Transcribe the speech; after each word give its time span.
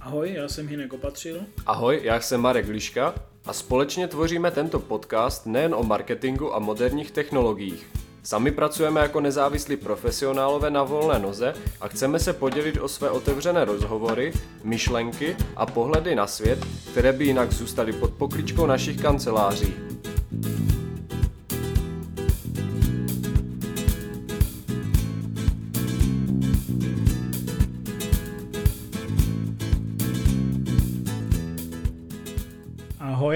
Ahoj, 0.00 0.32
já 0.32 0.48
jsem 0.48 0.68
Hinek 0.68 0.92
Opatřil. 0.92 1.40
Ahoj, 1.66 2.00
já 2.02 2.20
jsem 2.20 2.40
Marek 2.40 2.68
Liška 2.68 3.14
a 3.46 3.52
společně 3.52 4.08
tvoříme 4.08 4.50
tento 4.50 4.78
podcast 4.78 5.46
nejen 5.46 5.74
o 5.74 5.82
marketingu 5.82 6.54
a 6.54 6.58
moderních 6.58 7.10
technologiích. 7.10 7.86
Sami 8.22 8.50
pracujeme 8.50 9.00
jako 9.00 9.20
nezávislí 9.20 9.76
profesionálové 9.76 10.70
na 10.70 10.82
volné 10.82 11.18
noze 11.18 11.54
a 11.80 11.88
chceme 11.88 12.18
se 12.18 12.32
podělit 12.32 12.78
o 12.80 12.88
své 12.88 13.10
otevřené 13.10 13.64
rozhovory, 13.64 14.32
myšlenky 14.64 15.36
a 15.56 15.66
pohledy 15.66 16.14
na 16.14 16.26
svět, 16.26 16.66
které 16.90 17.12
by 17.12 17.24
jinak 17.24 17.52
zůstaly 17.52 17.92
pod 17.92 18.10
pokličkou 18.10 18.66
našich 18.66 19.02
kanceláří. 19.02 19.87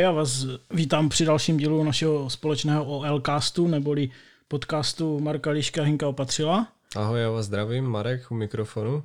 Ahoj, 0.02 0.14
já 0.14 0.18
vás 0.18 0.46
vítám 0.70 1.08
při 1.08 1.24
dalším 1.24 1.56
dílu 1.56 1.84
našeho 1.84 2.30
společného 2.30 2.84
OL-castu, 2.84 3.68
neboli 3.68 4.10
podcastu 4.48 5.20
Marka 5.20 5.50
Liška 5.50 5.82
Hinka 5.82 6.08
Opatřila. 6.08 6.68
Ahoj, 6.96 7.20
já 7.20 7.30
vás 7.30 7.46
zdravím, 7.46 7.84
Marek 7.84 8.30
u 8.30 8.34
mikrofonu. 8.34 9.04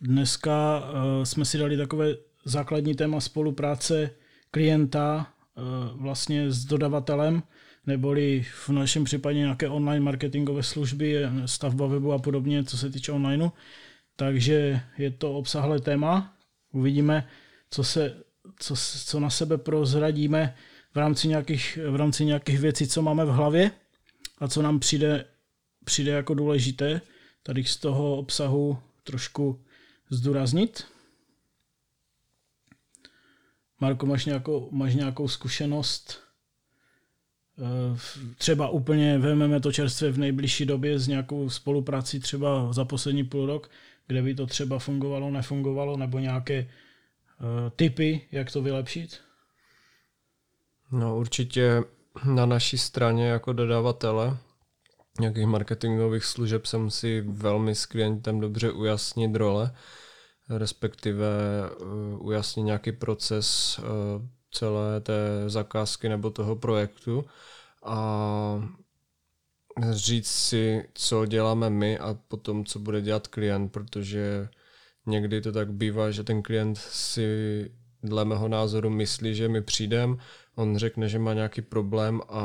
Dneska 0.00 0.80
uh, 0.80 1.24
jsme 1.24 1.44
si 1.44 1.58
dali 1.58 1.76
takové 1.76 2.14
základní 2.44 2.94
téma 2.94 3.20
spolupráce 3.20 4.10
klienta 4.50 5.26
uh, 5.56 6.02
vlastně 6.02 6.50
s 6.50 6.64
dodavatelem, 6.64 7.42
neboli 7.86 8.46
v 8.66 8.68
našem 8.68 9.04
případě 9.04 9.38
nějaké 9.38 9.68
online 9.68 10.04
marketingové 10.04 10.62
služby, 10.62 11.22
stavba 11.46 11.86
webu 11.86 12.12
a 12.12 12.18
podobně, 12.18 12.64
co 12.64 12.78
se 12.78 12.90
týče 12.90 13.12
onlineu. 13.12 13.48
Takže 14.16 14.80
je 14.98 15.10
to 15.10 15.32
obsahlé 15.32 15.80
téma. 15.80 16.32
Uvidíme, 16.72 17.28
co, 17.70 17.84
se, 17.84 18.16
co, 18.58 18.74
co 19.04 19.20
na 19.20 19.30
sebe 19.30 19.58
prozradíme 19.58 20.56
v 20.94 20.96
rámci, 20.96 21.28
nějakých, 21.28 21.78
v 21.90 21.96
rámci 21.96 22.24
nějakých 22.24 22.58
věcí, 22.58 22.88
co 22.88 23.02
máme 23.02 23.24
v 23.24 23.28
hlavě 23.28 23.70
a 24.38 24.48
co 24.48 24.62
nám 24.62 24.80
přijde, 24.80 25.24
přijde 25.84 26.12
jako 26.12 26.34
důležité 26.34 27.00
tady 27.42 27.64
z 27.64 27.76
toho 27.76 28.16
obsahu 28.16 28.78
trošku 29.04 29.64
zdůraznit. 30.10 30.84
Marko, 33.80 34.06
máš 34.06 34.24
nějakou, 34.24 34.68
máš 34.72 34.94
nějakou 34.94 35.28
zkušenost? 35.28 36.20
Eh, 37.58 37.98
třeba 38.38 38.68
úplně 38.68 39.18
vezmeme 39.18 39.60
to 39.60 39.72
čerstvě 39.72 40.12
v 40.12 40.18
nejbližší 40.18 40.66
době 40.66 40.98
s 40.98 41.08
nějakou 41.08 41.50
spoluprací 41.50 42.20
třeba 42.20 42.72
za 42.72 42.84
poslední 42.84 43.24
půl 43.24 43.46
rok, 43.46 43.70
kde 44.06 44.22
by 44.22 44.34
to 44.34 44.46
třeba 44.46 44.78
fungovalo, 44.78 45.30
nefungovalo, 45.30 45.96
nebo 45.96 46.18
nějaké 46.18 46.70
typy, 47.76 48.28
jak 48.32 48.52
to 48.52 48.62
vylepšit? 48.62 49.20
No 50.92 51.16
určitě 51.16 51.82
na 52.24 52.46
naší 52.46 52.78
straně 52.78 53.28
jako 53.28 53.52
dodavatele 53.52 54.38
nějakých 55.20 55.46
marketingových 55.46 56.24
služeb 56.24 56.66
se 56.66 56.78
musí 56.78 57.20
velmi 57.20 57.74
s 57.74 57.86
klientem 57.86 58.40
dobře 58.40 58.72
ujasnit 58.72 59.36
role, 59.36 59.74
respektive 60.48 61.28
uh, 61.80 62.26
ujasnit 62.26 62.62
nějaký 62.62 62.92
proces 62.92 63.78
uh, 63.78 63.86
celé 64.50 65.00
té 65.00 65.44
zakázky 65.46 66.08
nebo 66.08 66.30
toho 66.30 66.56
projektu 66.56 67.24
a 67.84 68.68
říct 69.90 70.30
si, 70.30 70.88
co 70.94 71.26
děláme 71.26 71.70
my 71.70 71.98
a 71.98 72.14
potom, 72.28 72.64
co 72.64 72.78
bude 72.78 73.00
dělat 73.00 73.26
klient, 73.26 73.68
protože 73.68 74.48
někdy 75.06 75.40
to 75.40 75.52
tak 75.52 75.72
bývá, 75.72 76.10
že 76.10 76.24
ten 76.24 76.42
klient 76.42 76.78
si 76.78 77.70
dle 78.02 78.24
mého 78.24 78.48
názoru 78.48 78.90
myslí, 78.90 79.34
že 79.34 79.48
my 79.48 79.62
přijdeme, 79.62 80.16
on 80.54 80.76
řekne, 80.76 81.08
že 81.08 81.18
má 81.18 81.34
nějaký 81.34 81.62
problém 81.62 82.20
a 82.28 82.44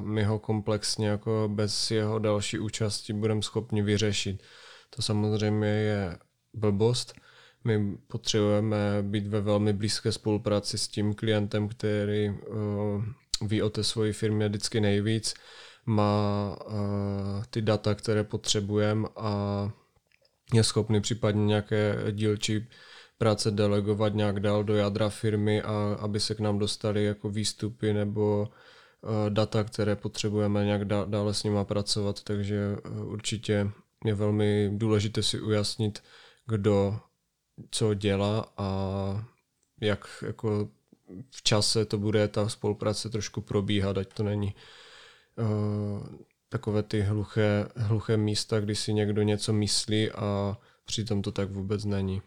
my 0.00 0.24
ho 0.24 0.38
komplexně 0.38 1.08
jako 1.08 1.50
bez 1.52 1.90
jeho 1.90 2.18
další 2.18 2.58
účasti 2.58 3.12
budeme 3.12 3.42
schopni 3.42 3.82
vyřešit. 3.82 4.42
To 4.96 5.02
samozřejmě 5.02 5.68
je 5.68 6.18
blbost. 6.54 7.14
My 7.64 7.96
potřebujeme 7.96 8.76
být 9.02 9.26
ve 9.26 9.40
velmi 9.40 9.72
blízké 9.72 10.12
spolupráci 10.12 10.78
s 10.78 10.88
tím 10.88 11.14
klientem, 11.14 11.68
který 11.68 12.30
uh, 12.30 13.04
ví 13.48 13.62
o 13.62 13.70
té 13.70 13.84
své 13.84 14.12
firmě 14.12 14.48
vždycky 14.48 14.80
nejvíc, 14.80 15.34
má 15.86 16.56
uh, 16.66 16.74
ty 17.50 17.62
data, 17.62 17.94
které 17.94 18.24
potřebujeme 18.24 19.08
a 19.16 19.70
je 20.52 20.64
schopný 20.64 21.00
případně 21.00 21.44
nějaké 21.44 21.96
dílčí 22.10 22.66
práce 23.18 23.50
delegovat 23.50 24.14
nějak 24.14 24.40
dál 24.40 24.64
do 24.64 24.76
jádra 24.76 25.08
firmy 25.08 25.62
a 25.62 25.96
aby 26.00 26.20
se 26.20 26.34
k 26.34 26.40
nám 26.40 26.58
dostali 26.58 27.04
jako 27.04 27.30
výstupy 27.30 27.92
nebo 27.92 28.48
uh, 29.00 29.30
data, 29.30 29.64
které 29.64 29.96
potřebujeme 29.96 30.64
nějak 30.64 30.84
dá, 30.84 31.04
dále 31.04 31.34
s 31.34 31.44
nima 31.44 31.64
pracovat, 31.64 32.22
takže 32.22 32.76
uh, 32.90 33.12
určitě 33.12 33.70
je 34.04 34.14
velmi 34.14 34.70
důležité 34.72 35.22
si 35.22 35.40
ujasnit, 35.40 36.02
kdo 36.46 37.00
co 37.70 37.94
dělá 37.94 38.52
a 38.56 38.68
jak 39.80 40.24
jako 40.26 40.68
v 41.30 41.42
čase 41.42 41.84
to 41.84 41.98
bude 41.98 42.28
ta 42.28 42.48
spolupráce 42.48 43.10
trošku 43.10 43.40
probíhat, 43.40 43.98
ať 43.98 44.14
to 44.14 44.22
není 44.22 44.54
uh, 45.38 46.06
takové 46.52 46.82
ty 46.82 47.00
hluché, 47.00 47.68
hluché 47.76 48.16
místa, 48.16 48.60
kdy 48.60 48.74
si 48.74 48.92
někdo 48.92 49.22
něco 49.22 49.52
myslí 49.52 50.10
a 50.10 50.58
přitom 50.84 51.22
to 51.22 51.32
tak 51.32 51.50
vůbec 51.50 51.84
není. 51.84 52.22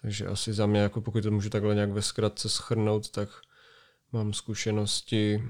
Takže 0.00 0.26
asi 0.26 0.52
za 0.52 0.66
mě, 0.66 0.80
jako 0.80 1.00
pokud 1.00 1.22
to 1.22 1.30
můžu 1.30 1.50
takhle 1.50 1.74
nějak 1.74 1.90
ve 1.90 2.02
zkratce 2.02 2.48
schrnout, 2.48 3.10
tak 3.10 3.28
mám 4.12 4.32
zkušenosti, 4.32 5.42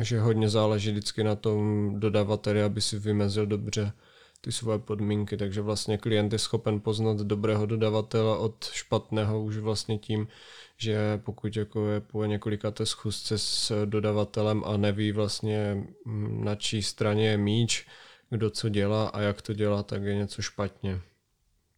že 0.00 0.20
hodně 0.20 0.48
záleží 0.48 0.90
vždycky 0.90 1.24
na 1.24 1.36
tom 1.36 1.94
dodavateli, 2.00 2.62
aby 2.62 2.80
si 2.80 2.98
vymezil 2.98 3.46
dobře 3.46 3.92
ty 4.40 4.52
svoje 4.52 4.78
podmínky, 4.78 5.36
takže 5.36 5.60
vlastně 5.60 5.98
klient 5.98 6.32
je 6.32 6.38
schopen 6.38 6.80
poznat 6.80 7.16
dobrého 7.16 7.66
dodavatele 7.66 8.38
od 8.38 8.64
špatného 8.64 9.44
už 9.44 9.56
vlastně 9.56 9.98
tím, 9.98 10.28
že 10.76 11.18
pokud 11.18 11.56
jako 11.56 11.88
je 11.88 12.00
po 12.00 12.24
té 12.72 12.86
schůzce 12.86 13.38
s 13.38 13.86
dodavatelem 13.86 14.62
a 14.64 14.76
neví 14.76 15.12
vlastně 15.12 15.84
mm, 16.04 16.44
na 16.44 16.54
čí 16.54 16.82
straně 16.82 17.28
je 17.28 17.36
míč, 17.36 17.86
kdo 18.30 18.50
co 18.50 18.68
dělá 18.68 19.08
a 19.08 19.20
jak 19.20 19.42
to 19.42 19.52
dělá, 19.52 19.82
tak 19.82 20.02
je 20.02 20.14
něco 20.14 20.42
špatně. 20.42 21.00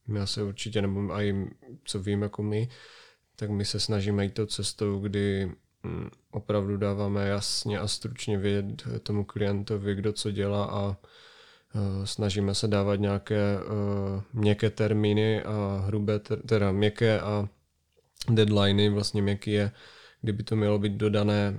My 0.07 0.27
se 0.27 0.43
určitě, 0.43 0.83
nebo 0.83 1.21
i 1.21 1.51
co 1.85 2.01
vím 2.01 2.23
jako 2.23 2.43
my, 2.43 2.69
tak 3.37 3.51
my 3.51 3.65
se 3.65 3.81
snažíme 3.81 4.25
jít 4.25 4.35
tou 4.35 4.47
cestou, 4.47 4.99
kdy 5.01 5.53
mm, 5.83 6.11
opravdu 6.31 6.77
dáváme 6.77 7.29
jasně 7.29 7.79
a 7.79 7.89
stručně 7.89 8.39
vědět 8.39 8.83
tomu 9.03 9.25
klientovi, 9.25 9.95
kdo 9.95 10.13
co 10.13 10.31
dělá 10.31 10.65
a 10.65 10.97
snažíme 12.05 12.55
se 12.55 12.69
dávat 12.69 12.97
nějaké 12.97 13.59
uh, 13.59 14.23
měkké 14.33 14.71
termíny 14.71 15.43
a 15.43 15.83
hrubé, 15.87 16.19
teda 16.47 16.73
měkké 16.73 17.21
a 17.21 17.49
deadliny, 18.31 18.89
vlastně 18.89 19.23
měkký 19.23 19.51
je, 19.51 19.73
kdyby 20.23 20.43
to 20.43 20.57
mělo 20.57 20.79
být 20.79 20.93
dodané, 20.93 21.57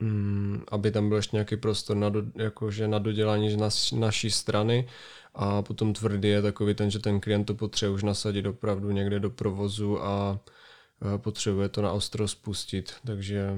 um, 0.00 0.64
aby 0.70 0.90
tam 0.90 1.08
byl 1.08 1.16
ještě 1.16 1.36
nějaký 1.36 1.56
prostor 1.56 1.96
na, 1.96 2.08
do, 2.08 2.22
jakože 2.34 2.88
na 2.88 2.98
dodělání 2.98 3.56
na, 3.56 3.68
naší 3.98 4.30
strany. 4.30 4.88
A 5.34 5.62
potom 5.62 5.92
tvrdý 5.92 6.28
je 6.28 6.42
takový 6.42 6.74
ten, 6.74 6.90
že 6.90 6.98
ten 6.98 7.20
klient 7.20 7.44
to 7.44 7.54
potřebuje 7.54 7.94
už 7.94 8.02
nasadit 8.02 8.46
opravdu 8.46 8.90
někde 8.90 9.20
do 9.20 9.30
provozu 9.30 10.02
a 10.04 10.32
uh, 10.32 11.18
potřebuje 11.18 11.68
to 11.68 11.82
na 11.82 11.92
ostro 11.92 12.28
spustit, 12.28 12.92
takže 13.06 13.56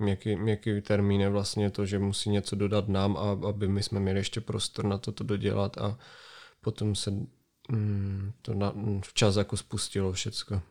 měkký, 0.00 0.36
měkký 0.36 0.80
termín 0.80 1.20
je 1.20 1.28
vlastně 1.28 1.70
to, 1.70 1.86
že 1.86 1.98
musí 1.98 2.30
něco 2.30 2.56
dodat 2.56 2.88
nám, 2.88 3.16
a, 3.16 3.48
aby 3.48 3.68
my 3.68 3.82
jsme 3.82 4.00
měli 4.00 4.18
ještě 4.18 4.40
prostor 4.40 4.84
na 4.84 4.98
to, 4.98 5.12
to 5.12 5.24
dodělat 5.24 5.78
a 5.78 5.98
potom 6.60 6.94
se 6.94 7.10
mm, 7.70 8.32
to 8.42 8.54
na, 8.54 8.72
včas 9.04 9.36
jako 9.36 9.56
spustilo 9.56 10.12
všecko. 10.12 10.62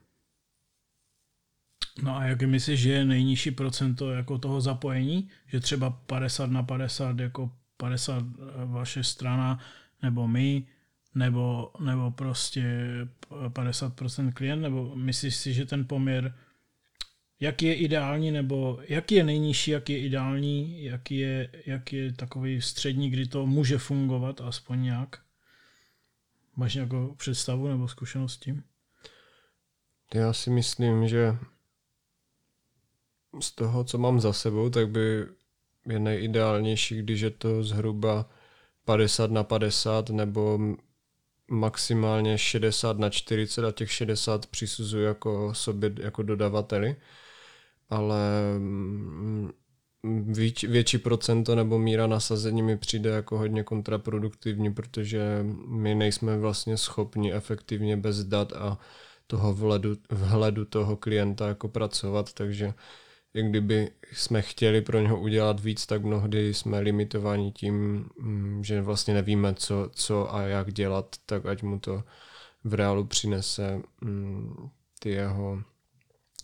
No 2.01 2.17
a 2.17 2.23
jak 2.23 2.41
myslíš, 2.41 2.79
že 2.79 2.91
je 2.91 3.05
nejnižší 3.05 3.51
procento 3.51 4.11
jako 4.11 4.37
toho 4.37 4.61
zapojení? 4.61 5.29
Že 5.47 5.59
třeba 5.59 5.89
50 5.89 6.51
na 6.51 6.63
50, 6.63 7.19
jako 7.19 7.51
50 7.77 8.23
vaše 8.65 9.03
strana 9.03 9.59
nebo 10.03 10.27
my, 10.27 10.67
nebo, 11.15 11.71
nebo 11.79 12.11
prostě 12.11 12.63
50% 13.29 14.33
klient, 14.33 14.61
nebo 14.61 14.95
myslíš 14.95 15.35
si, 15.35 15.53
že 15.53 15.65
ten 15.65 15.87
poměr 15.87 16.35
jaký 17.39 17.65
je 17.65 17.75
ideální, 17.75 18.31
nebo 18.31 18.79
jaký 18.87 19.15
je 19.15 19.23
nejnižší, 19.23 19.71
jaký 19.71 19.93
je 19.93 19.99
ideální, 19.99 20.83
jaký 20.83 21.17
je, 21.17 21.49
jaký 21.65 21.95
je 21.95 22.13
takový 22.13 22.61
střední, 22.61 23.09
kdy 23.09 23.27
to 23.27 23.45
může 23.45 23.77
fungovat 23.77 24.41
aspoň 24.41 24.83
nějak? 24.83 25.21
Máš 26.55 26.75
nějakou 26.75 27.15
představu 27.15 27.67
nebo 27.67 27.87
zkušenost 27.87 28.33
s 28.33 28.37
tím? 28.37 28.63
Já 30.13 30.33
si 30.33 30.49
myslím, 30.49 31.07
že 31.07 31.35
z 33.39 33.51
toho, 33.51 33.83
co 33.83 33.97
mám 33.97 34.19
za 34.19 34.33
sebou, 34.33 34.69
tak 34.69 34.89
by 34.89 35.25
je 35.85 35.99
nejideálnější, 35.99 36.97
když 37.01 37.21
je 37.21 37.29
to 37.29 37.63
zhruba 37.63 38.29
50 38.85 39.31
na 39.31 39.43
50 39.43 40.09
nebo 40.09 40.59
maximálně 41.47 42.37
60 42.37 42.97
na 42.97 43.09
40 43.09 43.65
a 43.65 43.71
těch 43.71 43.91
60 43.91 44.45
přisuzuji 44.45 45.05
jako 45.05 45.53
sobě 45.53 45.91
jako 45.99 46.23
dodavateli, 46.23 46.95
ale 47.89 48.19
mm, 48.59 49.51
větší, 50.33 50.67
větší 50.67 50.97
procento 50.97 51.55
nebo 51.55 51.79
míra 51.79 52.07
nasazení 52.07 52.61
mi 52.61 52.77
přijde 52.77 53.09
jako 53.09 53.37
hodně 53.37 53.63
kontraproduktivní, 53.63 54.73
protože 54.73 55.45
my 55.67 55.95
nejsme 55.95 56.37
vlastně 56.37 56.77
schopni 56.77 57.33
efektivně 57.33 57.97
bez 57.97 58.23
dat 58.23 58.53
a 58.53 58.77
toho 59.27 59.53
vhledu, 59.53 59.95
vhledu 60.11 60.65
toho 60.65 60.97
klienta 60.97 61.47
jako 61.47 61.67
pracovat, 61.67 62.33
takže 62.33 62.73
i 63.33 63.43
kdyby 63.49 63.91
jsme 64.13 64.41
chtěli 64.41 64.81
pro 64.81 64.99
něho 64.99 65.19
udělat 65.19 65.59
víc, 65.59 65.85
tak 65.85 66.03
mnohdy 66.03 66.53
jsme 66.53 66.79
limitováni 66.79 67.51
tím, 67.51 68.09
mm, 68.19 68.63
že 68.63 68.81
vlastně 68.81 69.13
nevíme, 69.13 69.53
co, 69.53 69.89
co 69.93 70.35
a 70.35 70.41
jak 70.41 70.73
dělat, 70.73 71.15
tak 71.25 71.45
ať 71.45 71.63
mu 71.63 71.79
to 71.79 72.03
v 72.63 72.73
reálu 72.73 73.05
přinese 73.05 73.81
mm, 74.01 74.69
ty 74.99 75.09
jeho 75.09 75.63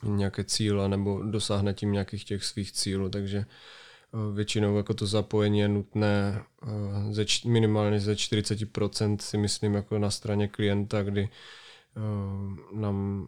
nějaké 0.04 0.44
cíle 0.44 0.90
nebo 0.90 1.24
dosáhne 1.24 1.74
tím 1.74 1.92
nějakých 1.92 2.26
těch 2.26 2.44
svých 2.44 2.72
cílů, 2.72 3.10
takže 3.10 3.38
eh, 3.38 4.36
většinou 4.36 4.78
jako 4.78 4.94
to 4.94 5.08
zapojení 5.08 5.60
je 5.60 5.68
nutné 5.68 6.44
eh, 6.64 7.14
ze, 7.14 7.26
minimálně 7.46 8.00
ze 8.00 8.14
40% 8.14 9.18
si 9.18 9.38
myslím 9.38 9.74
jako 9.74 10.00
na 10.00 10.12
straně 10.12 10.48
klienta, 10.48 11.04
kdy 11.04 11.30
eh, 11.30 12.00
nám 12.76 13.28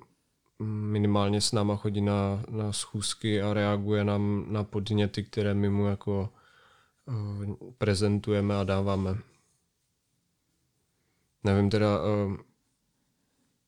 minimálně 0.63 1.41
s 1.41 1.51
náma 1.51 1.75
chodí 1.75 2.01
na, 2.01 2.43
na 2.49 2.73
schůzky 2.73 3.41
a 3.41 3.53
reaguje 3.53 4.03
nám 4.03 4.45
na 4.47 4.63
podněty, 4.63 5.23
které 5.23 5.53
my 5.53 5.69
mu 5.69 5.85
jako 5.85 6.29
prezentujeme 7.77 8.55
a 8.55 8.63
dáváme. 8.63 9.17
Nevím 11.43 11.69
teda, 11.69 11.99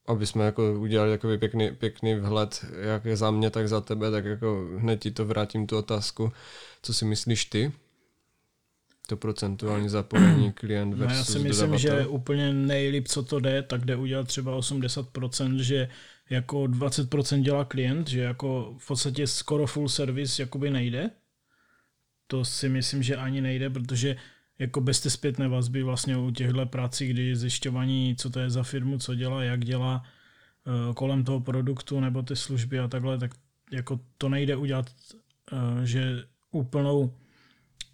aby 0.10 0.26
jsme 0.26 0.46
jako 0.46 0.74
udělali 0.80 1.12
takový 1.12 1.38
pěkný, 1.38 1.72
pěkný 1.72 2.16
vhled, 2.16 2.66
jak 2.82 3.06
je 3.06 3.18
za 3.18 3.32
mě, 3.32 3.50
tak 3.50 3.68
za 3.70 3.82
tebe, 3.82 4.12
tak 4.12 4.26
jako 4.26 4.68
hned 4.78 5.00
ti 5.02 5.12
to 5.12 5.26
vrátím 5.26 5.68
tu 5.68 5.78
otázku. 5.78 6.32
Co 6.82 6.94
si 6.94 7.06
myslíš 7.06 7.46
ty? 7.46 7.72
To 9.08 9.18
procentuální 9.18 9.90
zapojení 9.90 10.52
klient 10.60 10.94
versus 10.94 11.14
no 11.14 11.18
Já 11.18 11.24
si 11.24 11.40
myslím, 11.40 11.72
dodavatel. 11.72 12.00
že 12.00 12.08
úplně 12.08 12.54
nejlíp, 12.54 13.08
co 13.08 13.24
to 13.24 13.40
jde, 13.40 13.62
tak 13.62 13.86
jde 13.86 13.96
udělat 13.96 14.28
třeba 14.28 14.60
80%, 14.60 15.58
že 15.58 15.90
jako 16.30 16.58
20% 16.64 17.42
dělá 17.42 17.66
klient, 17.66 18.08
že 18.08 18.20
jako 18.20 18.76
v 18.78 18.88
podstatě 18.88 19.28
skoro 19.28 19.68
full 19.68 19.90
service 19.90 20.42
jakoby 20.42 20.70
nejde. 20.70 21.10
To 22.28 22.46
si 22.46 22.70
myslím, 22.70 23.04
že 23.04 23.16
ani 23.16 23.42
nejde, 23.42 23.70
protože 23.70 24.16
jako 24.60 24.82
bez 24.82 25.02
té 25.02 25.10
zpětné 25.10 25.48
vazby 25.48 25.84
vlastně 25.84 26.18
u 26.18 26.32
těchto 26.32 26.66
prací, 26.66 27.08
kdy 27.08 27.36
zjišťování, 27.36 28.16
co 28.16 28.30
to 28.30 28.40
je 28.40 28.50
za 28.50 28.64
firmu, 28.64 29.00
co 29.00 29.16
dělá, 29.16 29.44
jak 29.44 29.66
dělá 29.66 30.04
eh, 30.04 30.94
kolem 30.94 31.24
toho 31.24 31.40
produktu 31.40 32.00
nebo 32.00 32.22
ty 32.22 32.36
služby 32.36 32.80
a 32.80 32.88
takhle, 32.88 33.18
tak 33.18 33.32
jako 33.72 34.00
to 34.18 34.30
nejde 34.30 34.56
udělat, 34.56 34.92
eh, 35.52 35.86
že 35.86 36.24
úplnou, 36.52 37.14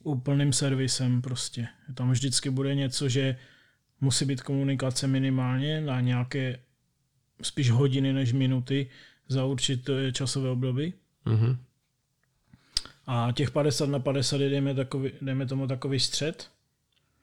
úplným 0.04 0.54
servisem 0.54 1.22
prostě. 1.22 1.68
Tam 1.94 2.12
vždycky 2.12 2.50
bude 2.50 2.76
něco, 2.76 3.10
že 3.10 3.38
musí 4.02 4.26
být 4.26 4.42
komunikace 4.42 5.08
minimálně 5.08 5.82
na 5.82 6.02
nějaké 6.02 6.60
spíš 7.42 7.72
hodiny 7.72 8.14
než 8.14 8.34
minuty 8.34 8.90
za 9.28 9.46
určité 9.46 10.12
časové 10.12 10.50
období. 10.50 10.94
Mm-hmm. 11.26 11.58
A 13.08 13.32
těch 13.36 13.52
50 13.52 13.90
na 13.90 14.00
50 14.00 14.42
jdeme, 14.42 14.74
takový, 14.74 15.12
jdeme 15.22 15.46
tomu 15.46 15.68
takový 15.68 16.00
střed. 16.00 16.55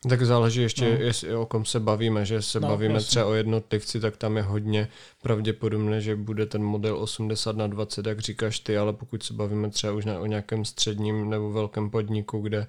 Tak 0.09 0.27
záleží 0.27 0.63
ještě, 0.63 0.85
no. 0.85 1.05
jestli, 1.05 1.35
o 1.35 1.47
kom 1.47 1.65
se 1.65 1.81
bavíme, 1.81 2.25
že 2.25 2.43
se 2.43 2.61
no, 2.61 2.69
bavíme 2.69 2.95
jasný. 2.95 3.09
třeba 3.09 3.27
o 3.27 3.33
jednotlivci, 3.33 4.01
tak 4.01 4.17
tam 4.17 4.37
je 4.37 4.43
hodně 4.43 4.89
pravděpodobné, 5.23 6.01
že 6.01 6.17
bude 6.17 6.47
ten 6.47 6.63
model 6.63 6.99
80 6.99 7.57
na 7.57 7.67
20, 7.67 8.07
jak 8.07 8.21
říkáš 8.21 8.61
ty, 8.61 8.79
ale 8.79 8.93
pokud 8.93 9.23
se 9.23 9.35
bavíme 9.35 9.71
třeba 9.71 9.93
už 9.93 10.05
na, 10.05 10.21
o 10.21 10.27
nějakém 10.27 10.65
středním 10.65 11.31
nebo 11.31 11.53
velkém 11.53 11.91
podniku, 11.91 12.41
kde 12.41 12.67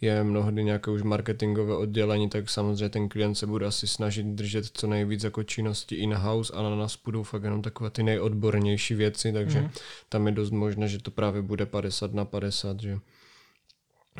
je 0.00 0.24
mnohdy 0.24 0.64
nějaké 0.64 0.90
už 0.90 1.02
marketingové 1.02 1.76
oddělení, 1.76 2.28
tak 2.28 2.50
samozřejmě 2.50 2.88
ten 2.88 3.08
klient 3.08 3.34
se 3.34 3.46
bude 3.46 3.66
asi 3.66 3.88
snažit 3.88 4.26
držet 4.26 4.66
co 4.72 4.86
nejvíc 4.86 5.24
jako 5.24 5.42
činnosti 5.42 5.94
in-house 5.94 6.52
a 6.52 6.62
na 6.62 6.76
nás 6.76 6.98
budou 7.04 7.22
fakt 7.22 7.44
jenom 7.44 7.62
takové 7.62 7.90
ty 7.90 8.02
nejodbornější 8.02 8.94
věci, 8.94 9.32
takže 9.32 9.60
mm. 9.60 9.70
tam 10.08 10.26
je 10.26 10.32
dost 10.32 10.50
možné, 10.50 10.88
že 10.88 10.98
to 10.98 11.10
právě 11.10 11.42
bude 11.42 11.66
50 11.66 12.14
na 12.14 12.24
50, 12.24 12.80
že 12.80 12.98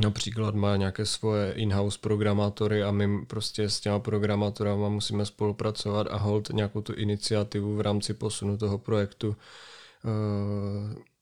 například 0.00 0.54
má 0.54 0.76
nějaké 0.76 1.06
svoje 1.06 1.52
in-house 1.52 1.98
programátory 2.00 2.82
a 2.82 2.90
my 2.90 3.26
prostě 3.26 3.68
s 3.68 3.80
těma 3.80 3.98
programátorama 3.98 4.88
musíme 4.88 5.26
spolupracovat 5.26 6.06
a 6.10 6.16
hold 6.16 6.48
nějakou 6.48 6.80
tu 6.80 6.92
iniciativu 6.92 7.76
v 7.76 7.80
rámci 7.80 8.14
posunu 8.14 8.58
toho 8.58 8.78
projektu 8.78 9.36
eh, 10.04 11.16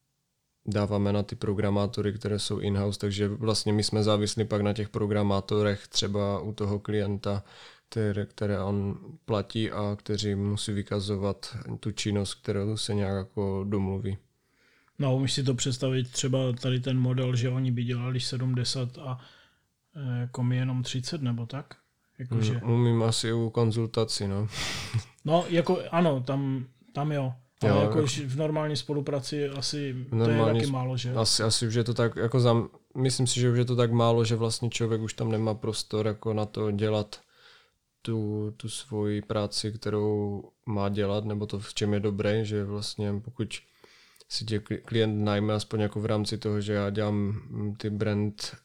dáváme 0.67 1.12
na 1.12 1.23
ty 1.23 1.37
programátory, 1.37 2.12
které 2.12 2.38
jsou 2.38 2.59
in-house, 2.59 2.99
takže 2.99 3.29
vlastně 3.29 3.73
my 3.73 3.82
jsme 3.82 4.03
závislí 4.03 4.44
pak 4.44 4.61
na 4.61 4.73
těch 4.73 4.88
programátorech 4.88 5.88
třeba 5.88 6.41
u 6.41 6.53
toho 6.53 6.79
klienta, 6.79 7.44
které, 7.88 8.26
které 8.26 8.61
on 8.62 8.99
platí 9.25 9.71
a 9.71 9.97
kteří 9.97 10.35
musí 10.35 10.73
vykazovat 10.73 11.56
tu 11.81 11.93
činnost, 11.93 12.35
kterou 12.35 12.76
se 12.76 12.94
nějak 12.94 13.17
jako 13.17 13.65
domluví. 13.69 14.19
No, 14.99 15.17
umíš 15.17 15.32
si 15.32 15.43
to 15.43 15.55
představit 15.55 16.11
třeba 16.11 16.52
tady 16.52 16.81
ten 16.81 16.99
model, 16.99 17.37
že 17.37 17.50
oni 17.50 17.70
by 17.73 17.85
dělali 17.85 18.20
70 18.20 18.99
a 18.99 19.19
jako 20.20 20.43
my 20.43 20.56
jenom 20.56 20.82
30 20.82 21.23
nebo 21.23 21.46
tak? 21.46 21.75
Jako, 22.19 22.41
že... 22.41 22.61
Mm, 22.64 22.70
umím 22.70 23.02
asi 23.02 23.32
u 23.32 23.50
konzultaci, 23.50 24.29
no. 24.29 24.49
no, 25.25 25.44
jako 25.49 25.82
ano, 25.91 26.20
tam, 26.20 26.67
tam 26.93 27.12
jo. 27.12 27.35
Ale 27.62 27.70
jo, 27.70 27.81
jako, 27.81 27.99
jako 27.99 28.08
v 28.26 28.37
normální 28.37 28.76
spolupráci 28.76 29.49
asi 29.49 30.06
normální, 30.12 30.43
to 30.43 30.49
je 30.49 30.55
taky 30.55 30.73
málo, 30.73 30.97
že? 30.97 31.14
Asi, 31.14 31.43
asi 31.43 31.67
už 31.67 31.75
je 31.75 31.85
to 31.85 31.94
tak, 31.94 32.17
jako 32.17 32.40
za, 32.40 32.55
myslím 32.97 33.26
si, 33.26 33.40
že 33.40 33.50
už 33.50 33.58
je 33.58 33.64
to 33.64 33.76
tak 33.76 33.93
málo, 33.93 34.25
že 34.25 34.37
vlastně 34.37 34.70
člověk 34.70 35.00
už 35.00 35.14
tam 35.14 35.31
nemá 35.31 35.55
prostor 35.55 36.06
jako 36.06 36.35
na 36.35 36.47
to 36.47 36.70
dělat 36.70 37.20
tu, 38.02 38.50
tu 38.56 38.69
svoji 38.69 39.23
práci, 39.23 39.73
kterou 39.73 40.43
má 40.67 40.88
dělat, 40.88 41.25
nebo 41.25 41.47
to 41.47 41.58
v 41.58 41.75
čem 41.75 41.94
je 41.94 42.00
dobré, 42.00 42.44
že 42.44 42.64
vlastně 42.64 43.12
pokud 43.25 43.49
si 44.29 44.44
tě 44.44 44.59
klient 44.59 45.25
najme 45.25 45.55
aspoň 45.55 45.81
jako 45.81 46.00
v 46.00 46.06
rámci 46.06 46.38
toho, 46.38 46.61
že 46.61 46.73
já 46.73 46.91
dělám 46.91 47.15
mm, 47.15 47.75
ty 47.76 47.91
brand, 47.91 48.56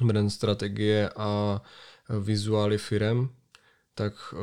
uh, 0.00 0.06
brand 0.06 0.32
strategie 0.32 1.10
a 1.16 1.62
vizuály 2.20 2.78
firem, 2.78 3.28
tak 3.94 4.12
uh, 4.32 4.40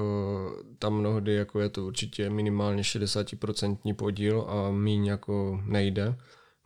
tam 0.79 0.93
mnohdy 0.93 1.33
jako 1.33 1.59
je 1.59 1.69
to 1.69 1.85
určitě 1.85 2.29
minimálně 2.29 2.83
60% 2.83 3.95
podíl 3.95 4.41
a 4.41 4.71
míň 4.71 5.05
jako 5.05 5.61
nejde. 5.65 6.15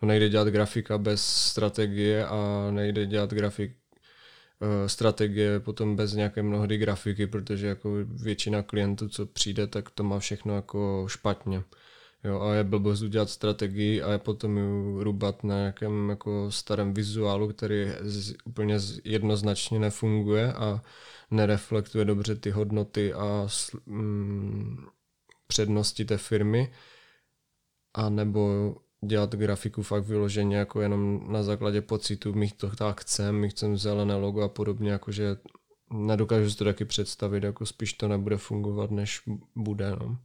No 0.02 0.08
nejde 0.08 0.30
dělat 0.30 0.48
grafika 0.48 0.98
bez 0.98 1.26
strategie 1.26 2.26
a 2.26 2.68
nejde 2.72 3.06
dělat 3.06 3.34
grafik 3.34 3.80
strategie 4.88 5.60
potom 5.60 5.96
bez 5.96 6.14
nějaké 6.14 6.44
mnohdy 6.44 6.78
grafiky, 6.78 7.28
protože 7.28 7.68
jako 7.68 7.94
většina 8.06 8.64
klientů, 8.64 9.10
co 9.10 9.26
přijde, 9.26 9.68
tak 9.68 9.90
to 9.90 10.04
má 10.04 10.20
všechno 10.20 10.56
jako 10.56 11.06
špatně. 11.10 11.64
Jo, 12.24 12.42
a 12.42 12.54
je 12.54 12.64
blbost 12.64 13.02
udělat 13.02 13.30
strategii 13.30 14.02
a 14.02 14.12
je 14.12 14.18
potom 14.18 14.58
ju 14.58 15.04
rubat 15.04 15.44
na 15.44 15.56
nějakém 15.56 16.10
jako 16.10 16.52
starém 16.52 16.94
vizuálu, 16.94 17.48
který 17.48 17.88
z, 18.02 18.36
úplně 18.46 18.78
jednoznačně 19.04 19.80
nefunguje 19.80 20.54
a 20.54 20.82
nereflektuje 21.32 22.06
dobře 22.06 22.36
ty 22.36 22.52
hodnoty 22.52 23.14
a 23.14 23.48
mm, 23.86 24.86
přednosti 25.48 26.06
té 26.06 26.18
firmy. 26.18 26.72
A 27.94 28.10
nebo 28.10 28.76
dělat 29.06 29.36
grafiku 29.36 29.84
fakt 29.84 30.06
vyloženě 30.06 30.58
jako 30.58 30.82
jenom 30.82 31.32
na 31.32 31.44
základě 31.44 31.82
pocitu, 31.82 32.34
my 32.34 32.52
to 32.52 32.76
tak 32.76 33.02
chcem, 33.02 33.36
my 33.36 33.50
chceme 33.50 33.78
zelené 33.78 34.16
logo 34.16 34.42
a 34.42 34.48
podobně, 34.48 34.92
jakože 34.92 35.38
nedokážu 35.94 36.50
si 36.50 36.58
to 36.58 36.64
taky 36.64 36.86
představit, 36.86 37.44
jako 37.44 37.66
spíš 37.66 37.94
to 37.94 38.08
nebude 38.08 38.38
fungovat, 38.38 38.92
než 38.92 39.22
bude. 39.56 39.90
No. 39.90 40.18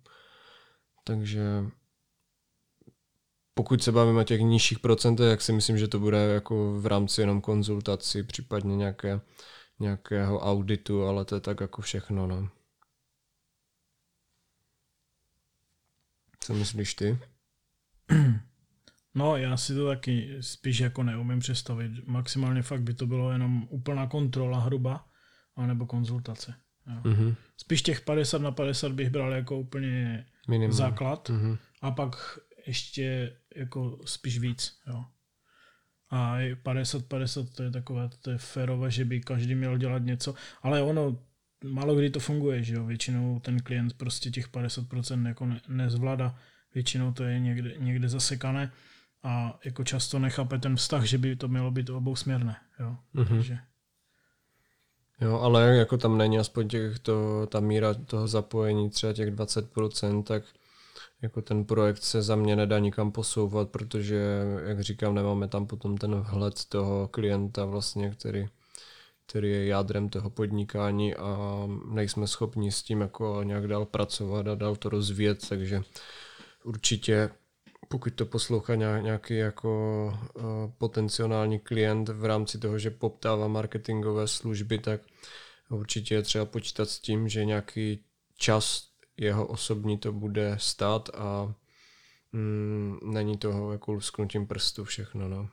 Takže 1.05 1.65
pokud 3.55 3.83
se 3.83 3.93
bavíme 3.93 4.21
o 4.21 4.25
těch 4.25 4.41
nižších 4.41 4.79
procentech, 4.79 5.29
tak 5.29 5.41
si 5.41 5.53
myslím, 5.53 5.79
že 5.79 5.89
to 5.89 5.99
bude 5.99 6.19
jako 6.19 6.81
v 6.81 6.87
rámci 6.87 7.21
jenom 7.21 7.41
konzultaci, 7.41 8.23
případně 8.23 8.77
nějaké, 8.77 9.21
nějakého 9.81 10.41
auditu, 10.41 11.05
ale 11.05 11.25
to 11.25 11.35
je 11.35 11.41
tak 11.41 11.61
jako 11.61 11.83
všechno. 11.83 12.27
No. 12.27 12.49
Co 16.41 16.55
myslíš 16.55 16.95
ty? 16.95 17.19
No, 19.15 19.37
já 19.37 19.57
si 19.57 19.75
to 19.75 19.87
taky 19.87 20.37
spíš 20.41 20.79
jako 20.79 21.03
neumím 21.03 21.39
představit. 21.39 22.07
Maximálně 22.07 22.63
fakt 22.63 22.83
by 22.83 22.95
to 22.95 23.07
bylo 23.07 23.33
jenom 23.33 23.67
úplná 23.71 24.07
kontrola 24.07 24.59
hruba, 24.59 25.07
anebo 25.57 25.87
konzultace. 25.87 26.55
Jo. 26.87 27.01
Mm-hmm. 27.03 27.35
Spíš 27.57 27.83
těch 27.83 28.01
50 28.01 28.43
na 28.43 28.53
50 28.53 28.93
bych 28.93 29.11
bral 29.11 29.33
jako 29.33 29.59
úplně 29.59 30.27
Minimum. 30.49 30.77
základ. 30.77 31.31
Mm-hmm. 31.31 31.59
A 31.83 31.91
pak 31.91 32.39
ještě 32.67 33.37
jako 33.57 33.99
spíš 34.05 34.39
víc. 34.39 34.79
Jo. 34.87 35.05
A 36.11 36.39
50-50 36.39 37.49
to 37.55 37.63
je 37.63 37.71
takové, 37.71 38.11
to 38.23 38.31
je 38.31 38.39
férové, 38.39 38.91
že 38.91 39.05
by 39.05 39.21
každý 39.21 39.55
měl 39.55 39.79
dělat 39.79 40.03
něco, 40.03 40.35
ale 40.63 40.83
ono 40.83 41.19
málo 41.65 41.95
kdy 41.95 42.11
to 42.11 42.21
funguje, 42.21 42.63
že 42.63 42.75
jo, 42.75 42.85
většinou 42.85 43.41
ten 43.41 43.61
klient 43.61 43.97
prostě 43.97 44.31
těch 44.31 44.51
50% 44.51 45.29
jako 45.29 45.47
ne, 45.47 45.61
nezvládá, 45.69 46.39
většinou 46.75 47.13
to 47.13 47.25
je 47.25 47.41
někde, 47.41 47.75
někde 47.79 48.09
zasekané 48.09 48.73
a 49.23 49.59
jako 49.65 49.85
často 49.85 50.19
nechápe 50.19 50.59
ten 50.59 50.77
vztah, 50.77 51.05
že 51.05 51.19
by 51.19 51.37
to 51.37 51.49
mělo 51.49 51.71
být 51.71 51.91
obousměrné, 51.91 52.57
jo, 52.81 52.97
mm-hmm. 53.15 53.29
takže 53.29 53.59
Jo, 55.21 55.41
ale 55.41 55.77
jako 55.77 55.97
tam 55.97 56.19
není 56.19 56.39
aspoň 56.39 56.69
těch 56.69 56.99
to, 56.99 57.47
ta 57.47 57.61
míra 57.61 57.95
toho 57.95 58.29
zapojení, 58.29 58.91
třeba 58.91 59.13
těch 59.13 59.35
20%, 59.35 60.23
tak 60.23 60.43
jako 61.25 61.43
ten 61.43 61.65
projekt 61.65 62.03
se 62.03 62.23
za 62.23 62.37
mě 62.37 62.57
nedá 62.57 62.79
nikam 62.79 63.13
posouvat, 63.13 63.71
protože, 63.71 64.23
jak 64.67 64.81
říkám, 64.81 65.15
nemáme 65.15 65.49
tam 65.49 65.67
potom 65.67 65.97
ten 65.97 66.15
vhled 66.15 66.65
toho 66.69 67.09
klienta 67.09 67.65
vlastně, 67.65 68.11
který, 68.11 68.47
který 69.27 69.51
je 69.51 69.67
jádrem 69.67 70.09
toho 70.09 70.31
podnikání 70.31 71.15
a 71.15 71.39
nejsme 71.91 72.27
schopni 72.27 72.73
s 72.73 72.83
tím 72.83 73.01
jako 73.01 73.41
nějak 73.43 73.67
dál 73.69 73.87
pracovat 73.87 74.47
a 74.47 74.55
dál 74.55 74.77
to 74.77 74.89
rozvíjet, 74.89 75.49
takže 75.49 75.83
určitě 76.65 77.31
pokud 77.89 78.15
to 78.15 78.27
poslouchá 78.27 78.75
nějaký 78.75 79.37
jako 79.37 80.07
uh, 80.35 80.43
potenciální 80.79 81.59
klient 81.59 82.09
v 82.09 82.25
rámci 82.25 82.59
toho, 82.59 82.79
že 82.79 82.91
poptává 82.91 83.49
marketingové 83.49 84.29
služby, 84.29 84.79
tak 84.79 85.01
určitě 85.71 86.15
je 86.15 86.23
třeba 86.23 86.45
počítat 86.45 86.89
s 86.89 86.99
tím, 86.99 87.29
že 87.29 87.45
nějaký 87.45 88.05
čas 88.37 88.94
jeho 89.17 89.47
osobní 89.47 89.99
to 89.99 90.13
bude 90.13 90.57
stát 90.59 91.09
a 91.15 91.55
mm, 92.33 92.99
není 93.13 93.39
toho 93.39 93.73
jako 93.73 93.93
lusknutím 93.93 94.47
prstu 94.47 94.85
všechno. 94.85 95.29
No. 95.29 95.49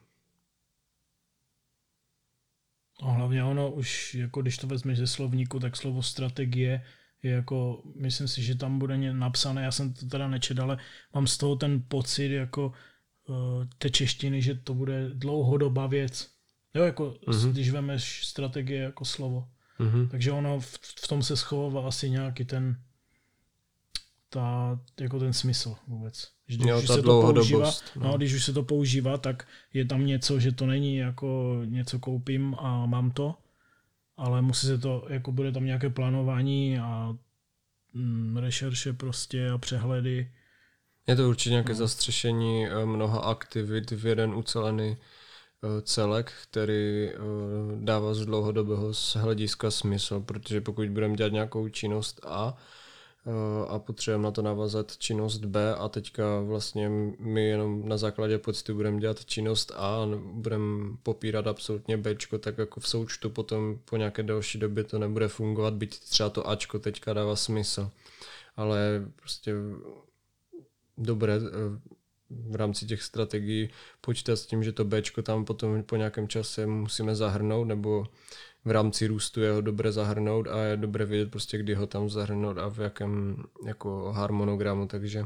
A 3.02 3.12
hlavně 3.12 3.44
ono 3.44 3.72
už, 3.72 4.16
jako 4.16 4.42
když 4.42 4.58
to 4.58 4.68
vezmeš 4.68 4.98
ze 4.98 5.08
slovníku, 5.08 5.60
tak 5.60 5.78
slovo 5.78 6.04
strategie 6.04 6.86
je 7.24 7.32
jako, 7.32 7.84
myslím 7.96 8.28
si, 8.28 8.44
že 8.44 8.56
tam 8.56 8.80
bude 8.80 8.98
napsané, 9.14 9.64
já 9.64 9.72
jsem 9.72 9.94
to 9.94 10.06
teda 10.06 10.28
nečet, 10.28 10.60
ale 10.60 10.78
mám 11.14 11.28
z 11.28 11.38
toho 11.38 11.56
ten 11.56 11.84
pocit 11.88 12.32
jako 12.32 12.74
uh, 13.28 13.36
té 13.78 13.90
češtiny, 13.90 14.42
že 14.42 14.56
to 14.56 14.74
bude 14.74 15.10
dlouhodobá 15.10 15.88
věc. 15.88 16.32
Jo, 16.74 16.84
jako 16.84 17.16
mm-hmm. 17.28 17.52
když 17.52 17.70
vemeš 17.70 18.26
strategie 18.26 18.82
jako 18.82 19.06
slovo. 19.06 19.50
Mm-hmm. 19.80 20.10
Takže 20.10 20.32
ono 20.32 20.60
v, 20.60 20.80
v 21.04 21.08
tom 21.08 21.24
se 21.24 21.38
schovává 21.38 21.88
asi 21.88 22.10
nějaký 22.10 22.46
ten 22.46 22.84
ta, 24.34 24.80
jako 25.00 25.20
ten 25.20 25.34
smysl 25.34 25.76
vůbec. 25.88 26.28
Že 26.48 26.58
když 26.58 26.68
jo, 26.68 26.80
už 26.80 26.88
se 26.88 27.02
to 27.02 27.22
používá, 27.22 27.72
no. 27.96 28.08
no. 28.08 28.18
když 28.18 28.34
už 28.34 28.46
se 28.46 28.54
to 28.54 28.64
používá, 28.64 29.18
tak 29.18 29.48
je 29.74 29.86
tam 29.86 30.06
něco, 30.06 30.40
že 30.40 30.52
to 30.52 30.66
není 30.66 30.96
jako 30.96 31.62
něco 31.66 32.00
koupím 32.00 32.56
a 32.60 32.86
mám 32.86 33.12
to, 33.12 33.36
ale 34.18 34.42
musí 34.42 34.68
se 34.68 34.78
to, 34.78 35.06
jako 35.10 35.32
bude 35.32 35.52
tam 35.52 35.66
nějaké 35.66 35.90
plánování 35.90 36.80
a 36.80 37.16
mm, 37.94 38.38
rešerše 38.38 38.94
prostě 38.94 39.50
a 39.50 39.58
přehledy. 39.58 40.32
Je 41.08 41.16
to 41.16 41.30
určitě 41.30 41.50
nějaké 41.50 41.74
no. 41.74 41.76
zastřešení 41.76 42.68
eh, 42.68 42.86
mnoha 42.86 43.20
aktivit 43.20 43.92
v 43.92 44.06
jeden 44.06 44.36
ucelený 44.36 44.98
eh, 44.98 45.82
celek, 45.82 46.34
který 46.44 47.10
eh, 47.10 47.18
dává 47.80 48.14
z 48.14 48.26
dlouhodobého 48.26 48.92
hlediska 49.16 49.72
smysl, 49.72 50.20
protože 50.20 50.62
pokud 50.62 50.90
budeme 50.90 51.16
dělat 51.16 51.34
nějakou 51.34 51.70
činnost 51.70 52.20
A, 52.26 52.58
a 53.68 53.80
potřebujeme 53.80 54.24
na 54.24 54.32
to 54.32 54.42
navazat 54.42 54.98
činnost 54.98 55.46
B 55.46 55.76
a 55.76 55.90
teďka 55.90 56.42
vlastně 56.42 56.90
my 57.20 57.48
jenom 57.48 57.90
na 57.90 57.98
základě 57.98 58.38
pocitu 58.38 58.74
budeme 58.74 59.00
dělat 59.00 59.26
činnost 59.26 59.72
A 59.76 59.78
a 59.78 60.08
budeme 60.34 60.98
popírat 61.04 61.48
absolutně 61.48 61.98
B, 61.98 62.16
tak 62.40 62.58
jako 62.58 62.80
v 62.80 62.88
součtu 62.88 63.30
potom 63.30 63.80
po 63.86 63.98
nějaké 63.98 64.24
další 64.24 64.60
době 64.60 64.84
to 64.84 65.00
nebude 65.00 65.28
fungovat, 65.28 65.74
byť 65.74 66.00
třeba 66.00 66.30
to 66.30 66.50
Ačko 66.50 66.80
teďka 66.80 67.14
dává 67.14 67.36
smysl. 67.36 67.90
Ale 68.56 69.06
prostě 69.16 69.54
dobré 70.98 71.34
eh, 71.36 71.42
v 72.30 72.56
rámci 72.56 72.86
těch 72.86 73.04
strategií 73.04 73.70
počítat 74.02 74.36
s 74.36 74.46
tím, 74.46 74.64
že 74.64 74.72
to 74.72 74.86
Bčko 74.86 75.22
tam 75.22 75.46
potom 75.46 75.84
po 75.84 75.96
nějakém 75.96 76.28
čase 76.28 76.66
musíme 76.66 77.16
zahrnout, 77.16 77.68
nebo 77.68 78.06
v 78.66 78.72
rámci 78.72 79.08
růstu 79.08 79.42
je 79.42 79.52
ho 79.52 79.62
dobré 79.62 79.92
zahrnout 79.92 80.48
a 80.48 80.64
je 80.64 80.78
dobré 80.78 81.06
vědět 81.06 81.32
prostě, 81.32 81.58
kdy 81.58 81.74
ho 81.74 81.88
tam 81.88 82.10
zahrnout 82.10 82.58
a 82.58 82.70
v 82.70 82.80
jakém 82.80 83.44
jako 83.66 84.12
harmonogramu, 84.12 84.88
takže 84.88 85.26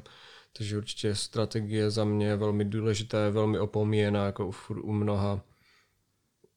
takže 0.58 0.78
určitě 0.78 1.16
strategie 1.16 1.92
za 1.92 2.06
mě 2.06 2.28
je 2.28 2.36
velmi 2.36 2.66
důležitá, 2.66 3.24
je 3.24 3.32
velmi 3.32 3.60
opomíjená 3.60 4.26
jako 4.26 4.48
u, 4.48 4.74
u 4.82 4.92
mnoha 4.94 5.42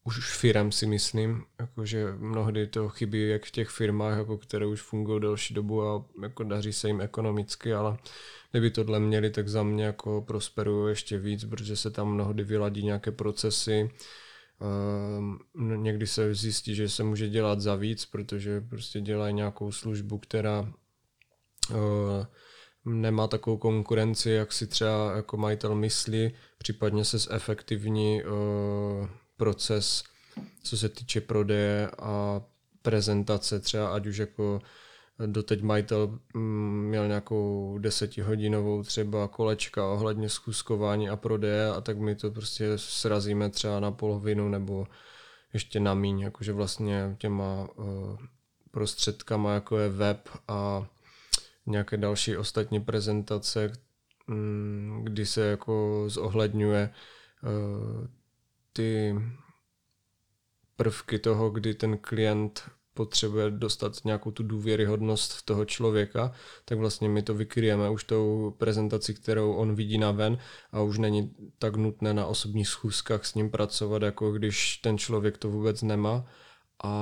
už 0.08 0.37
firm 0.37 0.73
si 0.73 0.87
myslím, 0.87 1.44
jakože 1.61 2.06
mnohdy 2.18 2.66
to 2.66 2.88
chybí 2.88 3.28
jak 3.28 3.44
v 3.44 3.50
těch 3.50 3.68
firmách, 3.68 4.18
jako 4.18 4.38
které 4.38 4.66
už 4.66 4.82
fungují 4.82 5.20
delší 5.20 5.54
dobu 5.54 5.82
a 5.82 6.04
jako 6.23 6.44
daří 6.44 6.73
se 6.73 6.88
jim 6.88 7.00
ekonomicky, 7.00 7.73
ale 7.73 7.97
kdyby 8.50 8.70
tohle 8.70 9.00
měli, 9.00 9.30
tak 9.30 9.49
za 9.49 9.62
mě 9.62 9.85
jako 9.85 10.23
prosperují 10.23 10.92
ještě 10.92 11.18
víc, 11.18 11.44
protože 11.44 11.76
se 11.76 11.90
tam 11.90 12.14
mnohdy 12.14 12.44
vyladí 12.44 12.85
nějaké 12.85 13.11
procesy, 13.11 13.90
někdy 15.54 16.06
se 16.06 16.34
zjistí, 16.34 16.74
že 16.74 16.88
se 16.88 17.04
může 17.04 17.28
dělat 17.28 17.60
za 17.60 17.74
víc, 17.74 18.06
protože 18.06 18.60
prostě 18.60 19.00
dělají 19.00 19.34
nějakou 19.34 19.72
službu, 19.72 20.18
která 20.18 20.72
eh, 21.70 22.26
nemá 22.84 23.28
takovou 23.28 23.56
konkurenci, 23.56 24.30
jak 24.30 24.52
si 24.52 24.66
třeba 24.66 25.12
jako 25.16 25.36
majitel 25.36 25.74
myslí, 25.74 26.30
případně 26.58 27.04
se 27.04 27.18
zefektivní 27.18 28.22
eh, 28.22 28.26
proces, 29.36 30.04
co 30.62 30.78
se 30.78 30.88
týče 30.88 31.20
prodeje 31.20 31.90
a 31.98 32.42
prezentace 32.82 33.60
třeba, 33.60 33.94
ať 33.94 34.06
už 34.06 34.16
jako 34.16 34.60
doteď 35.26 35.62
majitel 35.62 36.18
mm, 36.34 36.84
měl 36.88 37.08
nějakou 37.08 37.78
desetihodinovou 37.78 38.82
třeba 38.82 39.28
kolečka 39.28 39.87
ohledně 39.87 40.28
schůzkování 40.28 41.08
a 41.08 41.16
prodeje 41.16 41.68
a 41.68 41.80
tak 41.80 41.98
my 41.98 42.14
to 42.14 42.30
prostě 42.30 42.72
srazíme 42.76 43.50
třeba 43.50 43.80
na 43.80 43.90
polovinu 43.90 44.48
nebo 44.48 44.87
ještě 45.52 45.80
na 45.80 45.94
míň, 45.94 46.20
jakože 46.20 46.52
vlastně 46.52 47.16
těma 47.18 47.68
uh, 47.75 48.16
prostředkama, 48.70 49.54
jako 49.54 49.78
je 49.78 49.88
web 49.88 50.28
a 50.48 50.87
nějaké 51.66 51.96
další 51.96 52.37
ostatní 52.37 52.80
prezentace, 52.80 53.72
um, 54.28 55.00
kdy 55.04 55.26
se 55.26 55.40
jako 55.40 56.04
zohledňuje 56.06 56.90
uh, 57.42 58.06
ty 58.72 59.14
prvky 60.76 61.18
toho, 61.18 61.50
kdy 61.50 61.75
ten 61.75 61.98
klient 61.98 62.70
potřebuje 62.99 63.50
dostat 63.50 64.05
nějakou 64.05 64.31
tu 64.31 64.43
důvěryhodnost 64.43 65.43
toho 65.43 65.64
člověka, 65.64 66.33
tak 66.64 66.78
vlastně 66.78 67.09
my 67.09 67.23
to 67.23 67.35
vykryjeme 67.35 67.90
už 67.90 68.05
tou 68.05 68.55
prezentací, 68.59 69.14
kterou 69.14 69.55
on 69.55 69.75
vidí 69.75 69.99
na 69.99 70.11
ven 70.11 70.38
a 70.73 70.83
už 70.83 70.99
není 70.99 71.31
tak 71.59 71.76
nutné 71.76 72.14
na 72.14 72.26
osobních 72.26 72.69
schůzkách 72.69 73.25
s 73.25 73.35
ním 73.35 73.50
pracovat, 73.50 74.02
jako 74.02 74.33
když 74.33 74.76
ten 74.76 74.99
člověk 74.99 75.38
to 75.38 75.50
vůbec 75.50 75.83
nemá 75.83 76.26
a 76.83 76.93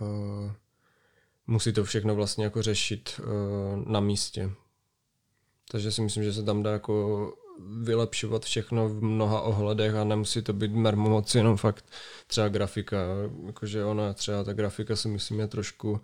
uh, 0.00 0.52
musí 1.46 1.72
to 1.72 1.84
všechno 1.84 2.14
vlastně 2.14 2.44
jako 2.44 2.62
řešit 2.62 3.20
uh, 3.20 3.26
na 3.86 4.00
místě. 4.00 4.50
Takže 5.70 5.92
si 5.92 6.02
myslím, 6.02 6.24
že 6.24 6.32
se 6.32 6.42
tam 6.42 6.62
dá 6.62 6.72
jako 6.72 6.94
vylepšovat 7.82 8.44
všechno 8.44 8.88
v 8.88 9.02
mnoha 9.02 9.40
ohledech 9.40 9.94
a 9.94 10.04
nemusí 10.04 10.42
to 10.42 10.52
být 10.52 10.72
mermomoc, 10.72 11.34
jenom 11.34 11.56
fakt 11.56 11.84
třeba 12.26 12.48
grafika. 12.48 12.96
Jakože 13.46 13.84
ona 13.84 14.12
třeba 14.12 14.44
ta 14.44 14.52
grafika 14.52 14.96
si 14.96 15.08
myslím 15.08 15.40
je 15.40 15.46
trošku 15.46 16.00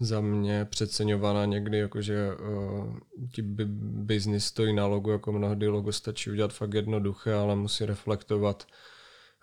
za 0.00 0.20
mě 0.20 0.64
přeceňovaná 0.64 1.44
někdy, 1.44 1.78
jakože 1.78 2.30
uh, 2.34 2.98
ti 3.32 3.42
business 3.78 4.44
stojí 4.44 4.74
na 4.74 4.86
logu, 4.86 5.10
jako 5.10 5.32
mnohdy 5.32 5.68
logo 5.68 5.92
stačí 5.92 6.30
udělat 6.30 6.52
fakt 6.52 6.74
jednoduché, 6.74 7.34
ale 7.34 7.56
musí 7.56 7.84
reflektovat 7.84 8.66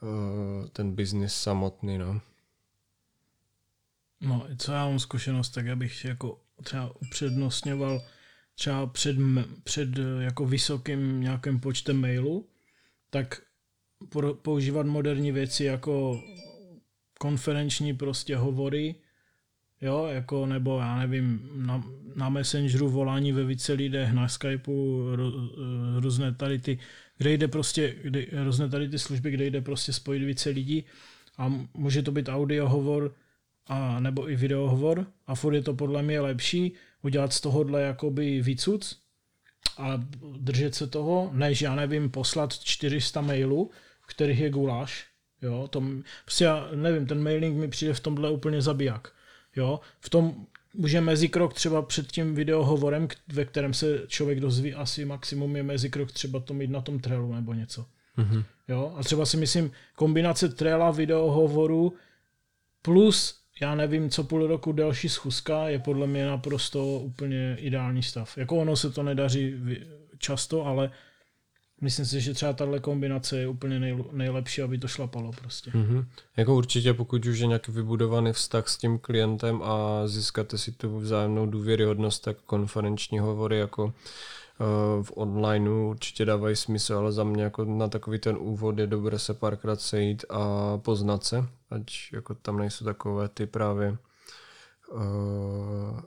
uh, 0.01 0.67
ten 0.67 0.95
business 0.95 1.41
samotný, 1.41 1.97
no. 1.97 2.21
No, 4.21 4.47
co 4.57 4.71
já 4.71 4.85
mám 4.85 4.99
zkušenost, 4.99 5.49
tak 5.49 5.65
já 5.65 5.75
bych 5.75 6.05
jako 6.05 6.39
třeba 6.63 6.91
upřednostňoval 7.01 8.01
třeba 8.55 8.87
před, 8.87 9.15
před 9.63 9.89
jako 10.19 10.45
vysokým 10.45 11.21
nějakým 11.21 11.59
počtem 11.59 12.01
mailů, 12.01 12.47
tak 13.09 13.41
používat 14.41 14.85
moderní 14.85 15.31
věci 15.31 15.63
jako 15.63 16.23
konferenční 17.19 17.93
prostě 17.93 18.37
hovory, 18.37 18.95
jo, 19.81 20.05
jako 20.05 20.45
nebo 20.45 20.79
já 20.79 20.99
nevím, 20.99 21.49
na, 21.55 21.83
na 22.15 22.29
Messengeru 22.29 22.89
volání 22.89 23.31
ve 23.31 23.43
více 23.43 23.73
lidech, 23.73 24.13
na 24.13 24.27
Skypeu 24.27 25.07
ro, 25.15 25.31
různé 25.99 26.33
tady 26.33 26.59
ty, 26.59 26.79
kde 27.17 27.33
jde 27.33 27.47
prostě, 27.47 27.95
různé 28.43 28.69
tady 28.69 28.89
ty 28.89 28.99
služby, 28.99 29.31
kde 29.31 29.45
jde 29.45 29.61
prostě 29.61 29.93
spojit 29.93 30.23
více 30.23 30.49
lidí 30.49 30.83
a 31.37 31.53
může 31.73 32.01
to 32.01 32.11
být 32.11 32.29
audio 32.29 32.69
hovor 32.69 33.15
a 33.67 33.99
nebo 33.99 34.29
i 34.29 34.35
video 34.35 34.67
hovor 34.67 35.05
a 35.27 35.35
furt 35.35 35.53
je 35.53 35.61
to 35.61 35.73
podle 35.73 36.03
mě 36.03 36.19
lepší, 36.19 36.73
udělat 37.01 37.33
z 37.33 37.41
tohohle 37.41 37.81
jakoby 37.81 38.41
výcuc 38.41 38.97
a 39.77 40.03
držet 40.37 40.75
se 40.75 40.87
toho, 40.87 41.29
než 41.33 41.61
já 41.61 41.75
nevím, 41.75 42.09
poslat 42.09 42.53
400 42.53 43.21
mailů, 43.21 43.71
kterých 44.07 44.39
je 44.39 44.49
guláš, 44.49 45.11
Jo, 45.41 45.67
to, 45.67 45.83
prostě 46.25 46.43
já 46.43 46.69
nevím, 46.75 47.05
ten 47.05 47.23
mailing 47.23 47.57
mi 47.57 47.67
přijde 47.67 47.93
v 47.93 47.99
tomhle 47.99 48.29
úplně 48.29 48.61
zabiják. 48.61 49.11
Jo, 49.55 49.79
v 49.99 50.09
tom 50.09 50.45
může 50.73 51.01
mezikrok 51.01 51.53
třeba 51.53 51.81
před 51.81 52.11
tím 52.11 52.35
videohovorem, 52.35 53.07
ve 53.27 53.45
kterém 53.45 53.73
se 53.73 54.01
člověk 54.07 54.39
dozví 54.39 54.73
asi 54.73 55.05
maximum 55.05 55.55
je 55.55 55.63
mezikrok 55.63 56.11
třeba 56.11 56.39
to 56.39 56.53
mít 56.53 56.69
na 56.69 56.81
tom 56.81 56.99
trailu 56.99 57.33
nebo 57.33 57.53
něco. 57.53 57.85
Mm-hmm. 58.17 58.43
Jo, 58.67 58.93
a 58.97 59.03
třeba 59.03 59.25
si 59.25 59.37
myslím, 59.37 59.71
kombinace 59.95 60.49
traila, 60.49 60.91
videohovoru 60.91 61.93
plus 62.81 63.40
já 63.61 63.75
nevím, 63.75 64.09
co 64.09 64.23
půl 64.23 64.47
roku 64.47 64.71
delší 64.71 65.09
schůzka 65.09 65.67
je 65.67 65.79
podle 65.79 66.07
mě 66.07 66.25
naprosto 66.25 66.85
úplně 66.85 67.57
ideální 67.59 68.03
stav. 68.03 68.37
Jako 68.37 68.57
ono 68.57 68.75
se 68.75 68.91
to 68.91 69.03
nedaří 69.03 69.55
často, 70.17 70.65
ale 70.65 70.91
myslím 71.81 72.05
si, 72.05 72.21
že 72.21 72.33
třeba 72.33 72.53
tahle 72.53 72.79
kombinace 72.79 73.39
je 73.39 73.47
úplně 73.47 73.95
nejlepší, 74.11 74.61
aby 74.61 74.77
to 74.77 74.87
šlapalo 74.87 75.31
prostě. 75.31 75.71
Mm-hmm. 75.71 76.05
Jako 76.37 76.55
určitě, 76.55 76.93
pokud 76.93 77.25
už 77.25 77.39
je 77.39 77.47
nějaký 77.47 77.71
vybudovaný 77.71 78.33
vztah 78.33 78.67
s 78.67 78.77
tím 78.77 78.99
klientem 78.99 79.61
a 79.63 80.07
získáte 80.07 80.57
si 80.57 80.71
tu 80.71 80.99
vzájemnou 80.99 81.45
důvěryhodnost, 81.45 82.23
tak 82.23 82.37
konferenční 82.45 83.19
hovory 83.19 83.57
jako 83.57 83.93
v 85.01 85.11
onlineu 85.15 85.89
určitě 85.89 86.25
dávají 86.25 86.55
smysl, 86.55 86.95
ale 86.95 87.11
za 87.11 87.23
mě 87.23 87.43
jako 87.43 87.65
na 87.65 87.87
takový 87.87 88.19
ten 88.19 88.37
úvod 88.39 88.79
je 88.79 88.87
dobré 88.87 89.19
se 89.19 89.33
párkrát 89.33 89.81
sejít 89.81 90.25
a 90.29 90.77
poznat 90.77 91.23
se, 91.23 91.45
ať 91.69 91.83
jako 92.13 92.35
tam 92.35 92.57
nejsou 92.57 92.85
takové 92.85 93.29
ty 93.29 93.45
právě 93.45 93.97
uh, 94.91 95.01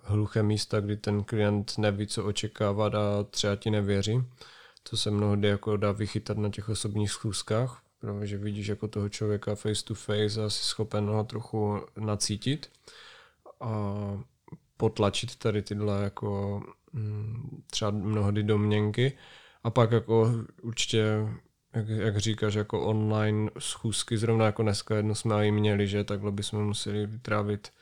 hluché 0.03 0.43
místa, 0.43 0.81
kdy 0.81 0.97
ten 0.97 1.25
klient 1.25 1.79
neví, 1.79 2.07
co 2.07 2.25
očekávat 2.25 2.95
a 2.95 3.23
třeba 3.31 3.57
ti 3.57 3.71
nevěří. 3.71 4.23
To 4.91 4.97
se 4.97 5.11
mnohdy 5.11 5.49
jako 5.49 5.77
dá 5.77 5.93
vychytat 5.93 6.39
na 6.39 6.49
těch 6.49 6.69
osobních 6.69 7.11
schůzkách, 7.11 7.83
protože 8.01 8.39
vidíš 8.39 8.67
jako 8.67 8.89
toho 8.89 9.09
člověka 9.09 9.55
face 9.55 9.85
to 9.85 9.95
face 9.95 10.45
a 10.45 10.51
jsi 10.51 10.65
schopen 10.65 11.07
ho 11.07 11.25
trochu 11.25 11.81
nacítit 11.99 12.71
a 13.61 13.95
potlačit 14.77 15.37
tady 15.37 15.63
tyhle 15.63 16.03
jako 16.03 16.61
třeba 17.71 17.91
mnohdy 17.91 18.43
domněnky. 18.43 19.13
A 19.65 19.71
pak 19.71 19.93
jako 19.93 20.33
určitě, 20.63 21.05
jak, 21.75 21.89
jak 21.89 22.19
říkáš, 22.19 22.55
jako 22.55 22.81
online 22.87 23.51
schůzky, 23.59 24.19
zrovna 24.19 24.47
jako 24.47 24.63
dneska 24.63 24.97
jedno 24.97 25.15
jsme 25.15 25.49
i 25.49 25.51
měli, 25.51 25.87
že 25.87 26.05
takhle 26.05 26.33
bychom 26.33 26.65
museli 26.67 27.07
vytrávit 27.07 27.73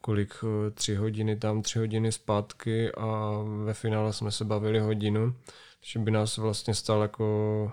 kolik, 0.00 0.34
eh, 0.44 0.70
tři 0.70 0.94
hodiny 0.94 1.36
tam, 1.36 1.62
tři 1.62 1.78
hodiny 1.78 2.12
zpátky 2.12 2.92
a 2.92 3.30
ve 3.64 3.74
finále 3.74 4.12
jsme 4.12 4.30
se 4.30 4.44
bavili 4.44 4.80
hodinu 4.80 5.34
že 5.80 5.98
by 5.98 6.10
nás 6.10 6.36
vlastně 6.36 6.74
stal 6.74 7.02
jako 7.02 7.72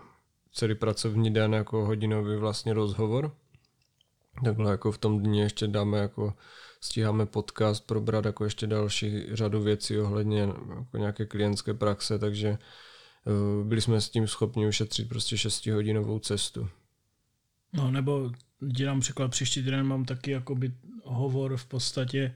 celý 0.51 0.75
pracovní 0.75 1.33
den 1.33 1.53
jako 1.53 1.85
hodinový 1.85 2.37
vlastně 2.37 2.73
rozhovor. 2.73 3.35
Takhle 4.43 4.71
jako 4.71 4.91
v 4.91 4.97
tom 4.97 5.19
dní 5.19 5.39
ještě 5.39 5.67
dáme 5.67 5.97
jako 5.97 6.33
stíháme 6.85 7.25
podcast, 7.25 7.87
probrat 7.87 8.25
jako 8.25 8.43
ještě 8.43 8.67
další 8.67 9.35
řadu 9.35 9.61
věcí 9.61 9.99
ohledně 9.99 10.39
jako 10.39 10.97
nějaké 10.97 11.25
klientské 11.25 11.73
praxe, 11.73 12.19
takže 12.19 12.47
eh, 12.49 13.63
byli 13.63 13.81
jsme 13.81 14.01
s 14.01 14.09
tím 14.09 14.27
schopni 14.27 14.67
ušetřit 14.67 15.09
prostě 15.09 15.37
6 15.37 15.65
hodinovou 15.67 16.19
cestu. 16.19 16.69
No 17.73 17.91
nebo 17.91 18.31
dělám 18.67 18.99
příklad, 18.99 19.31
příští 19.31 19.63
týden 19.63 19.85
mám 19.85 20.05
taky 20.05 20.31
jakoby 20.31 20.73
hovor 21.03 21.57
v 21.57 21.65
podstatě 21.65 22.35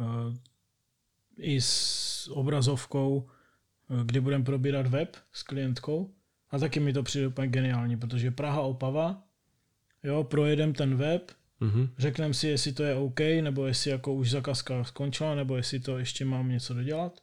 uh, 0.00 0.34
i 1.36 1.60
s 1.60 2.28
obrazovkou, 2.32 3.30
kdy 4.04 4.20
budeme 4.20 4.44
probírat 4.44 4.86
web 4.86 5.16
s 5.32 5.42
klientkou 5.42 6.14
a 6.50 6.58
taky 6.58 6.80
mi 6.80 6.92
to 6.92 7.02
přijde 7.02 7.26
úplně 7.26 7.48
geniální, 7.48 7.96
protože 7.96 8.30
Praha 8.30 8.60
Opava, 8.60 9.22
jo, 10.02 10.24
projedem 10.24 10.72
ten 10.72 10.96
web, 10.96 11.32
mm-hmm. 11.60 11.88
řekneme 11.98 12.34
si, 12.34 12.48
jestli 12.48 12.72
to 12.72 12.82
je 12.82 12.94
OK, 12.94 13.20
nebo 13.40 13.66
jestli 13.66 13.90
jako 13.90 14.14
už 14.14 14.30
zakazka 14.30 14.84
skončila, 14.84 15.34
nebo 15.34 15.56
jestli 15.56 15.80
to 15.80 15.98
ještě 15.98 16.24
mám 16.24 16.48
něco 16.48 16.74
dodělat 16.74 17.20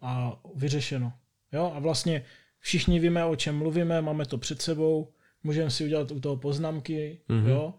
a 0.00 0.40
vyřešeno. 0.54 1.12
Jo, 1.52 1.72
a 1.74 1.78
vlastně 1.78 2.24
všichni 2.58 3.00
víme, 3.00 3.24
o 3.24 3.36
čem 3.36 3.56
mluvíme, 3.56 4.02
máme 4.02 4.26
to 4.26 4.38
před 4.38 4.62
sebou, 4.62 5.12
můžeme 5.42 5.70
si 5.70 5.84
udělat 5.84 6.10
u 6.10 6.20
toho 6.20 6.36
poznámky, 6.36 7.20
mm-hmm. 7.28 7.46
jo, 7.48 7.74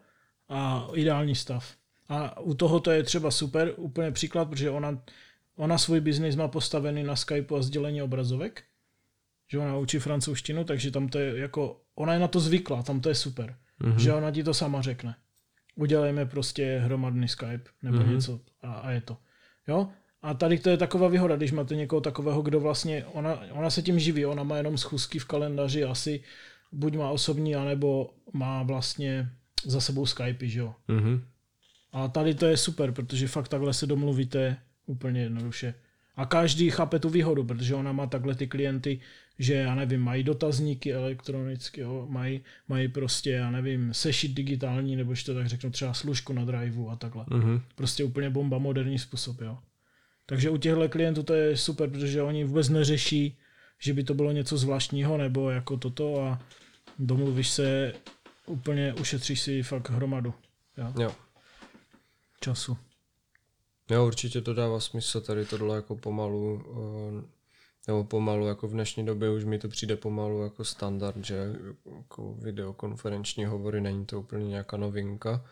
a 0.50 0.88
ideální 0.96 1.36
stav. 1.36 1.76
A 2.08 2.40
u 2.40 2.54
toho 2.54 2.80
to 2.80 2.92
je 2.92 3.04
třeba 3.04 3.32
super, 3.32 3.74
úplně 3.78 4.12
příklad, 4.12 4.50
protože 4.50 4.70
ona 4.70 5.04
Ona 5.56 5.78
svůj 5.78 6.00
biznis 6.00 6.36
má 6.36 6.48
postavený 6.48 7.04
na 7.04 7.16
Skypeu 7.16 7.56
a 7.56 7.62
sdělení 7.62 8.02
obrazovek, 8.02 8.64
že 9.48 9.60
ona 9.60 9.78
učí 9.78 10.00
francouzštinu, 10.00 10.64
takže 10.64 10.92
tam 10.92 11.10
to 11.10 11.20
je 11.20 11.40
jako, 11.40 11.82
ona 11.96 12.14
je 12.14 12.20
na 12.20 12.28
to 12.28 12.40
zvyklá, 12.40 12.84
tam 12.84 13.02
to 13.02 13.10
je 13.10 13.16
super, 13.16 13.56
mm-hmm. 13.82 14.00
že 14.00 14.14
ona 14.14 14.32
ti 14.32 14.44
to 14.44 14.54
sama 14.54 14.82
řekne. 14.82 15.16
Udělejme 15.76 16.26
prostě 16.26 16.82
hromadný 16.84 17.28
Skype 17.28 17.70
nebo 17.82 17.98
mm-hmm. 17.98 18.12
něco 18.12 18.40
a, 18.62 18.74
a 18.74 18.92
je 18.92 19.02
to. 19.02 19.18
Jo? 19.68 19.88
A 20.22 20.34
tady 20.34 20.60
to 20.60 20.70
je 20.70 20.78
taková 20.78 21.08
výhoda, 21.08 21.36
když 21.36 21.52
máte 21.52 21.76
někoho 21.76 22.02
takového, 22.02 22.42
kdo 22.42 22.60
vlastně, 22.60 23.06
ona, 23.06 23.40
ona 23.52 23.70
se 23.70 23.82
tím 23.82 24.00
živí, 24.00 24.26
ona 24.26 24.44
má 24.44 24.58
jenom 24.58 24.78
schůzky 24.78 25.20
v 25.20 25.26
kalendáři, 25.26 25.84
asi 25.84 26.24
buď 26.72 26.98
má 26.98 27.10
osobní, 27.10 27.56
anebo 27.56 28.14
má 28.34 28.64
vlastně 28.64 29.30
za 29.66 29.82
sebou 29.82 30.06
Skype, 30.06 30.48
že 30.48 30.60
jo. 30.60 30.76
Mm-hmm. 30.90 31.22
A 31.92 32.08
tady 32.08 32.36
to 32.36 32.46
je 32.46 32.58
super, 32.58 32.92
protože 32.92 33.28
fakt 33.28 33.48
takhle 33.48 33.74
se 33.74 33.88
domluvíte, 33.88 34.58
Úplně 34.86 35.22
jednoduše. 35.22 35.74
A 36.16 36.26
každý 36.26 36.70
chápe 36.70 37.00
tu 37.00 37.10
výhodu, 37.10 37.44
protože 37.44 37.76
ona 37.76 37.92
má 37.92 38.08
takhle 38.08 38.36
ty 38.36 38.48
klienty, 38.48 39.00
že 39.42 39.54
já 39.54 39.76
nevím, 39.76 40.02
mají 40.02 40.24
dotazníky 40.24 40.94
elektronicky, 40.94 41.82
jo, 41.82 42.06
mají, 42.10 42.42
mají 42.68 42.88
prostě, 42.88 43.32
já 43.32 43.52
nevím, 43.52 43.94
sešit 43.94 44.34
digitální, 44.34 44.96
nebo 44.96 45.14
to 45.26 45.34
tak 45.34 45.48
řeknu, 45.48 45.70
třeba 45.72 45.94
služku 45.94 46.34
na 46.34 46.46
driveu 46.46 46.90
a 46.90 46.96
takhle. 46.96 47.24
Mm-hmm. 47.24 47.62
Prostě 47.76 48.04
úplně 48.04 48.30
bomba, 48.30 48.58
moderní 48.58 49.00
způsob, 49.00 49.42
jo. 49.42 49.58
Takže 50.26 50.50
u 50.50 50.58
těchto 50.58 50.90
klientů 50.90 51.24
to 51.24 51.34
je 51.34 51.58
super, 51.58 51.90
protože 51.90 52.22
oni 52.22 52.44
vůbec 52.44 52.70
neřeší, 52.70 53.38
že 53.80 53.94
by 53.94 54.04
to 54.04 54.14
bylo 54.14 54.32
něco 54.32 54.58
zvláštního, 54.58 55.18
nebo 55.18 55.50
jako 55.50 55.78
toto 55.78 56.22
a 56.22 56.40
domluvíš 57.00 57.50
se, 57.50 57.94
úplně 58.46 58.94
ušetříš 58.94 59.42
si 59.42 59.64
fakt 59.64 59.90
hromadu. 59.90 60.34
Jo. 60.78 60.94
jo. 61.02 61.12
Času. 62.40 62.78
Jo, 63.90 64.08
určitě 64.08 64.42
to 64.42 64.54
dává 64.54 64.80
smysl 64.80 65.22
tady 65.22 65.46
tohle 65.46 65.76
jako 65.76 65.96
pomalu, 65.96 66.64
eh, 66.66 67.41
nebo 67.88 68.04
pomalu, 68.04 68.48
jako 68.48 68.68
v 68.68 68.72
dnešní 68.72 69.06
době 69.06 69.30
už 69.30 69.44
mi 69.44 69.60
to 69.60 69.68
přijde 69.68 69.96
pomalu 69.96 70.44
jako 70.44 70.66
standard, 70.66 71.26
že 71.26 71.56
jako 71.98 72.34
videokonferenční 72.34 73.46
hovory 73.46 73.82
není 73.82 74.06
to 74.06 74.20
úplně 74.20 74.48
nějaká 74.48 74.78
novinka, 74.78 75.46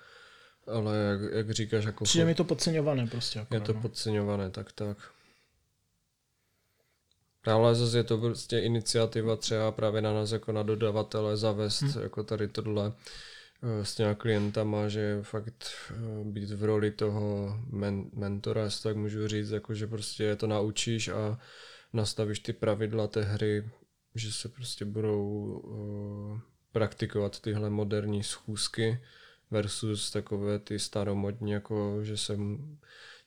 ale 0.67 0.97
jak, 0.97 1.33
jak 1.33 1.51
říkáš, 1.51 1.85
jako... 1.85 2.03
Přijde 2.03 2.25
mi 2.25 2.35
to 2.35 2.43
podceňované 2.43 3.07
prostě. 3.07 3.39
Jako 3.39 3.55
je 3.55 3.61
to 3.61 3.73
no. 3.73 3.81
podceňované, 3.81 4.49
tak 4.49 4.71
tak. 4.71 4.97
Ale 7.43 7.75
zase 7.75 7.97
je 7.97 8.03
to 8.03 8.17
prostě 8.17 8.59
iniciativa 8.59 9.35
třeba 9.35 9.71
právě 9.71 10.01
na 10.01 10.13
nás 10.13 10.31
jako 10.31 10.51
na 10.51 10.63
dodavatele 10.63 11.37
zavést 11.37 11.81
hmm. 11.81 12.03
jako 12.03 12.23
tady 12.23 12.47
tohle 12.47 12.93
Eh, 13.63 13.85
s 13.85 13.95
těma 13.95 14.15
klientama, 14.15 14.87
že 14.87 15.19
fakt 15.21 15.67
eh, 15.91 15.93
být 16.23 16.49
v 16.49 16.63
roli 16.63 16.91
toho 16.91 17.57
men- 17.69 18.09
mentora, 18.13 18.63
jestli 18.63 18.83
tak 18.83 18.95
můžu 18.95 19.27
říct, 19.27 19.49
jako 19.49 19.73
že 19.73 19.87
prostě 19.87 20.35
to 20.35 20.47
naučíš 20.47 21.07
a 21.07 21.39
nastavíš 21.93 22.39
ty 22.39 22.53
pravidla 22.53 23.07
té 23.07 23.23
hry, 23.23 23.69
že 24.15 24.33
se 24.33 24.49
prostě 24.49 24.85
budou 24.85 25.23
uh, 25.23 26.39
praktikovat 26.71 27.39
tyhle 27.39 27.69
moderní 27.69 28.23
schůzky 28.23 28.99
versus 29.51 30.11
takové 30.11 30.59
ty 30.59 30.79
staromodní, 30.79 31.51
jako 31.51 31.99
že 32.03 32.17
se 32.17 32.37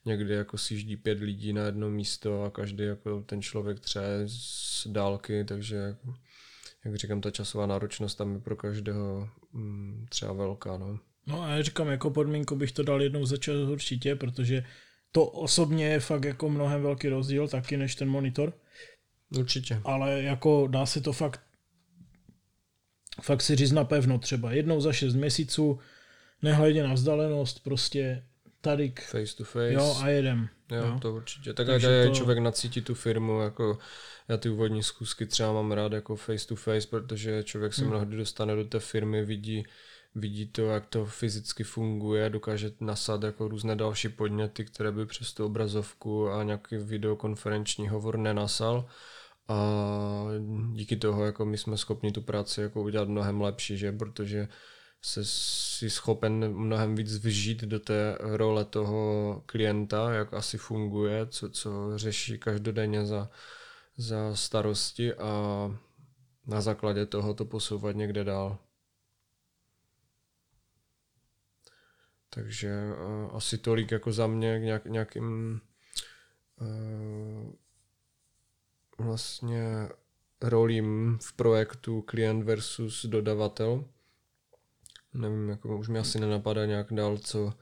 někdy 0.04 0.34
jako 0.34 0.58
siždí 0.58 0.96
pět 0.96 1.20
lidí 1.20 1.52
na 1.52 1.62
jedno 1.62 1.90
místo 1.90 2.42
a 2.42 2.50
každý 2.50 2.84
jako 2.84 3.22
ten 3.22 3.42
člověk 3.42 3.80
tře 3.80 4.00
z 4.26 4.86
dálky, 4.86 5.44
takže 5.44 5.96
jak 6.84 6.96
říkám, 6.96 7.20
ta 7.20 7.30
časová 7.30 7.66
náročnost 7.66 8.18
tam 8.18 8.34
je 8.34 8.40
pro 8.40 8.56
každého 8.56 9.28
mm, 9.52 10.06
třeba 10.08 10.32
velká. 10.32 10.78
No. 10.78 10.98
no 11.26 11.42
a 11.42 11.48
já 11.48 11.62
říkám, 11.62 11.88
jako 11.88 12.10
podmínku 12.10 12.56
bych 12.56 12.72
to 12.72 12.82
dal 12.82 13.02
jednou 13.02 13.26
za 13.26 13.36
čas 13.36 13.56
určitě, 13.56 14.16
protože 14.16 14.64
to 15.12 15.26
osobně 15.26 15.86
je 15.86 16.00
fakt 16.00 16.24
jako 16.24 16.50
mnohem 16.50 16.82
velký 16.82 17.08
rozdíl 17.08 17.48
taky 17.48 17.76
než 17.76 17.94
ten 17.94 18.08
monitor. 18.08 18.52
Určitě. 19.38 19.80
Ale 19.84 20.22
jako 20.22 20.66
dá 20.66 20.86
se 20.86 21.00
to 21.00 21.12
fakt 21.12 21.40
fakt 23.20 23.42
si 23.42 23.56
říct 23.56 23.72
napevno 23.72 24.18
třeba 24.18 24.52
jednou 24.52 24.80
za 24.80 24.92
šest 24.92 25.14
měsíců, 25.14 25.80
nehledě 26.42 26.82
na 26.82 26.94
vzdálenost, 26.94 27.62
prostě 27.64 28.24
tady 28.60 28.90
k... 28.90 29.02
Face 29.02 29.36
to 29.36 29.44
face. 29.44 29.72
Jo, 29.72 29.96
a 30.02 30.08
jedem. 30.08 30.48
Jo, 30.70 30.84
jo. 30.84 30.98
to 31.02 31.14
určitě. 31.14 31.52
Tak 31.52 31.66
Takže 31.66 32.04
to... 32.06 32.14
člověk 32.14 32.38
nacítí 32.38 32.82
tu 32.82 32.94
firmu, 32.94 33.40
jako 33.40 33.78
já 34.28 34.36
ty 34.36 34.48
úvodní 34.48 34.82
zkusky 34.82 35.26
třeba 35.26 35.52
mám 35.52 35.72
rád 35.72 35.92
jako 35.92 36.16
face 36.16 36.46
to 36.46 36.56
face, 36.56 36.86
protože 36.86 37.42
člověk 37.42 37.74
se 37.74 37.82
hmm. 37.82 37.90
mnohdy 37.90 38.16
dostane 38.16 38.56
do 38.56 38.64
té 38.64 38.80
firmy, 38.80 39.24
vidí, 39.24 39.64
vidí 40.14 40.46
to, 40.46 40.62
jak 40.62 40.86
to 40.86 41.06
fyzicky 41.06 41.64
funguje, 41.64 42.30
dokáže 42.30 42.72
nasad 42.80 43.22
jako 43.22 43.48
různé 43.48 43.76
další 43.76 44.08
podněty, 44.08 44.64
které 44.64 44.92
by 44.92 45.06
přes 45.06 45.32
tu 45.32 45.44
obrazovku 45.44 46.28
a 46.30 46.42
nějaký 46.42 46.76
videokonferenční 46.76 47.88
hovor 47.88 48.18
nenasal. 48.18 48.86
A 49.48 49.58
díky 50.72 50.96
toho 50.96 51.24
jako 51.24 51.44
my 51.44 51.58
jsme 51.58 51.76
schopni 51.76 52.12
tu 52.12 52.22
práci 52.22 52.60
jako 52.60 52.82
udělat 52.82 53.08
mnohem 53.08 53.40
lepší, 53.40 53.76
že? 53.78 53.92
protože 53.92 54.48
se 55.04 55.24
si 55.24 55.90
schopen 55.90 56.54
mnohem 56.54 56.94
víc 56.94 57.24
vžít 57.24 57.64
do 57.64 57.80
té 57.80 58.18
role 58.20 58.64
toho 58.64 59.42
klienta, 59.46 60.12
jak 60.12 60.34
asi 60.34 60.58
funguje, 60.58 61.26
co, 61.26 61.50
co 61.50 61.98
řeší 61.98 62.38
každodenně 62.38 63.06
za, 63.06 63.30
za 63.96 64.34
starosti 64.36 65.14
a 65.14 65.30
na 66.46 66.60
základě 66.60 67.06
toho 67.06 67.34
to 67.34 67.44
posouvat 67.44 67.96
někde 67.96 68.24
dál. 68.24 68.58
Takže 72.34 72.70
uh, 72.70 73.36
asi 73.36 73.58
tolik 73.58 73.90
jako 73.90 74.12
za 74.12 74.26
mě 74.26 74.58
k 74.58 74.62
nějak, 74.62 74.84
nějakým 74.84 75.60
uh, 76.60 77.52
vlastně 78.98 79.88
rolím 80.42 81.18
v 81.22 81.32
projektu 81.32 82.02
klient 82.02 82.42
versus 82.42 83.06
dodavatel. 83.06 83.84
Nevím, 85.14 85.48
jako 85.48 85.78
už 85.78 85.88
mi 85.88 85.98
asi 85.98 86.20
nenapadá 86.20 86.66
nějak 86.66 86.92
dál, 86.92 87.18
co, 87.18 87.52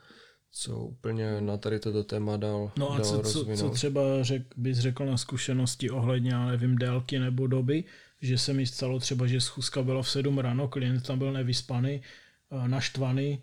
co 0.51 0.79
úplně 0.79 1.41
na 1.41 1.57
tady 1.57 1.81
toto 1.81 2.05
téma 2.05 2.37
dál 2.37 2.73
No 2.79 2.91
a 2.91 2.99
dál 2.99 3.05
co, 3.05 3.23
co, 3.23 3.57
co 3.57 3.71
třeba 3.71 4.23
řek, 4.23 4.43
bys 4.57 4.79
řekl 4.79 5.07
na 5.07 5.17
zkušenosti 5.17 5.91
ohledně, 5.91 6.31
já 6.31 6.47
nevím, 6.47 6.77
délky 6.79 7.19
nebo 7.19 7.47
doby, 7.47 7.85
že 8.21 8.39
se 8.39 8.53
mi 8.53 8.67
stalo 8.67 8.99
třeba, 8.99 9.27
že 9.27 9.41
schůzka 9.41 9.83
byla 9.83 10.03
v 10.03 10.11
7 10.11 10.39
ráno, 10.39 10.69
klient 10.69 11.07
tam 11.07 11.19
byl 11.19 11.33
nevyspaný, 11.33 12.03
eh, 12.51 12.69
naštvaný, 12.69 13.43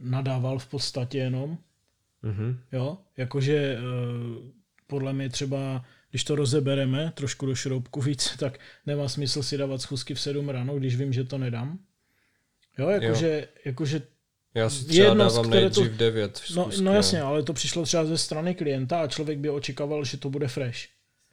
nadával 0.00 0.58
v 0.58 0.66
podstatě 0.66 1.18
jenom. 1.18 1.58
Mm-hmm. 2.24 2.56
Jo, 2.72 2.98
jakože 3.16 3.56
eh, 3.56 3.80
podle 4.86 5.12
mě 5.12 5.28
třeba, 5.28 5.84
když 6.10 6.24
to 6.24 6.36
rozebereme 6.36 7.12
trošku 7.14 7.46
do 7.46 7.54
šroubku 7.54 8.00
víc, 8.00 8.36
tak 8.38 8.58
nemá 8.86 9.08
smysl 9.08 9.42
si 9.42 9.58
dávat 9.58 9.80
schůzky 9.80 10.14
v 10.14 10.20
7 10.20 10.48
ráno, 10.48 10.78
když 10.78 10.96
vím, 10.96 11.12
že 11.12 11.24
to 11.24 11.38
nedám. 11.38 11.78
Jo, 12.78 12.88
jakože, 12.88 13.48
jakože 13.64 14.02
já 14.54 14.70
si 14.70 14.84
třeba 14.84 15.08
jedno, 15.08 15.24
dávám 15.24 15.50
nejdřív 15.50 15.90
to, 15.90 15.96
9 15.96 16.36
schůzky, 16.36 16.82
no, 16.82 16.90
no 16.90 16.94
jasně, 16.94 17.20
ale 17.20 17.42
to 17.42 17.52
přišlo 17.52 17.82
třeba 17.84 18.04
ze 18.04 18.18
strany 18.18 18.54
klienta 18.54 19.00
a 19.00 19.06
člověk 19.06 19.38
by 19.38 19.50
očekával, 19.50 20.04
že 20.04 20.16
to 20.16 20.30
bude 20.30 20.48
fresh. 20.48 20.78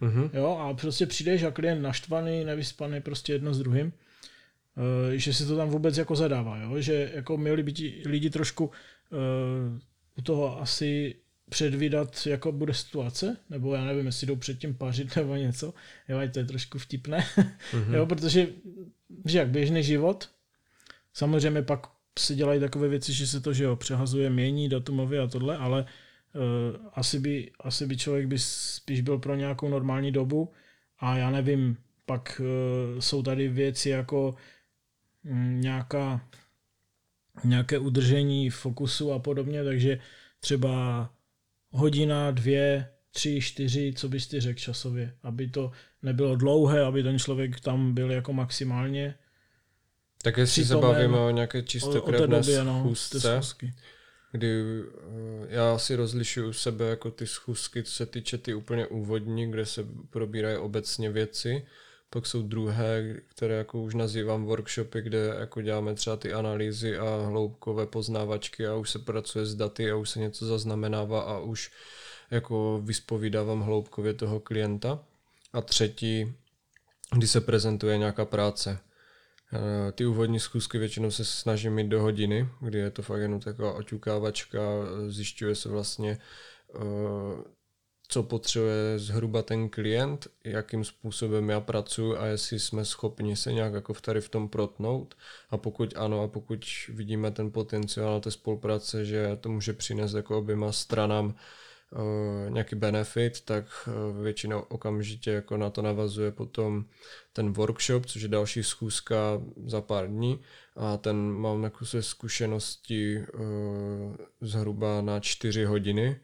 Mm-hmm. 0.01 0.29
Jo, 0.33 0.57
a 0.57 0.73
prostě 0.73 1.05
přijdeš 1.05 1.43
a 1.43 1.51
klient 1.51 1.81
naštvaný, 1.81 2.45
nevyspaný, 2.45 3.01
prostě 3.01 3.33
jedno 3.33 3.53
s 3.53 3.59
druhým, 3.59 3.87
uh, 3.87 3.93
že 5.15 5.33
si 5.33 5.45
to 5.45 5.57
tam 5.57 5.69
vůbec 5.69 5.97
jako 5.97 6.15
zadává, 6.15 6.57
jo? 6.57 6.81
že 6.81 7.11
jako 7.13 7.37
měli 7.37 7.63
by 7.63 7.73
ti 7.73 8.03
lidi 8.05 8.29
trošku 8.29 8.65
uh, 8.65 8.71
u 10.17 10.21
toho 10.21 10.61
asi 10.61 11.15
předvídat, 11.49 12.25
jako 12.25 12.51
bude 12.51 12.73
situace, 12.73 13.37
nebo 13.49 13.75
já 13.75 13.85
nevím, 13.85 14.05
jestli 14.05 14.27
jdou 14.27 14.35
předtím 14.35 14.75
pařit 14.75 15.15
nebo 15.15 15.35
něco, 15.35 15.73
jo, 16.09 16.19
to 16.33 16.39
je 16.39 16.45
trošku 16.45 16.79
vtipné, 16.79 17.27
mm-hmm. 17.37 17.93
jo, 17.93 18.05
protože, 18.05 18.47
že 19.25 19.37
jak 19.37 19.49
běžný 19.49 19.83
život, 19.83 20.29
samozřejmě 21.13 21.61
pak 21.61 21.87
se 22.19 22.35
dělají 22.35 22.59
takové 22.59 22.87
věci, 22.87 23.13
že 23.13 23.27
se 23.27 23.41
to, 23.41 23.53
že 23.53 23.63
jo, 23.63 23.75
přehazuje, 23.75 24.29
mění 24.29 24.69
datumově 24.69 25.19
a 25.19 25.27
tohle, 25.27 25.57
ale 25.57 25.81
uh, 25.81 26.87
asi, 26.93 27.19
by, 27.19 27.51
asi 27.59 27.87
by 27.87 27.97
člověk 27.97 28.27
by 28.27 28.39
spíš 28.39 29.01
byl 29.01 29.19
pro 29.19 29.35
nějakou 29.35 29.69
normální 29.69 30.11
dobu 30.11 30.51
a 30.99 31.17
já 31.17 31.31
nevím, 31.31 31.77
pak 32.05 32.41
uh, 32.41 32.99
jsou 32.99 33.23
tady 33.23 33.47
věci 33.47 33.89
jako 33.89 34.35
nějaká 35.23 36.21
nějaké 37.43 37.79
udržení 37.79 38.49
fokusu 38.49 39.11
a 39.11 39.19
podobně, 39.19 39.63
takže 39.63 39.99
třeba 40.39 41.09
hodina, 41.69 42.31
dvě, 42.31 42.89
tři, 43.11 43.41
čtyři, 43.41 43.93
co 43.97 44.09
bys 44.09 44.27
ty 44.27 44.39
řekl 44.39 44.59
časově, 44.59 45.15
aby 45.23 45.47
to 45.47 45.71
nebylo 46.01 46.35
dlouhé, 46.35 46.81
aby 46.81 47.03
ten 47.03 47.19
člověk 47.19 47.59
tam 47.59 47.93
byl 47.93 48.11
jako 48.11 48.33
maximálně. 48.33 49.15
Tak 50.23 50.37
jestli 50.37 50.65
se 50.65 50.75
bavíme 50.75 51.17
o 51.17 51.29
nějaké 51.29 51.61
čistokrevné 51.61 52.37
o, 52.37 52.61
o 52.61 52.63
no, 52.63 52.79
schůzce, 52.79 53.39
kdy 54.31 54.63
uh, 54.63 55.45
já 55.49 55.77
si 55.77 55.95
rozlišuju 55.95 56.53
sebe 56.53 56.89
jako 56.89 57.11
ty 57.11 57.27
schůzky, 57.27 57.83
co 57.83 57.91
se 57.91 58.05
týče 58.05 58.37
ty 58.37 58.53
úplně 58.53 58.87
úvodní, 58.87 59.51
kde 59.51 59.65
se 59.65 59.85
probírají 60.09 60.57
obecně 60.57 61.09
věci, 61.09 61.65
pak 62.13 62.25
jsou 62.25 62.41
druhé, 62.41 63.15
které 63.27 63.55
jako 63.55 63.81
už 63.81 63.95
nazývám 63.95 64.45
workshopy, 64.45 65.01
kde 65.01 65.35
jako 65.39 65.61
děláme 65.61 65.95
třeba 65.95 66.17
ty 66.17 66.33
analýzy 66.33 66.97
a 66.97 67.25
hloubkové 67.25 67.85
poznávačky 67.85 68.67
a 68.67 68.75
už 68.75 68.89
se 68.89 68.99
pracuje 68.99 69.45
s 69.45 69.55
daty 69.55 69.91
a 69.91 69.95
už 69.95 70.09
se 70.09 70.19
něco 70.19 70.45
zaznamenává 70.45 71.21
a 71.21 71.39
už 71.39 71.71
jako 72.31 72.81
vyspovídávám 72.83 73.61
hloubkově 73.61 74.13
toho 74.13 74.39
klienta. 74.39 74.99
A 75.53 75.61
třetí, 75.61 76.35
kdy 77.15 77.27
se 77.27 77.41
prezentuje 77.41 77.97
nějaká 77.97 78.25
práce. 78.25 78.79
Eh, 79.53 79.91
ty 79.91 80.05
úvodní 80.05 80.39
schůzky 80.39 80.77
většinou 80.77 81.11
se 81.11 81.25
snažím 81.25 81.73
mít 81.73 81.87
do 81.87 82.01
hodiny, 82.01 82.49
kdy 82.61 82.79
je 82.79 82.91
to 82.91 83.01
fakt 83.01 83.21
jenom 83.21 83.39
taková 83.39 83.73
oťukávačka, 83.73 84.59
zjišťuje 85.07 85.55
se 85.55 85.69
vlastně 85.69 86.17
eh, 86.75 87.60
co 88.11 88.23
potřebuje 88.23 88.99
zhruba 88.99 89.41
ten 89.41 89.69
klient, 89.69 90.27
jakým 90.43 90.83
způsobem 90.83 91.49
já 91.49 91.59
pracuji 91.59 92.17
a 92.17 92.25
jestli 92.25 92.59
jsme 92.59 92.85
schopni 92.85 93.35
se 93.35 93.53
nějak 93.53 93.73
jako 93.73 93.93
tady 93.93 94.21
v 94.21 94.29
tom 94.29 94.49
protnout. 94.49 95.15
A 95.49 95.57
pokud 95.57 95.93
ano 95.97 96.23
a 96.23 96.27
pokud 96.27 96.65
vidíme 96.89 97.31
ten 97.31 97.51
potenciál 97.51 98.21
té 98.21 98.31
spolupráce, 98.31 99.05
že 99.05 99.37
to 99.41 99.49
může 99.49 99.73
přinést 99.73 100.13
jako 100.13 100.37
oběma 100.37 100.71
stranám 100.71 101.25
uh, 101.25 102.49
nějaký 102.49 102.75
benefit, 102.75 103.41
tak 103.41 103.65
uh, 103.87 104.23
většinou 104.23 104.59
okamžitě 104.59 105.31
jako 105.31 105.57
na 105.57 105.69
to 105.69 105.81
navazuje 105.81 106.31
potom 106.31 106.85
ten 107.33 107.53
workshop, 107.53 108.05
což 108.05 108.21
je 108.21 108.27
další 108.27 108.63
schůzka 108.63 109.41
za 109.65 109.81
pár 109.81 110.07
dní. 110.07 110.39
A 110.75 110.97
ten 110.97 111.31
mám 111.31 111.63
jako 111.63 111.85
se 111.85 112.01
zkušenosti 112.01 113.19
uh, 113.19 114.15
zhruba 114.41 115.01
na 115.01 115.19
čtyři 115.19 115.65
hodiny, 115.65 116.19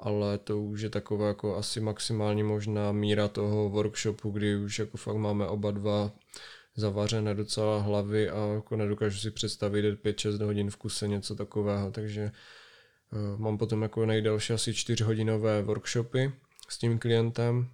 ale 0.00 0.38
to 0.38 0.62
už 0.62 0.80
je 0.80 0.90
taková 0.90 1.28
jako 1.28 1.56
asi 1.56 1.80
maximální 1.80 2.42
možná 2.42 2.92
míra 2.92 3.28
toho 3.28 3.68
workshopu, 3.68 4.30
kdy 4.30 4.56
už 4.56 4.78
jako 4.78 4.96
fakt 4.96 5.16
máme 5.16 5.46
oba 5.46 5.70
dva 5.70 6.12
zavařené 6.76 7.34
docela 7.34 7.80
hlavy 7.80 8.30
a 8.30 8.46
jako 8.46 8.76
nedokážu 8.76 9.18
si 9.18 9.30
představit 9.30 10.04
5-6 10.04 10.44
hodin 10.44 10.70
v 10.70 10.76
kuse 10.76 11.08
něco 11.08 11.34
takového, 11.34 11.90
takže 11.90 12.32
uh, 13.12 13.40
mám 13.40 13.58
potom 13.58 13.82
jako 13.82 14.06
nejdelší 14.06 14.52
asi 14.52 14.74
4 14.74 15.04
hodinové 15.04 15.62
workshopy 15.62 16.32
s 16.68 16.78
tím 16.78 16.98
klientem. 16.98 17.68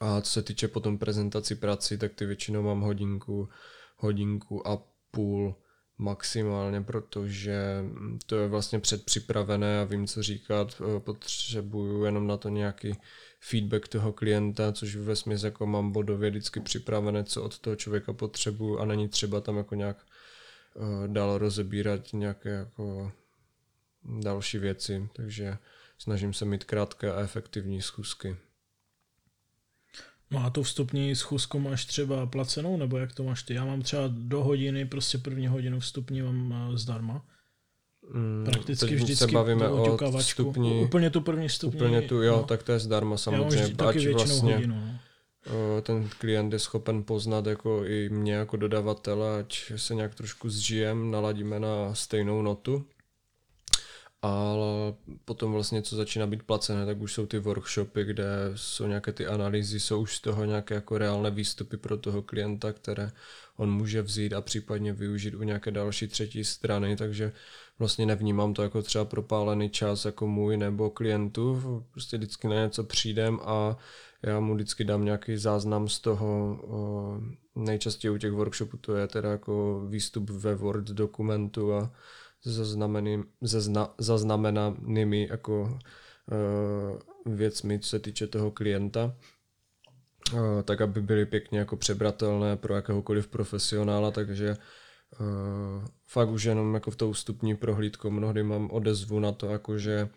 A 0.00 0.20
co 0.20 0.30
se 0.30 0.42
týče 0.42 0.68
potom 0.68 0.98
prezentaci 0.98 1.54
prací, 1.54 1.98
tak 1.98 2.14
ty 2.14 2.26
většinou 2.26 2.62
mám 2.62 2.80
hodinku, 2.80 3.48
hodinku 3.96 4.68
a 4.68 4.82
půl 5.10 5.54
maximálně, 6.00 6.82
protože 6.82 7.84
to 8.26 8.36
je 8.36 8.48
vlastně 8.48 8.78
předpřipravené 8.78 9.80
a 9.80 9.84
vím, 9.84 10.06
co 10.06 10.22
říkat, 10.22 10.82
eh, 10.96 11.00
potřebuju 11.00 12.04
jenom 12.04 12.26
na 12.26 12.36
to 12.36 12.48
nějaký 12.48 12.92
feedback 13.40 13.88
toho 13.88 14.12
klienta, 14.12 14.72
což 14.72 14.96
ve 14.96 15.16
smyslu 15.16 15.46
jako 15.46 15.66
mám 15.66 15.92
bodově 15.92 16.30
vždycky 16.30 16.60
připravené, 16.60 17.24
co 17.24 17.42
od 17.42 17.58
toho 17.58 17.76
člověka 17.76 18.12
potřebuju 18.12 18.78
a 18.78 18.84
není 18.84 19.08
třeba 19.08 19.40
tam 19.40 19.56
jako 19.56 19.74
nějak 19.74 19.96
uh, 20.74 21.08
dál 21.08 21.38
rozebírat 21.38 22.12
nějaké 22.12 22.50
jako 22.50 23.12
další 24.04 24.58
věci, 24.58 25.08
takže 25.12 25.56
snažím 25.98 26.32
se 26.34 26.44
mít 26.44 26.64
krátké 26.64 27.12
a 27.12 27.20
efektivní 27.20 27.82
schůzky. 27.82 28.36
No 30.30 30.44
a 30.44 30.50
tu 30.50 30.62
vstupní 30.62 31.16
schůzku 31.16 31.58
máš 31.58 31.84
třeba 31.84 32.26
placenou, 32.26 32.76
nebo 32.76 32.98
jak 32.98 33.12
to 33.12 33.24
máš 33.24 33.42
ty? 33.42 33.54
Já 33.54 33.64
mám 33.64 33.82
třeba 33.82 34.02
do 34.08 34.42
hodiny, 34.44 34.84
prostě 34.84 35.18
první 35.18 35.46
hodinu 35.46 35.80
vstupní 35.80 36.22
mám 36.22 36.70
eh, 36.72 36.78
zdarma. 36.78 37.24
Mm, 38.14 38.44
Prakticky 38.44 38.94
vždycky 38.94 39.16
se 39.16 39.26
bavíme 39.26 39.68
o 39.68 39.98
vstupní. 40.18 40.80
Úplně 40.84 41.10
tu 41.10 41.20
první 41.20 41.48
vstupní. 41.48 41.80
Úplně 41.80 42.02
tu, 42.02 42.22
jo, 42.22 42.36
no. 42.36 42.42
tak 42.42 42.62
to 42.62 42.72
je 42.72 42.78
zdarma 42.78 43.16
samozřejmě. 43.16 43.74
Ať 43.88 44.06
vlastně 44.12 44.54
hodinu, 44.54 44.74
no. 44.76 45.82
ten 45.82 46.08
klient 46.18 46.52
je 46.52 46.58
schopen 46.58 47.02
poznat 47.02 47.46
jako 47.46 47.84
i 47.84 48.08
mě 48.08 48.32
jako 48.32 48.56
dodavatele, 48.56 49.38
ať 49.40 49.72
se 49.76 49.94
nějak 49.94 50.14
trošku 50.14 50.50
zžijem, 50.50 51.10
naladíme 51.10 51.60
na 51.60 51.94
stejnou 51.94 52.42
notu 52.42 52.86
ale 54.22 54.94
potom 55.24 55.52
vlastně, 55.52 55.82
co 55.82 55.96
začíná 55.96 56.26
být 56.26 56.42
placené, 56.42 56.86
tak 56.86 57.00
už 57.00 57.12
jsou 57.12 57.26
ty 57.26 57.38
workshopy, 57.38 58.04
kde 58.04 58.24
jsou 58.54 58.86
nějaké 58.86 59.12
ty 59.12 59.26
analýzy, 59.26 59.80
jsou 59.80 60.00
už 60.00 60.16
z 60.16 60.20
toho 60.20 60.44
nějaké 60.44 60.74
jako 60.74 60.98
reálné 60.98 61.30
výstupy 61.30 61.76
pro 61.76 61.96
toho 61.96 62.22
klienta, 62.22 62.72
které 62.72 63.12
on 63.56 63.72
může 63.72 64.02
vzít 64.02 64.32
a 64.32 64.40
případně 64.40 64.92
využít 64.92 65.34
u 65.34 65.42
nějaké 65.42 65.70
další 65.70 66.08
třetí 66.08 66.44
strany, 66.44 66.96
takže 66.96 67.32
vlastně 67.78 68.06
nevnímám 68.06 68.54
to 68.54 68.62
jako 68.62 68.82
třeba 68.82 69.04
propálený 69.04 69.70
čas 69.70 70.04
jako 70.04 70.26
můj 70.26 70.56
nebo 70.56 70.90
klientů, 70.90 71.84
prostě 71.90 72.16
vždycky 72.16 72.48
na 72.48 72.54
něco 72.54 72.84
přijdem 72.84 73.40
a 73.42 73.76
já 74.22 74.40
mu 74.40 74.54
vždycky 74.54 74.84
dám 74.84 75.04
nějaký 75.04 75.36
záznam 75.36 75.88
z 75.88 76.00
toho, 76.00 76.58
nejčastěji 77.54 78.10
u 78.10 78.18
těch 78.18 78.32
workshopů 78.32 78.76
to 78.76 78.96
je 78.96 79.08
teda 79.08 79.30
jako 79.30 79.86
výstup 79.88 80.30
ve 80.30 80.54
Word 80.54 80.84
dokumentu 80.84 81.74
a 81.74 81.92
zaznamenanými 83.98 85.28
jako 85.30 85.62
uh, 85.62 87.34
věcmi, 87.34 87.78
co 87.78 87.88
se 87.88 87.98
týče 87.98 88.26
toho 88.26 88.50
klienta, 88.50 89.16
uh, 90.32 90.62
tak 90.62 90.80
aby 90.80 91.02
byly 91.02 91.26
pěkně 91.26 91.58
jako 91.58 91.76
přebratelné 91.76 92.56
pro 92.56 92.74
jakéhokoliv 92.74 93.28
profesionála, 93.28 94.10
takže 94.10 94.56
uh, 95.20 95.84
fakt 96.06 96.28
už 96.28 96.44
jenom 96.44 96.74
jako 96.74 96.90
v 96.90 96.96
tou 96.96 97.12
vstupní 97.12 97.56
prohlídku 97.56 98.10
mnohdy 98.10 98.42
mám 98.42 98.70
odezvu 98.70 99.20
na 99.20 99.32
to, 99.32 99.46
jako 99.46 99.78
že 99.78 100.08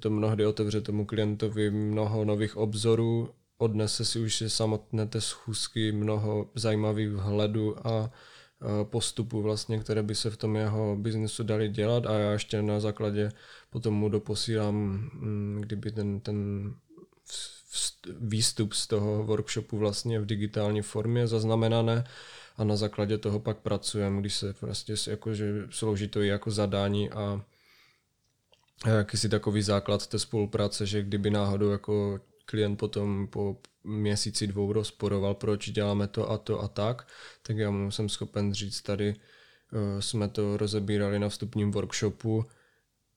to 0.00 0.10
mnohdy 0.10 0.46
otevře 0.46 0.80
tomu 0.80 1.06
klientovi 1.06 1.70
mnoho 1.70 2.24
nových 2.24 2.56
obzorů, 2.56 3.28
odnese 3.58 4.04
si 4.04 4.20
už 4.20 4.44
samotné 4.46 5.06
té 5.06 5.20
schůzky 5.20 5.92
mnoho 5.92 6.50
zajímavých 6.54 7.08
vhledů 7.08 7.86
a 7.86 8.10
postupu 8.84 9.42
vlastně, 9.42 9.78
které 9.78 10.02
by 10.02 10.14
se 10.14 10.30
v 10.30 10.36
tom 10.36 10.56
jeho 10.56 10.96
biznesu 10.96 11.42
dali 11.42 11.68
dělat 11.68 12.06
a 12.06 12.18
já 12.18 12.32
ještě 12.32 12.62
na 12.62 12.80
základě 12.80 13.32
potom 13.70 13.94
mu 13.94 14.08
doposílám, 14.08 14.74
mm, 14.74 15.60
kdyby 15.60 15.90
ten, 15.90 16.20
ten 16.20 16.74
výstup 18.20 18.72
z 18.72 18.86
toho 18.86 19.24
workshopu 19.24 19.78
vlastně 19.78 20.20
v 20.20 20.26
digitální 20.26 20.82
formě 20.82 21.26
zaznamenané 21.26 22.04
a 22.56 22.64
na 22.64 22.76
základě 22.76 23.18
toho 23.18 23.40
pak 23.40 23.58
pracujeme, 23.58 24.20
když 24.20 24.34
se 24.34 24.54
vlastně 24.60 24.94
jako, 25.06 25.34
že 25.34 25.66
slouží 25.70 26.08
to 26.08 26.20
i 26.20 26.28
jako 26.28 26.50
zadání 26.50 27.10
a 27.10 27.44
jakýsi 28.86 29.28
takový 29.28 29.62
základ 29.62 30.06
té 30.06 30.18
spolupráce, 30.18 30.86
že 30.86 31.02
kdyby 31.02 31.30
náhodou 31.30 31.70
jako 31.70 32.20
klient 32.44 32.76
potom 32.76 33.26
po 33.26 33.56
měsíci 33.86 34.46
dvou 34.46 34.72
rozporoval, 34.72 35.34
proč 35.34 35.70
děláme 35.70 36.06
to 36.06 36.30
a 36.30 36.38
to 36.38 36.60
a 36.60 36.68
tak, 36.68 37.08
tak 37.42 37.56
já 37.56 37.70
mu 37.70 37.90
jsem 37.90 38.08
schopen 38.08 38.54
říct 38.54 38.82
tady, 38.82 39.14
uh, 39.14 40.00
jsme 40.00 40.28
to 40.28 40.56
rozebírali 40.56 41.18
na 41.18 41.28
vstupním 41.28 41.70
workshopu, 41.70 42.44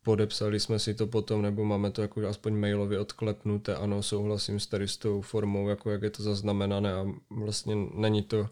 podepsali 0.03 0.59
jsme 0.59 0.79
si 0.79 0.93
to 0.93 1.07
potom, 1.07 1.41
nebo 1.41 1.65
máme 1.65 1.91
to 1.91 2.01
jako 2.01 2.27
aspoň 2.27 2.55
mailově 2.55 2.99
odklepnuté, 2.99 3.75
ano, 3.75 4.03
souhlasím 4.03 4.59
s 4.59 4.67
tady 4.67 4.87
s 4.87 4.97
tou 4.97 5.21
formou, 5.21 5.69
jako 5.69 5.91
jak 5.91 6.01
je 6.01 6.09
to 6.09 6.23
zaznamenané 6.23 6.93
a 6.93 7.05
vlastně 7.29 7.75
není 7.75 8.23
to, 8.23 8.49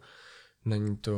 není 0.65 0.97
to 0.97 1.15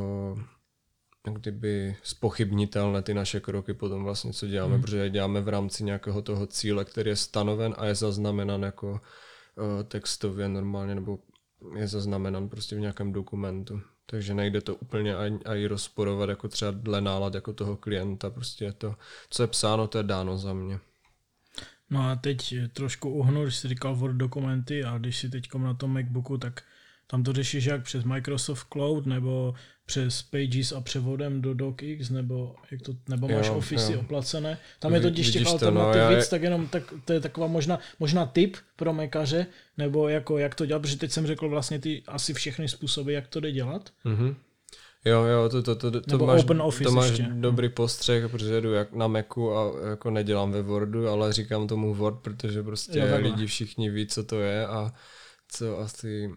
kdyby 1.23 1.95
spochybnitelné 2.03 3.01
ty 3.01 3.13
naše 3.13 3.39
kroky 3.39 3.73
potom 3.73 4.03
vlastně, 4.03 4.33
co 4.33 4.47
děláme, 4.47 4.73
hmm. 4.73 4.81
protože 4.81 4.97
je 4.97 5.09
děláme 5.09 5.41
v 5.41 5.47
rámci 5.47 5.83
nějakého 5.83 6.21
toho 6.21 6.47
cíle, 6.47 6.85
který 6.85 7.09
je 7.09 7.15
stanoven 7.15 7.75
a 7.77 7.85
je 7.85 7.95
zaznamenán 7.95 8.61
jako 8.61 9.01
textově 9.87 10.49
normálně, 10.49 10.95
nebo 10.95 11.19
je 11.75 11.87
zaznamenán 11.87 12.49
prostě 12.49 12.75
v 12.75 12.79
nějakém 12.79 13.13
dokumentu. 13.13 13.81
Takže 14.05 14.33
nejde 14.33 14.61
to 14.61 14.75
úplně 14.75 15.15
ani, 15.15 15.39
ani 15.45 15.67
rozporovat 15.67 16.29
jako 16.29 16.47
třeba 16.47 16.71
dle 16.71 17.01
nálad 17.01 17.33
jako 17.33 17.53
toho 17.53 17.77
klienta. 17.77 18.29
Prostě 18.29 18.65
je 18.65 18.73
to, 18.73 18.95
co 19.29 19.43
je 19.43 19.47
psáno, 19.47 19.87
to 19.87 19.97
je 19.97 20.03
dáno 20.03 20.37
za 20.37 20.53
mě. 20.53 20.79
No 21.89 22.09
a 22.09 22.15
teď 22.15 22.55
trošku 22.73 23.09
uhnu, 23.09 23.43
když 23.43 23.55
jsi 23.55 23.67
říkal 23.67 23.95
Word 23.95 24.15
dokumenty 24.15 24.83
a 24.83 24.97
když 24.97 25.17
si 25.17 25.29
teď 25.29 25.53
na 25.53 25.73
tom 25.73 25.93
Macbooku, 25.93 26.37
tak 26.37 26.63
tam 27.11 27.23
to 27.23 27.33
řešíš 27.33 27.65
jak 27.65 27.83
přes 27.83 28.03
Microsoft 28.03 28.67
Cloud 28.73 29.05
nebo 29.05 29.53
přes 29.85 30.21
Pages 30.21 30.71
a 30.71 30.81
převodem 30.81 31.41
do 31.41 31.53
DocX, 31.53 32.09
nebo, 32.09 32.55
jak 32.71 32.81
to, 32.81 32.93
nebo 33.09 33.27
máš 33.27 33.47
jo, 33.47 33.55
Office 33.55 33.93
jo. 33.93 33.99
oplacené. 33.99 34.57
Tam 34.79 34.93
je 34.93 35.01
totiž 35.01 35.31
těch 35.31 35.47
alternativ 35.47 36.01
no, 36.01 36.15
víc, 36.15 36.29
tak 36.29 36.41
jenom 36.43 36.67
tak, 36.67 36.83
to 37.05 37.13
je 37.13 37.19
taková 37.19 37.47
možná, 37.47 37.79
možná 37.99 38.25
tip 38.25 38.57
pro 38.75 38.93
mekaře, 38.93 39.47
nebo 39.77 40.09
jako 40.09 40.37
jak 40.37 40.55
to 40.55 40.65
dělat, 40.65 40.79
protože 40.79 40.97
teď 40.97 41.11
jsem 41.11 41.27
řekl 41.27 41.49
vlastně 41.49 41.79
ty 41.79 42.03
asi 42.07 42.33
všechny 42.33 42.67
způsoby, 42.67 43.13
jak 43.13 43.27
to 43.27 43.39
jde 43.39 43.51
dělat. 43.51 43.89
Mm-hmm. 44.05 44.35
Jo, 45.05 45.23
jo, 45.23 45.49
to, 45.49 45.63
to, 45.63 45.75
to, 45.75 46.01
to, 46.01 46.17
máš, 46.17 46.43
Open 46.43 46.61
Office 46.61 46.83
to 46.83 46.91
máš 46.91 47.09
ještě. 47.09 47.27
dobrý 47.33 47.69
postřeh, 47.69 48.31
protože 48.31 48.61
jdu 48.61 48.73
jak 48.73 48.93
na 48.93 49.07
Macu 49.07 49.57
a 49.57 49.89
jako 49.89 50.11
nedělám 50.11 50.51
ve 50.51 50.61
Wordu, 50.61 51.07
ale 51.07 51.33
říkám 51.33 51.67
tomu 51.67 51.93
Word, 51.93 52.19
protože 52.19 52.63
prostě 52.63 52.99
jo, 52.99 53.17
lidi 53.17 53.45
všichni 53.45 53.89
ví, 53.89 54.07
co 54.07 54.23
to 54.23 54.39
je 54.39 54.67
a 54.67 54.93
co 55.51 55.79
asi 55.79 56.29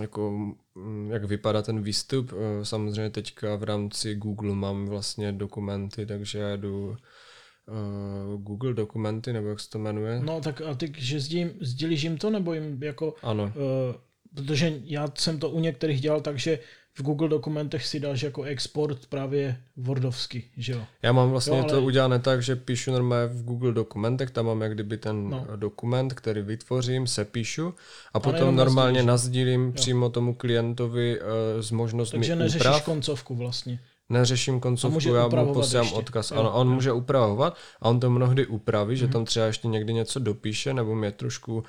jako, 0.00 0.30
mm, 0.74 1.10
jak 1.10 1.24
vypadá 1.24 1.62
ten 1.62 1.82
výstup. 1.82 2.32
Eh, 2.32 2.64
samozřejmě 2.64 3.10
teďka 3.10 3.56
v 3.56 3.62
rámci 3.62 4.14
Google 4.14 4.54
mám 4.54 4.86
vlastně 4.86 5.32
dokumenty, 5.32 6.06
takže 6.06 6.38
já 6.38 6.56
jdu 6.56 6.88
uh, 6.88 8.42
Google 8.42 8.74
dokumenty, 8.74 9.32
nebo 9.32 9.48
jak 9.48 9.60
se 9.60 9.70
to 9.70 9.78
jmenuje. 9.78 10.20
No 10.24 10.40
tak 10.40 10.60
a 10.60 10.74
ty, 10.74 10.92
že 10.96 11.20
sdílím, 11.20 11.52
sdílíš 11.60 12.02
jim 12.02 12.18
to, 12.18 12.30
nebo 12.30 12.54
jim 12.54 12.82
jako... 12.82 13.14
Ano. 13.22 13.44
Uh, 13.44 13.94
protože 14.34 14.80
já 14.84 15.08
jsem 15.14 15.38
to 15.38 15.50
u 15.50 15.60
některých 15.60 16.00
dělal 16.00 16.20
tak, 16.20 16.38
že 16.38 16.58
v 16.98 17.02
Google 17.02 17.28
dokumentech 17.28 17.86
si 17.86 18.00
dáš 18.00 18.22
jako 18.22 18.42
export 18.42 19.06
právě 19.06 19.56
Wordovsky, 19.76 20.44
že 20.56 20.72
jo? 20.72 20.80
Já 21.02 21.12
mám 21.12 21.30
vlastně 21.30 21.58
jo, 21.58 21.62
ale... 21.62 21.72
to 21.72 21.82
udělané 21.82 22.18
tak, 22.18 22.42
že 22.42 22.56
píšu 22.56 22.92
normálně 22.92 23.26
v 23.26 23.44
Google 23.44 23.72
dokumentech, 23.72 24.30
tam 24.30 24.46
mám 24.46 24.60
jak 24.60 24.74
kdyby 24.74 24.96
ten 24.96 25.30
no. 25.30 25.46
dokument, 25.56 26.14
který 26.14 26.42
vytvořím, 26.42 27.06
se 27.06 27.24
píšu 27.24 27.74
a 28.14 28.20
potom 28.20 28.56
normálně 28.56 29.02
nazdílím 29.02 29.66
jo. 29.66 29.72
přímo 29.72 30.10
tomu 30.10 30.34
klientovi 30.34 31.20
uh, 31.20 31.26
s 31.60 31.70
možnostmi 31.70 32.18
Takže 32.18 32.36
neřešíš 32.36 32.60
úprav. 32.60 32.84
koncovku 32.84 33.34
vlastně 33.34 33.78
neřeším 34.08 34.60
koncovku, 34.60 35.14
já 35.14 35.28
mu 35.28 35.54
posílám 35.54 35.92
odkaz. 35.92 36.30
Jo, 36.30 36.36
ano, 36.36 36.52
on 36.52 36.66
jo. 36.66 36.74
může 36.74 36.92
upravovat 36.92 37.56
a 37.80 37.88
on 37.88 38.00
to 38.00 38.10
mnohdy 38.10 38.46
upraví, 38.46 38.94
mm-hmm. 38.94 38.98
že 38.98 39.04
mhm. 39.04 39.12
tam 39.12 39.24
třeba 39.24 39.46
ještě 39.46 39.68
někdy 39.68 39.92
něco 39.94 40.18
dopíše, 40.20 40.74
nebo 40.74 40.94
mě 40.94 41.12
trošku 41.12 41.64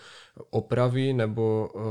opraví, 0.50 1.14
nebo 1.14 1.70
uh, 1.76 1.82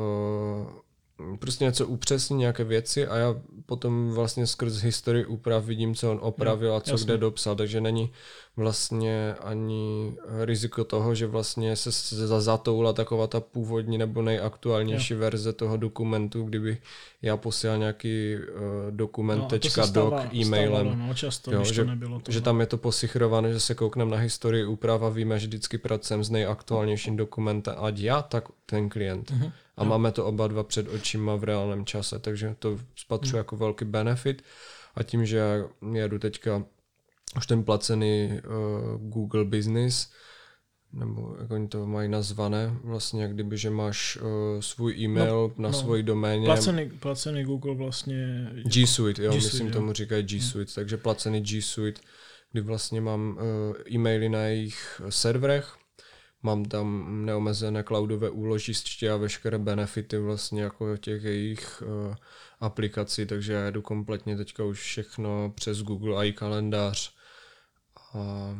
prostě 1.38 1.64
něco 1.64 1.86
upřesní, 1.86 2.36
nějaké 2.36 2.64
věci 2.64 3.06
a 3.06 3.16
já 3.16 3.34
potom 3.66 4.10
vlastně 4.10 4.46
skrz 4.46 4.82
historii 4.82 5.26
úprav 5.26 5.64
vidím, 5.64 5.94
co 5.94 6.10
on 6.10 6.18
opravil 6.22 6.74
a 6.74 6.80
co 6.80 6.90
jasně. 6.90 7.04
kde 7.04 7.18
dopsal, 7.18 7.56
takže 7.56 7.80
není 7.80 8.10
vlastně 8.58 9.34
ani 9.40 10.14
riziko 10.44 10.84
toho, 10.84 11.14
že 11.14 11.26
vlastně 11.26 11.76
se 11.76 12.26
zatoula 12.26 12.92
taková 12.92 13.26
ta 13.26 13.40
původní 13.40 13.98
nebo 13.98 14.22
nejaktuálnější 14.22 15.14
jo. 15.14 15.20
verze 15.20 15.52
toho 15.52 15.76
dokumentu, 15.76 16.42
kdyby 16.42 16.78
já 17.22 17.36
posílal 17.36 17.78
nějaký 17.78 18.36
uh, 18.36 18.42
dokument 18.90 19.38
no, 19.38 19.46
tečka 19.46 19.86
doc 19.86 20.14
e-mailem. 20.34 21.06
no, 21.06 21.14
často, 21.14 21.52
jo, 21.52 21.64
že, 21.64 21.84
to 21.84 21.90
nebylo 21.90 22.22
že 22.28 22.40
tam 22.40 22.60
je 22.60 22.66
to 22.66 22.76
posichrované, 22.76 23.52
že 23.52 23.60
se 23.60 23.74
koukneme 23.74 24.10
na 24.10 24.16
historii 24.16 24.64
úprav 24.64 25.02
a 25.02 25.08
víme, 25.08 25.38
že 25.38 25.46
vždycky 25.46 25.78
pracujeme 25.78 26.24
s 26.24 26.30
nejaktuálnějším 26.30 27.16
dokumentem, 27.16 27.74
ať 27.78 27.98
já, 27.98 28.22
tak 28.22 28.44
ten 28.66 28.88
klient. 28.88 29.30
Uh-huh 29.30 29.52
a 29.78 29.84
no. 29.84 29.90
máme 29.90 30.12
to 30.12 30.26
oba 30.26 30.46
dva 30.46 30.62
před 30.62 30.88
očima 30.88 31.36
v 31.36 31.44
reálném 31.44 31.84
čase, 31.84 32.18
takže 32.18 32.54
to 32.58 32.78
spatřuji 32.96 33.32
hmm. 33.32 33.38
jako 33.38 33.56
velký 33.56 33.84
benefit 33.84 34.42
a 34.94 35.02
tím, 35.02 35.26
že 35.26 35.64
jedu 35.92 36.18
teďka 36.18 36.64
už 37.36 37.46
ten 37.46 37.64
placený 37.64 38.30
uh, 38.30 39.10
Google 39.10 39.44
Business, 39.44 40.10
nebo 40.92 41.36
jak 41.40 41.50
oni 41.50 41.68
to 41.68 41.86
mají 41.86 42.08
nazvané, 42.08 42.76
vlastně 42.84 43.22
jak 43.22 43.34
kdyby, 43.34 43.58
že 43.58 43.70
máš 43.70 44.16
uh, 44.16 44.60
svůj 44.60 44.94
e-mail 44.98 45.52
no, 45.56 45.62
na 45.62 45.68
no, 45.68 45.78
svoji 45.78 46.02
doméně. 46.02 46.46
Placený, 46.46 46.90
placený 46.90 47.44
Google 47.44 47.74
vlastně... 47.74 48.50
G 48.64 48.86
Suite, 48.86 49.22
jo, 49.22 49.32
G 49.32 49.40
Suite, 49.40 49.52
myslím 49.52 49.66
jo. 49.66 49.72
tomu 49.72 49.92
říkají 49.92 50.22
G 50.22 50.38
hmm. 50.38 50.48
Suite, 50.48 50.70
hmm. 50.70 50.74
takže 50.74 50.96
placený 50.96 51.40
G 51.40 51.62
Suite, 51.62 52.00
kdy 52.52 52.60
vlastně 52.60 53.00
mám 53.00 53.38
uh, 53.40 53.76
e-maily 53.94 54.28
na 54.28 54.40
jejich 54.40 55.02
serverech, 55.08 55.76
mám 56.42 56.64
tam 56.64 57.18
neomezené 57.24 57.82
cloudové 57.82 58.30
úložiště 58.30 59.10
a 59.10 59.16
veškeré 59.16 59.58
benefity 59.58 60.18
vlastně 60.18 60.62
jako 60.62 60.96
těch 60.96 61.24
jejich 61.24 61.82
uh, 61.86 62.14
aplikací, 62.60 63.26
takže 63.26 63.52
já 63.52 63.64
jedu 63.64 63.82
kompletně 63.82 64.36
teďka 64.36 64.64
už 64.64 64.80
všechno 64.80 65.52
přes 65.54 65.82
Google 65.82 66.26
i 66.26 66.32
kalendář 66.32 67.17
a 68.14 68.54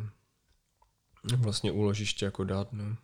vlastně 1.37 1.73
úložiště 1.73 2.25
jako 2.25 2.45
dát. 2.45 2.73
No. 2.73 2.97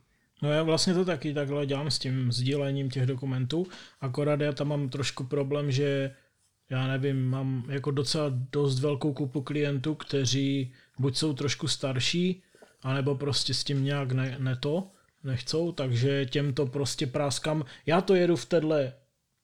No 0.42 0.52
já 0.52 0.62
vlastně 0.62 0.94
to 0.94 1.04
taky 1.04 1.34
takhle 1.34 1.66
dělám 1.66 1.90
s 1.90 1.98
tím 1.98 2.32
sdílením 2.32 2.90
těch 2.90 3.06
dokumentů, 3.06 3.66
akorát 4.00 4.40
já 4.40 4.52
tam 4.52 4.68
mám 4.68 4.88
trošku 4.88 5.24
problém, 5.24 5.72
že 5.72 6.14
já 6.70 6.86
nevím, 6.86 7.28
mám 7.28 7.64
jako 7.68 7.90
docela 7.90 8.26
dost 8.52 8.80
velkou 8.80 9.12
kupu 9.12 9.42
klientů, 9.42 9.94
kteří 9.94 10.72
buď 10.98 11.16
jsou 11.16 11.32
trošku 11.32 11.68
starší, 11.68 12.42
anebo 12.82 13.14
prostě 13.14 13.54
s 13.54 13.64
tím 13.64 13.84
nějak 13.84 14.12
ne, 14.12 14.36
ne 14.38 14.56
to, 14.56 14.90
nechcou, 15.24 15.72
takže 15.72 16.26
těmto 16.26 16.66
prostě 16.66 17.06
práskám. 17.06 17.64
Já 17.86 18.00
to 18.00 18.14
jedu 18.14 18.36
v 18.36 18.46
téhle 18.46 18.92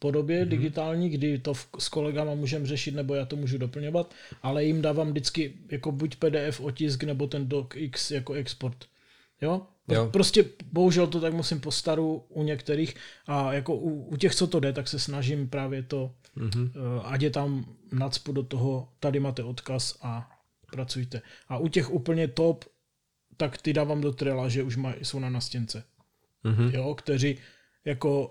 podobě 0.01 0.45
mm-hmm. 0.45 0.49
digitální, 0.49 1.09
kdy 1.09 1.39
to 1.39 1.55
v, 1.55 1.69
s 1.79 1.89
kolegama 1.89 2.35
můžeme 2.35 2.67
řešit, 2.67 2.95
nebo 2.95 3.15
já 3.15 3.25
to 3.25 3.37
můžu 3.37 3.59
doplňovat, 3.59 4.15
ale 4.43 4.65
jim 4.65 4.83
dávám 4.83 5.11
vždycky 5.11 5.55
jako 5.71 5.93
buď 5.93 6.17
PDF 6.17 6.61
otisk, 6.61 7.03
nebo 7.03 7.27
ten 7.27 7.49
docx 7.49 8.11
jako 8.11 8.33
export. 8.33 8.85
Jo? 9.43 9.67
jo. 9.89 10.09
Prostě 10.13 10.45
bohužel 10.73 11.07
to 11.07 11.21
tak 11.21 11.33
musím 11.33 11.61
postaru 11.61 12.25
u 12.29 12.43
některých 12.43 12.95
a 13.27 13.53
jako 13.53 13.75
u, 13.75 14.05
u 14.05 14.17
těch, 14.17 14.35
co 14.35 14.47
to 14.47 14.61
jde, 14.61 14.73
tak 14.73 14.89
se 14.89 14.99
snažím 14.99 15.49
právě 15.49 15.83
to, 15.83 16.15
mm-hmm. 16.37 16.71
uh, 16.77 17.13
ať 17.13 17.23
je 17.23 17.31
tam 17.31 17.65
nadspu 17.93 18.33
do 18.33 18.43
toho, 18.43 18.89
tady 19.01 19.21
máte 19.21 19.43
odkaz 19.45 19.99
a 20.03 20.31
pracujte. 20.73 21.23
A 21.49 21.59
u 21.59 21.69
těch 21.69 21.91
úplně 21.91 22.29
top 22.29 22.65
tak 23.37 23.59
ty 23.59 23.73
dávám 23.73 24.01
do 24.01 24.13
Trela, 24.13 24.49
že 24.49 24.63
už 24.63 24.77
maj, 24.77 24.95
jsou 25.03 25.19
na 25.19 25.31
nastěnce. 25.31 25.85
Mm-hmm. 26.45 26.75
Jo, 26.75 26.95
kteří 26.95 27.39
jako 27.85 28.31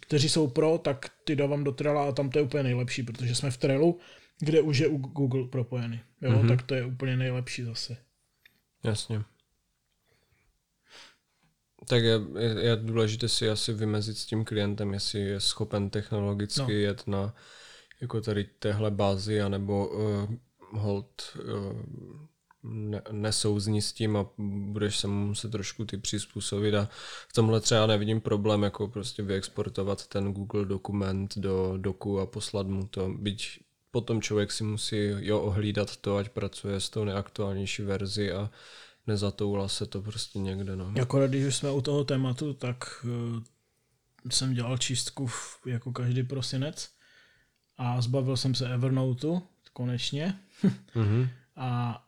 kteří 0.00 0.28
jsou 0.28 0.48
pro, 0.48 0.78
tak 0.78 1.06
ty 1.24 1.36
dávám 1.36 1.64
do 1.64 1.72
Trela 1.72 2.08
a 2.08 2.12
tam 2.12 2.30
to 2.30 2.38
je 2.38 2.42
úplně 2.42 2.62
nejlepší, 2.62 3.02
protože 3.02 3.34
jsme 3.34 3.50
v 3.50 3.56
Trelu, 3.56 3.98
kde 4.38 4.60
už 4.60 4.78
je 4.78 4.88
u 4.88 4.96
Google 4.96 5.44
propojený. 5.44 6.00
Jo, 6.20 6.30
mm-hmm. 6.30 6.48
tak 6.48 6.62
to 6.62 6.74
je 6.74 6.84
úplně 6.84 7.16
nejlepší 7.16 7.62
zase. 7.62 7.96
Jasně. 8.84 9.22
Tak 11.88 12.02
je, 12.02 12.20
je, 12.38 12.64
je 12.64 12.76
důležité 12.76 13.28
si 13.28 13.50
asi 13.50 13.72
vymezit 13.72 14.18
s 14.18 14.26
tím 14.26 14.44
klientem, 14.44 14.94
jestli 14.94 15.20
je 15.20 15.40
schopen 15.40 15.90
technologicky 15.90 16.60
no. 16.62 16.68
jet 16.70 17.06
na 17.06 17.34
jako 18.00 18.20
tady 18.20 18.44
téhle 18.44 18.90
bázi, 18.90 19.42
anebo 19.42 19.88
uh, 19.88 20.34
hold 20.70 21.22
uh, 21.44 22.27
ne, 22.68 23.02
nesouzní 23.12 23.82
s 23.82 23.92
tím 23.92 24.16
a 24.16 24.26
budeš 24.72 24.98
se 24.98 25.06
muset 25.06 25.50
trošku 25.50 25.84
ty 25.84 25.96
přizpůsobit 25.96 26.74
a 26.74 26.88
v 27.28 27.32
tomhle 27.32 27.60
třeba 27.60 27.86
nevidím 27.86 28.20
problém 28.20 28.62
jako 28.62 28.88
prostě 28.88 29.22
vyexportovat 29.22 30.06
ten 30.06 30.32
Google 30.32 30.64
dokument 30.64 31.38
do 31.38 31.74
doku 31.76 32.20
a 32.20 32.26
poslat 32.26 32.66
mu 32.66 32.86
to, 32.86 33.08
byť 33.08 33.60
potom 33.90 34.22
člověk 34.22 34.52
si 34.52 34.64
musí 34.64 34.96
jo 35.18 35.40
ohlídat 35.40 35.96
to, 35.96 36.16
ať 36.16 36.28
pracuje 36.28 36.80
s 36.80 36.90
tou 36.90 37.04
neaktuálnější 37.04 37.82
verzi 37.82 38.32
a 38.32 38.50
nezatoula 39.06 39.68
se 39.68 39.86
to 39.86 40.02
prostě 40.02 40.38
někde. 40.38 40.76
No. 40.76 40.92
Akorát, 41.02 41.26
když 41.26 41.44
už 41.44 41.56
jsme 41.56 41.70
u 41.70 41.80
toho 41.80 42.04
tématu, 42.04 42.54
tak 42.54 43.04
uh, 43.04 43.42
jsem 44.30 44.54
dělal 44.54 44.78
čistku 44.78 45.26
v, 45.26 45.60
jako 45.66 45.92
každý 45.92 46.22
prosinec 46.22 46.90
a 47.76 48.00
zbavil 48.00 48.36
jsem 48.36 48.54
se 48.54 48.74
Evernoteu 48.74 49.42
konečně. 49.72 50.38
mm-hmm. 50.94 51.28
a 51.56 52.02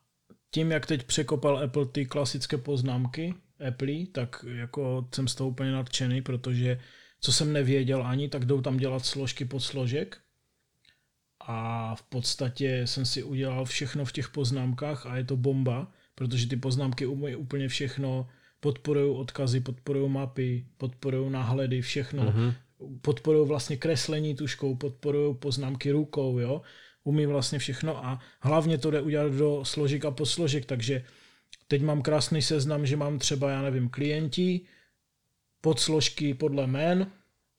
tím, 0.50 0.70
jak 0.70 0.86
teď 0.86 1.02
překopal 1.02 1.58
Apple 1.58 1.86
ty 1.86 2.06
klasické 2.06 2.56
poznámky 2.58 3.34
Apple, 3.68 4.06
tak 4.12 4.44
jako 4.48 5.08
jsem 5.14 5.28
z 5.28 5.34
toho 5.34 5.50
úplně 5.50 5.72
nadšený, 5.72 6.22
protože 6.22 6.80
co 7.20 7.32
jsem 7.32 7.52
nevěděl 7.52 8.06
ani, 8.06 8.28
tak 8.28 8.44
jdou 8.44 8.60
tam 8.60 8.76
dělat 8.76 9.06
složky 9.06 9.44
pod 9.44 9.60
složek. 9.60 10.18
A 11.40 11.94
v 11.94 12.02
podstatě 12.02 12.82
jsem 12.86 13.06
si 13.06 13.22
udělal 13.22 13.64
všechno 13.64 14.04
v 14.04 14.12
těch 14.12 14.28
poznámkách 14.28 15.06
a 15.06 15.16
je 15.16 15.24
to 15.24 15.36
bomba, 15.36 15.92
protože 16.14 16.46
ty 16.46 16.56
poznámky 16.56 17.06
umí 17.06 17.36
úplně 17.36 17.68
všechno, 17.68 18.28
podporují 18.60 19.16
odkazy, 19.16 19.60
podporují 19.60 20.10
mapy, 20.10 20.66
podporují 20.76 21.30
náhledy, 21.30 21.80
všechno, 21.80 22.24
mm-hmm. 22.24 22.54
podporují 23.00 23.48
vlastně 23.48 23.76
kreslení 23.76 24.34
tuškou, 24.34 24.76
podporují 24.76 25.34
poznámky 25.34 25.90
rukou, 25.90 26.38
jo, 26.38 26.62
umí 27.04 27.26
vlastně 27.26 27.58
všechno 27.58 28.06
a 28.06 28.20
hlavně 28.40 28.78
to 28.78 28.90
jde 28.90 29.00
udělat 29.00 29.32
do 29.32 29.64
složek 29.64 30.04
a 30.04 30.10
posložek, 30.10 30.64
takže 30.64 31.04
teď 31.68 31.82
mám 31.82 32.02
krásný 32.02 32.42
seznam, 32.42 32.86
že 32.86 32.96
mám 32.96 33.18
třeba, 33.18 33.50
já 33.50 33.62
nevím, 33.62 33.88
klienti, 33.88 34.60
podsložky 35.60 36.34
podle 36.34 36.64
jmén 36.64 37.06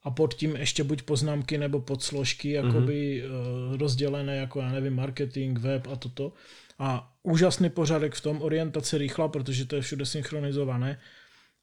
a 0.04 0.12
pod 0.12 0.34
tím 0.34 0.56
ještě 0.56 0.84
buď 0.84 1.02
poznámky 1.02 1.58
nebo 1.58 1.82
podsložky 1.82 2.52
jakoby 2.52 3.24
mm-hmm. 3.26 3.78
rozdělené 3.78 4.36
jako, 4.38 4.60
já 4.60 4.72
nevím, 4.72 4.96
marketing, 4.96 5.60
web 5.60 5.88
a 5.88 5.96
toto. 5.96 6.34
A 6.80 7.18
úžasný 7.24 7.70
pořádek 7.70 8.14
v 8.14 8.22
tom, 8.22 8.42
orientace 8.42 8.98
rychla, 8.98 9.28
protože 9.28 9.66
to 9.66 9.76
je 9.76 9.82
všude 9.82 10.06
synchronizované 10.06 11.00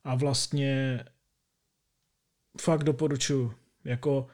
a 0.04 0.14
vlastně 0.14 1.04
fakt 2.60 2.84
doporučuji. 2.84 3.52
Jako 3.84 4.26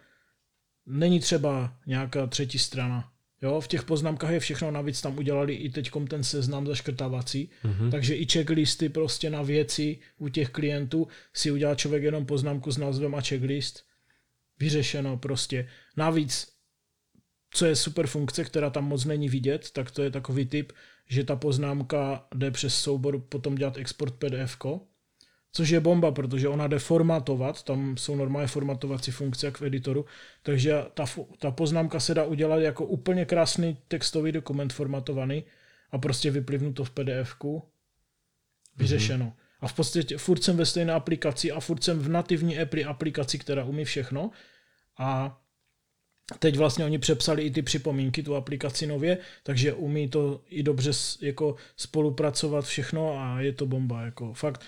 není 0.86 1.20
třeba 1.20 1.76
nějaká 1.86 2.26
třetí 2.26 2.58
strana. 2.58 3.12
Jo, 3.44 3.60
v 3.60 3.68
těch 3.68 3.82
poznámkách 3.82 4.30
je 4.30 4.40
všechno, 4.40 4.70
navíc 4.70 5.00
tam 5.00 5.18
udělali 5.18 5.54
i 5.54 5.70
teď 5.70 5.90
ten 6.08 6.24
seznam 6.24 6.66
zaškrtávací, 6.66 7.50
mm-hmm. 7.64 7.90
takže 7.90 8.16
i 8.16 8.26
checklisty 8.26 8.88
prostě 8.88 9.30
na 9.30 9.42
věci 9.42 9.98
u 10.18 10.28
těch 10.28 10.50
klientů 10.50 11.08
si 11.32 11.50
udělá 11.50 11.74
člověk 11.74 12.02
jenom 12.02 12.26
poznámku 12.26 12.70
s 12.70 12.78
názvem 12.78 13.14
a 13.14 13.20
checklist. 13.20 13.84
Vyřešeno 14.58 15.16
prostě. 15.16 15.68
Navíc, 15.96 16.48
co 17.50 17.66
je 17.66 17.76
super 17.76 18.06
funkce, 18.06 18.44
která 18.44 18.70
tam 18.70 18.84
moc 18.84 19.04
není 19.04 19.28
vidět, 19.28 19.70
tak 19.70 19.90
to 19.90 20.02
je 20.02 20.10
takový 20.10 20.46
typ, 20.46 20.72
že 21.08 21.24
ta 21.24 21.36
poznámka 21.36 22.26
jde 22.34 22.50
přes 22.50 22.74
soubor 22.74 23.20
potom 23.20 23.54
dělat 23.54 23.76
export 23.76 24.14
PDF, 24.14 24.56
což 25.54 25.68
je 25.68 25.80
bomba, 25.80 26.12
protože 26.12 26.48
ona 26.48 26.66
jde 26.66 26.78
formatovat, 26.78 27.62
tam 27.62 27.96
jsou 27.96 28.16
normálně 28.16 28.48
formatovací 28.48 29.10
funkce 29.10 29.46
jak 29.46 29.60
v 29.60 29.64
editoru, 29.64 30.04
takže 30.42 30.82
ta, 30.94 31.04
ta 31.38 31.50
poznámka 31.50 32.00
se 32.00 32.14
dá 32.14 32.24
udělat 32.24 32.58
jako 32.58 32.86
úplně 32.86 33.24
krásný 33.24 33.76
textový 33.88 34.32
dokument 34.32 34.72
formatovaný 34.72 35.44
a 35.90 35.98
prostě 35.98 36.30
vyplivnu 36.30 36.72
to 36.72 36.84
v 36.84 36.90
pdf 36.90 37.36
vyřešeno. 38.76 39.24
Mm-hmm. 39.24 39.44
A 39.60 39.68
v 39.68 39.72
podstatě 39.72 40.18
furt 40.18 40.44
jsem 40.44 40.56
ve 40.56 40.66
stejné 40.66 40.92
aplikaci 40.92 41.52
a 41.52 41.60
furt 41.60 41.84
jsem 41.84 41.98
v 41.98 42.08
nativní 42.08 42.58
Apple 42.58 42.84
aplikaci, 42.84 43.38
která 43.38 43.64
umí 43.64 43.84
všechno 43.84 44.30
a 44.98 45.40
Teď 46.38 46.56
vlastně 46.56 46.84
oni 46.84 46.98
přepsali 46.98 47.42
i 47.42 47.50
ty 47.50 47.62
připomínky, 47.62 48.22
tu 48.22 48.36
aplikaci 48.36 48.86
nově, 48.86 49.18
takže 49.42 49.72
umí 49.72 50.08
to 50.08 50.40
i 50.48 50.62
dobře 50.62 50.90
jako 51.20 51.56
spolupracovat 51.76 52.64
všechno 52.64 53.18
a 53.18 53.40
je 53.40 53.52
to 53.52 53.66
bomba. 53.66 54.02
Jako 54.02 54.32
fakt, 54.32 54.64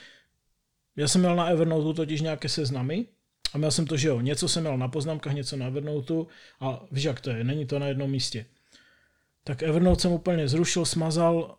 já 0.97 1.09
jsem 1.09 1.21
měl 1.21 1.37
na 1.37 1.47
Evernoteu 1.47 1.93
totiž 1.93 2.21
nějaké 2.21 2.49
seznamy 2.49 3.07
a 3.53 3.59
měl 3.59 3.71
jsem 3.71 3.87
to, 3.87 3.97
že 3.97 4.09
jo, 4.09 4.21
něco 4.21 4.49
jsem 4.49 4.63
měl 4.63 4.79
na 4.79 4.89
poznámkách, 4.89 5.35
něco 5.35 5.57
na 5.57 5.67
Evernoteu 5.67 6.27
a 6.61 6.85
víš, 6.91 7.05
jak 7.05 7.21
to 7.21 7.31
je, 7.31 7.45
není 7.45 7.67
to 7.67 7.79
na 7.79 7.87
jednom 7.87 8.11
místě. 8.11 8.47
Tak 9.45 9.63
Evernote 9.63 10.03
jsem 10.03 10.13
úplně 10.13 10.49
zrušil, 10.49 10.85
smazal, 10.85 11.57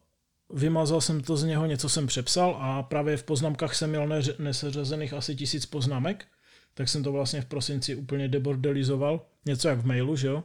vymazal 0.50 1.02
jsem 1.02 1.22
to 1.22 1.38
z 1.38 1.44
něho, 1.44 1.66
něco 1.66 1.90
jsem 1.90 2.08
přepsal 2.08 2.58
a 2.62 2.84
právě 2.84 3.18
v 3.18 3.24
poznámkách 3.24 3.76
jsem 3.76 3.90
měl 3.90 4.10
neseřazených 4.40 5.14
asi 5.14 5.36
tisíc 5.36 5.66
poznámek, 5.66 6.26
tak 6.74 6.90
jsem 6.90 7.04
to 7.04 7.12
vlastně 7.12 7.42
v 7.42 7.46
prosinci 7.46 7.96
úplně 7.96 8.28
debordelizoval, 8.28 9.26
něco 9.46 9.68
jak 9.68 9.80
v 9.80 9.86
mailu, 9.86 10.16
že 10.16 10.28
jo. 10.28 10.44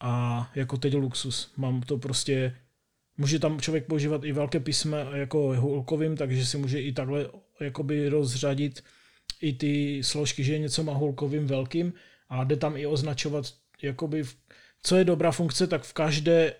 A 0.00 0.50
jako 0.54 0.76
teď 0.76 0.94
luxus, 0.94 1.52
mám 1.56 1.80
to 1.80 1.98
prostě 1.98 2.54
Může 3.18 3.38
tam 3.38 3.60
člověk 3.60 3.86
používat 3.86 4.24
i 4.24 4.32
velké 4.32 4.60
písme 4.60 5.06
jako 5.12 5.38
hulkovým, 5.60 6.16
takže 6.16 6.46
si 6.46 6.58
může 6.58 6.80
i 6.80 6.92
takhle 6.92 7.26
jakoby 7.60 8.08
rozřadit 8.08 8.84
i 9.40 9.52
ty 9.52 10.00
složky, 10.04 10.44
že 10.44 10.58
něco 10.58 10.82
má 10.82 10.92
hulkovým 10.92 11.46
velkým 11.46 11.92
a 12.28 12.44
jde 12.44 12.56
tam 12.56 12.76
i 12.76 12.86
označovat 12.86 13.54
jakoby, 13.82 14.24
co 14.82 14.96
je 14.96 15.04
dobrá 15.04 15.32
funkce, 15.32 15.66
tak 15.66 15.82
v 15.82 15.92
každé, 15.92 16.54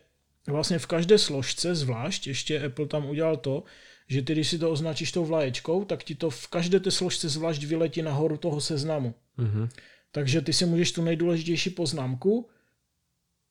vlastně 0.47 0.79
v 0.79 0.87
každé 0.87 1.19
složce 1.19 1.75
zvlášť, 1.75 2.27
ještě 2.27 2.65
Apple 2.67 2.87
tam 2.87 3.07
udělal 3.07 3.37
to, 3.37 3.65
že 4.09 4.23
ty, 4.23 4.33
když 4.33 4.49
si 4.49 4.59
to 4.59 4.71
označíš 4.71 5.13
tou 5.13 5.25
vlaječkou, 5.25 5.85
tak 5.85 6.05
ti 6.05 6.15
to 6.15 6.31
v 6.31 6.47
každé 6.47 6.81
té 6.81 6.91
složce 6.91 7.29
zvlášť 7.29 7.65
vyletí 7.65 8.03
nahoru 8.03 8.37
toho 8.37 8.61
seznamu. 8.61 9.15
Mm-hmm. 9.39 9.69
Takže 10.13 10.41
ty 10.41 10.53
si 10.53 10.67
můžeš 10.67 10.93
tu 10.93 11.03
nejdůležitější 11.03 11.71
poznámku 11.71 12.49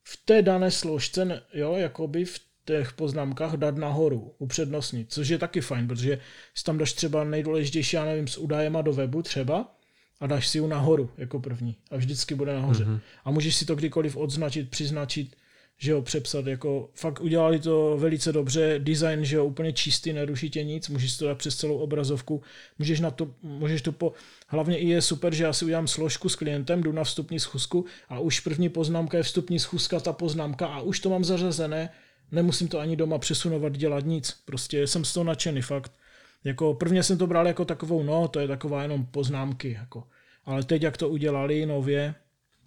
v 0.03 0.25
té 0.25 0.41
dané 0.41 0.71
složce, 0.71 1.43
jo, 1.53 1.75
jakoby 1.75 2.25
v 2.25 2.39
těch 2.67 2.93
poznámkách 2.93 3.53
dát 3.53 3.77
nahoru, 3.77 4.33
upřednostnit, 4.37 5.13
což 5.13 5.27
je 5.27 5.37
taky 5.37 5.61
fajn, 5.61 5.87
protože 5.87 6.19
si 6.55 6.63
tam 6.63 6.77
dáš 6.77 6.93
třeba 6.93 7.23
nejdůležitější, 7.23 7.95
já 7.95 8.05
nevím, 8.05 8.27
s 8.27 8.37
údajema 8.37 8.81
do 8.81 8.93
webu 8.93 9.21
třeba 9.21 9.75
a 10.19 10.27
dáš 10.27 10.47
si 10.47 10.57
ji 10.57 10.67
nahoru 10.67 11.09
jako 11.17 11.39
první 11.39 11.75
a 11.91 11.97
vždycky 11.97 12.35
bude 12.35 12.53
nahoře. 12.53 12.85
Mm-hmm. 12.85 12.99
A 13.25 13.31
můžeš 13.31 13.55
si 13.55 13.65
to 13.65 13.75
kdykoliv 13.75 14.17
odznačit, 14.17 14.69
přiznačit, 14.69 15.35
že 15.77 15.91
jo, 15.91 16.01
přepsat, 16.01 16.47
jako 16.47 16.89
fakt 16.93 17.21
udělali 17.21 17.59
to 17.59 17.97
velice 17.97 18.33
dobře, 18.33 18.79
design, 18.79 19.25
že 19.25 19.35
jo, 19.35 19.45
úplně 19.45 19.73
čistý, 19.73 20.13
neruší 20.13 20.49
tě 20.49 20.63
nic, 20.63 20.89
můžeš 20.89 21.17
to 21.17 21.25
dát 21.25 21.37
přes 21.37 21.55
celou 21.55 21.77
obrazovku, 21.77 22.41
můžeš 22.79 22.99
na 22.99 23.11
to, 23.11 23.31
můžeš 23.43 23.81
to 23.81 23.91
po, 23.91 24.13
hlavně 24.47 24.77
i 24.77 24.87
je 24.87 25.01
super, 25.01 25.35
že 25.35 25.43
já 25.43 25.53
si 25.53 25.65
udělám 25.65 25.87
složku 25.87 26.29
s 26.29 26.35
klientem, 26.35 26.83
jdu 26.83 26.91
na 26.91 27.03
vstupní 27.03 27.39
schůzku 27.39 27.85
a 28.09 28.19
už 28.19 28.39
první 28.39 28.69
poznámka 28.69 29.17
je 29.17 29.23
vstupní 29.23 29.59
schůzka, 29.59 29.99
ta 29.99 30.13
poznámka 30.13 30.67
a 30.67 30.81
už 30.81 30.99
to 30.99 31.09
mám 31.09 31.23
zařazené, 31.23 31.89
nemusím 32.31 32.67
to 32.67 32.79
ani 32.79 32.95
doma 32.95 33.17
přesunovat, 33.17 33.77
dělat 33.77 34.05
nic. 34.05 34.41
Prostě 34.45 34.87
jsem 34.87 35.05
z 35.05 35.13
toho 35.13 35.23
nadšený, 35.23 35.61
fakt. 35.61 35.91
Jako 36.43 36.73
prvně 36.73 37.03
jsem 37.03 37.17
to 37.17 37.27
bral 37.27 37.47
jako 37.47 37.65
takovou, 37.65 38.03
no, 38.03 38.27
to 38.27 38.39
je 38.39 38.47
taková 38.47 38.81
jenom 38.81 39.05
poznámky, 39.05 39.71
jako. 39.71 40.03
Ale 40.45 40.63
teď, 40.63 40.81
jak 40.81 40.97
to 40.97 41.09
udělali 41.09 41.65
nově, 41.65 42.15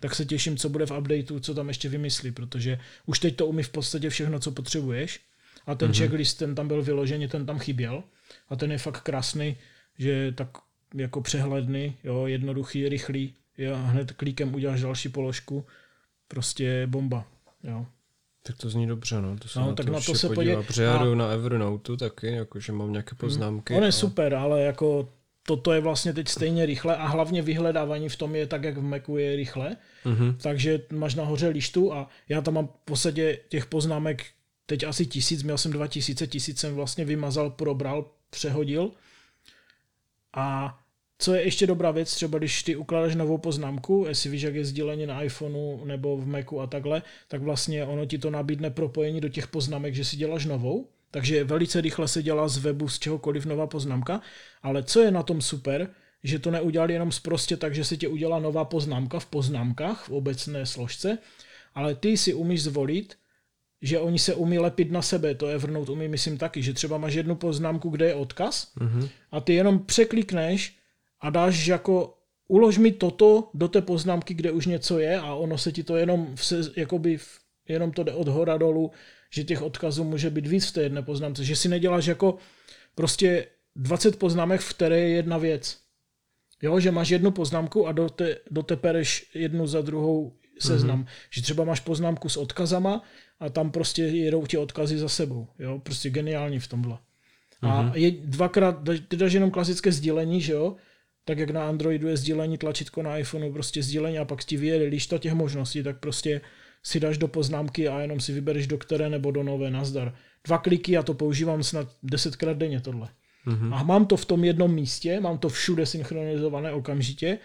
tak 0.01 0.15
se 0.15 0.25
těším, 0.25 0.57
co 0.57 0.69
bude 0.69 0.87
v 0.87 0.91
updateu, 0.91 1.41
co 1.41 1.55
tam 1.55 1.69
ještě 1.69 1.89
vymyslí, 1.89 2.33
protože 2.33 2.81
už 3.07 3.19
teď 3.19 3.37
to 3.37 3.47
umí 3.47 3.63
v 3.63 3.69
podstatě 3.69 4.11
všechno, 4.11 4.41
co 4.41 4.51
potřebuješ. 4.51 5.21
A 5.67 5.75
ten 5.75 5.91
mm-hmm. 5.91 5.99
checklist, 5.99 6.39
ten 6.39 6.55
tam 6.55 6.69
byl 6.69 6.83
vyložený, 6.83 7.29
ten 7.29 7.47
tam 7.47 7.59
chyběl. 7.59 8.03
A 8.49 8.57
ten 8.57 8.73
je 8.73 8.79
fakt 8.79 9.01
krásný, 9.01 9.57
že 9.99 10.11
je 10.11 10.33
tak 10.33 10.49
jako 10.95 11.21
přehledný, 11.21 11.97
jo, 12.05 12.27
jednoduchý, 12.27 12.89
rychlý. 12.89 13.35
Jo, 13.59 13.77
hned 13.83 14.13
klikem 14.13 14.55
uděláš 14.55 14.81
další 14.81 15.09
položku. 15.09 15.67
Prostě 16.29 16.87
bomba. 16.87 17.27
Jo. 17.65 17.87
Tak 18.43 18.57
to 18.57 18.71
zní 18.71 18.87
dobře, 18.87 19.21
no. 19.21 19.39
To 19.39 19.49
se 19.49 19.61
no, 19.61 19.67
na 19.67 19.75
tak 19.75 19.87
to 19.87 19.93
na 19.93 20.01
to 20.01 20.15
se 20.15 20.29
podívám. 20.29 20.65
Protože 20.65 20.83
já 20.83 21.05
jdu 21.05 21.15
na 21.15 21.29
Evernote 21.29 21.97
taky, 21.97 22.33
jakože 22.33 22.73
mám 22.73 22.93
nějaké 22.93 23.11
hmm. 23.11 23.19
poznámky. 23.19 23.75
On 23.75 23.83
je 23.83 23.89
a... 23.89 23.93
super, 23.93 24.35
ale 24.35 24.63
jako 24.63 25.09
toto 25.47 25.73
je 25.73 25.81
vlastně 25.81 26.13
teď 26.13 26.29
stejně 26.29 26.67
rychle 26.67 26.97
a 26.97 27.07
hlavně 27.07 27.43
vyhledávání 27.43 28.09
v 28.09 28.17
tom 28.17 28.35
je 28.35 28.47
tak, 28.47 28.65
jak 28.65 28.77
v 28.77 28.83
Macu 28.83 29.17
je 29.17 29.37
rychle. 29.37 29.77
Mm-hmm. 30.05 30.37
Takže 30.43 30.81
máš 30.93 31.15
nahoře 31.15 31.49
lištu 31.49 31.93
a 31.93 32.09
já 32.29 32.41
tam 32.41 32.55
mám 32.55 32.67
v 32.67 32.85
podstatě 32.85 33.39
těch 33.49 33.67
poznámek 33.67 34.27
teď 34.67 34.85
asi 34.85 35.07
tisíc, 35.07 35.43
měl 35.43 35.59
jsem 35.59 35.73
dva 35.73 35.87
tisíce, 35.87 36.27
tisíc 36.27 36.59
jsem 36.59 36.75
vlastně 36.75 37.05
vymazal, 37.05 37.51
probral, 37.51 38.11
přehodil. 38.31 38.91
A 40.37 40.79
co 41.21 41.35
je 41.35 41.43
ještě 41.43 41.67
dobrá 41.67 41.91
věc, 41.91 42.15
třeba 42.15 42.39
když 42.39 42.63
ty 42.63 42.77
ukládáš 42.77 43.15
novou 43.15 43.39
poznámku, 43.39 44.05
jestli 44.09 44.31
víš, 44.31 44.43
jak 44.43 44.55
je 44.55 44.65
sdílení 44.65 45.07
na 45.07 45.23
iPhoneu 45.23 45.85
nebo 45.85 46.17
v 46.17 46.27
Macu 46.27 46.61
a 46.61 46.67
takhle, 46.67 47.03
tak 47.29 47.43
vlastně 47.43 47.85
ono 47.85 48.07
ti 48.07 48.19
to 48.19 48.31
nabídne 48.31 48.71
propojení 48.71 49.21
do 49.21 49.29
těch 49.29 49.47
poznámek, 49.47 49.95
že 49.95 50.05
si 50.05 50.17
děláš 50.17 50.47
novou, 50.47 50.89
takže 51.11 51.45
velice 51.45 51.81
rychle 51.81 52.09
se 52.09 52.23
dělá 52.23 52.49
z 52.49 52.59
webu 52.59 52.89
z 52.89 52.99
čehokoliv 52.99 53.47
nová 53.47 53.67
poznámka, 53.67 54.21
ale 54.63 54.83
co 54.83 55.01
je 55.01 55.11
na 55.11 55.23
tom 55.23 55.41
super, 55.41 55.89
že 56.25 56.39
to 56.39 56.51
neudělali 56.51 56.93
jenom 56.93 57.11
prostě 57.23 57.57
tak, 57.57 57.75
že 57.75 57.85
se 57.85 57.97
ti 57.97 58.07
udělá 58.07 58.39
nová 58.39 58.65
poznámka 58.65 59.19
v 59.19 59.27
poznámkách 59.27 60.09
v 60.09 60.11
obecné 60.11 60.67
složce, 60.67 61.19
ale 61.75 61.95
ty 61.95 62.17
si 62.17 62.35
umíš 62.35 62.63
zvolit, 62.63 63.15
že 63.83 63.99
oni 63.99 64.19
se 64.19 64.35
umí 64.35 64.59
lepit 64.59 64.91
na 64.91 65.03
sebe, 65.03 65.35
to 65.35 65.47
Evernote 65.47 65.93
umí 65.93 66.09
myslím 66.09 66.39
taky, 66.39 66.63
že 66.63 66.73
třeba 66.73 66.99
máš 66.99 67.15
jednu 67.15 67.35
poznámku, 67.35 67.89
kde 67.89 68.07
je 68.07 68.15
odkaz 68.15 68.73
mm-hmm. 68.79 69.09
a 69.31 69.41
ty 69.41 69.55
jenom 69.55 69.79
překlikneš 69.79 70.80
a 71.21 71.31
dáš 71.31 71.67
jako 71.67 72.15
ulož 72.49 72.79
mi 72.79 72.93
toto 72.93 73.51
do 73.55 73.69
té 73.69 73.83
poznámky, 73.83 74.35
kde 74.35 74.51
už 74.51 74.67
něco 74.67 74.99
je 74.99 75.21
a 75.21 75.35
ono 75.35 75.59
se 75.59 75.73
ti 75.73 75.83
to 75.83 75.97
jenom, 75.97 76.35
vse, 76.35 76.61
jakoby 76.77 77.19
jenom 77.69 77.93
to 77.93 78.03
jde 78.03 78.13
od 78.13 78.29
hora 78.29 78.59
dolů, 78.59 78.91
že 79.31 79.45
těch 79.45 79.63
odkazů 79.63 80.05
může 80.05 80.31
být 80.31 80.47
víc 80.47 80.67
v 80.67 80.73
té 80.73 80.83
jedné 80.83 81.03
poznámce, 81.03 81.45
že 81.45 81.57
si 81.57 81.69
neděláš 81.69 82.07
jako 82.07 82.37
prostě 82.95 83.47
20 83.77 84.19
poznámek, 84.19 84.61
v 84.61 84.75
které 84.75 84.99
je 84.99 85.09
jedna 85.09 85.39
věc. 85.39 85.79
Jo, 86.63 86.81
že 86.81 86.91
máš 86.91 87.09
jednu 87.09 87.31
poznámku 87.31 87.87
a 87.87 87.93
do 87.93 88.09
te, 88.09 88.37
do 88.51 88.63
pereš 88.63 89.31
jednu 89.35 89.67
za 89.67 89.81
druhou 89.81 90.33
seznam. 90.59 91.03
Mm-hmm. 91.03 91.31
Že 91.31 91.43
třeba 91.43 91.65
máš 91.65 91.81
poznámku 91.81 92.29
s 92.29 92.37
odkazama 92.37 93.03
a 93.41 93.49
tam 93.49 93.71
prostě 93.71 94.03
jedou 94.03 94.47
ti 94.47 94.59
odkazy 94.59 94.99
za 94.99 95.09
sebou. 95.09 95.49
Jo, 95.59 95.79
prostě 95.79 96.11
geniální 96.11 96.59
v 96.59 96.69
tomhle. 96.69 96.95
Mm-hmm. 96.95 97.71
A 97.71 97.83
mhm. 97.83 97.93
je 97.95 98.11
dvakrát, 98.11 98.77
ty 99.09 99.17
dáš 99.17 99.33
jenom 99.33 99.51
klasické 99.51 99.93
sdílení, 99.93 100.41
že 100.41 100.53
jo, 100.53 100.77
tak 101.31 101.39
jak 101.39 101.51
na 101.51 101.69
Androidu 101.69 102.09
je 102.09 102.17
sdílení 102.17 102.59
tlačítko 102.59 103.03
na 103.03 103.19
iPhoneu, 103.19 103.53
prostě 103.53 103.83
sdílení 103.83 104.19
a 104.19 104.25
pak 104.25 104.45
ti 104.45 104.57
vyjede 104.57 104.85
lišta 104.85 105.19
těch 105.19 105.33
možností, 105.33 105.83
tak 105.83 105.99
prostě 105.99 106.41
si 106.83 107.01
dáš 107.01 107.19
do 107.19 107.29
poznámky 107.29 107.89
a 107.89 108.01
jenom 108.01 108.21
si 108.21 108.33
vybereš 108.33 108.67
do 108.67 108.79
které 108.79 109.11
nebo 109.11 109.31
do 109.31 109.43
nové 109.43 109.71
nazdar. 109.71 110.15
Dva 110.45 110.59
kliky 110.59 110.97
a 110.97 111.03
to 111.03 111.15
používám 111.15 111.63
snad 111.63 111.89
desetkrát 112.03 112.57
denně 112.57 112.81
tohle. 112.81 113.09
Mm-hmm. 113.47 113.75
A 113.75 113.83
mám 113.83 114.07
to 114.07 114.17
v 114.17 114.25
tom 114.25 114.45
jednom 114.45 114.75
místě, 114.75 115.21
mám 115.21 115.39
to 115.39 115.49
všude 115.49 115.87
synchronizované 115.87 116.73
okamžitě 116.73 117.39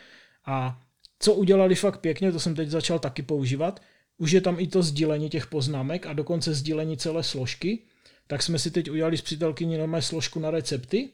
a 0.46 0.82
co 1.20 1.34
udělali 1.34 1.76
fakt 1.76 2.00
pěkně, 2.00 2.32
to 2.32 2.40
jsem 2.40 2.56
teď 2.56 2.70
začal 2.70 3.00
taky 3.00 3.22
používat, 3.22 3.82
už 4.18 4.32
je 4.32 4.42
tam 4.42 4.60
i 4.60 4.68
to 4.68 4.84
sdílení 4.84 5.30
těch 5.30 5.48
poznámek 5.48 6.06
a 6.06 6.14
dokonce 6.14 6.54
sdílení 6.54 6.98
celé 6.98 7.24
složky, 7.24 7.80
tak 8.28 8.44
jsme 8.44 8.60
si 8.60 8.72
teď 8.72 8.92
udělali 8.92 9.18
s 9.18 9.22
přítelkyní 9.22 9.78
normální 9.78 10.04
složku 10.04 10.40
na 10.40 10.52
recepty 10.52 11.10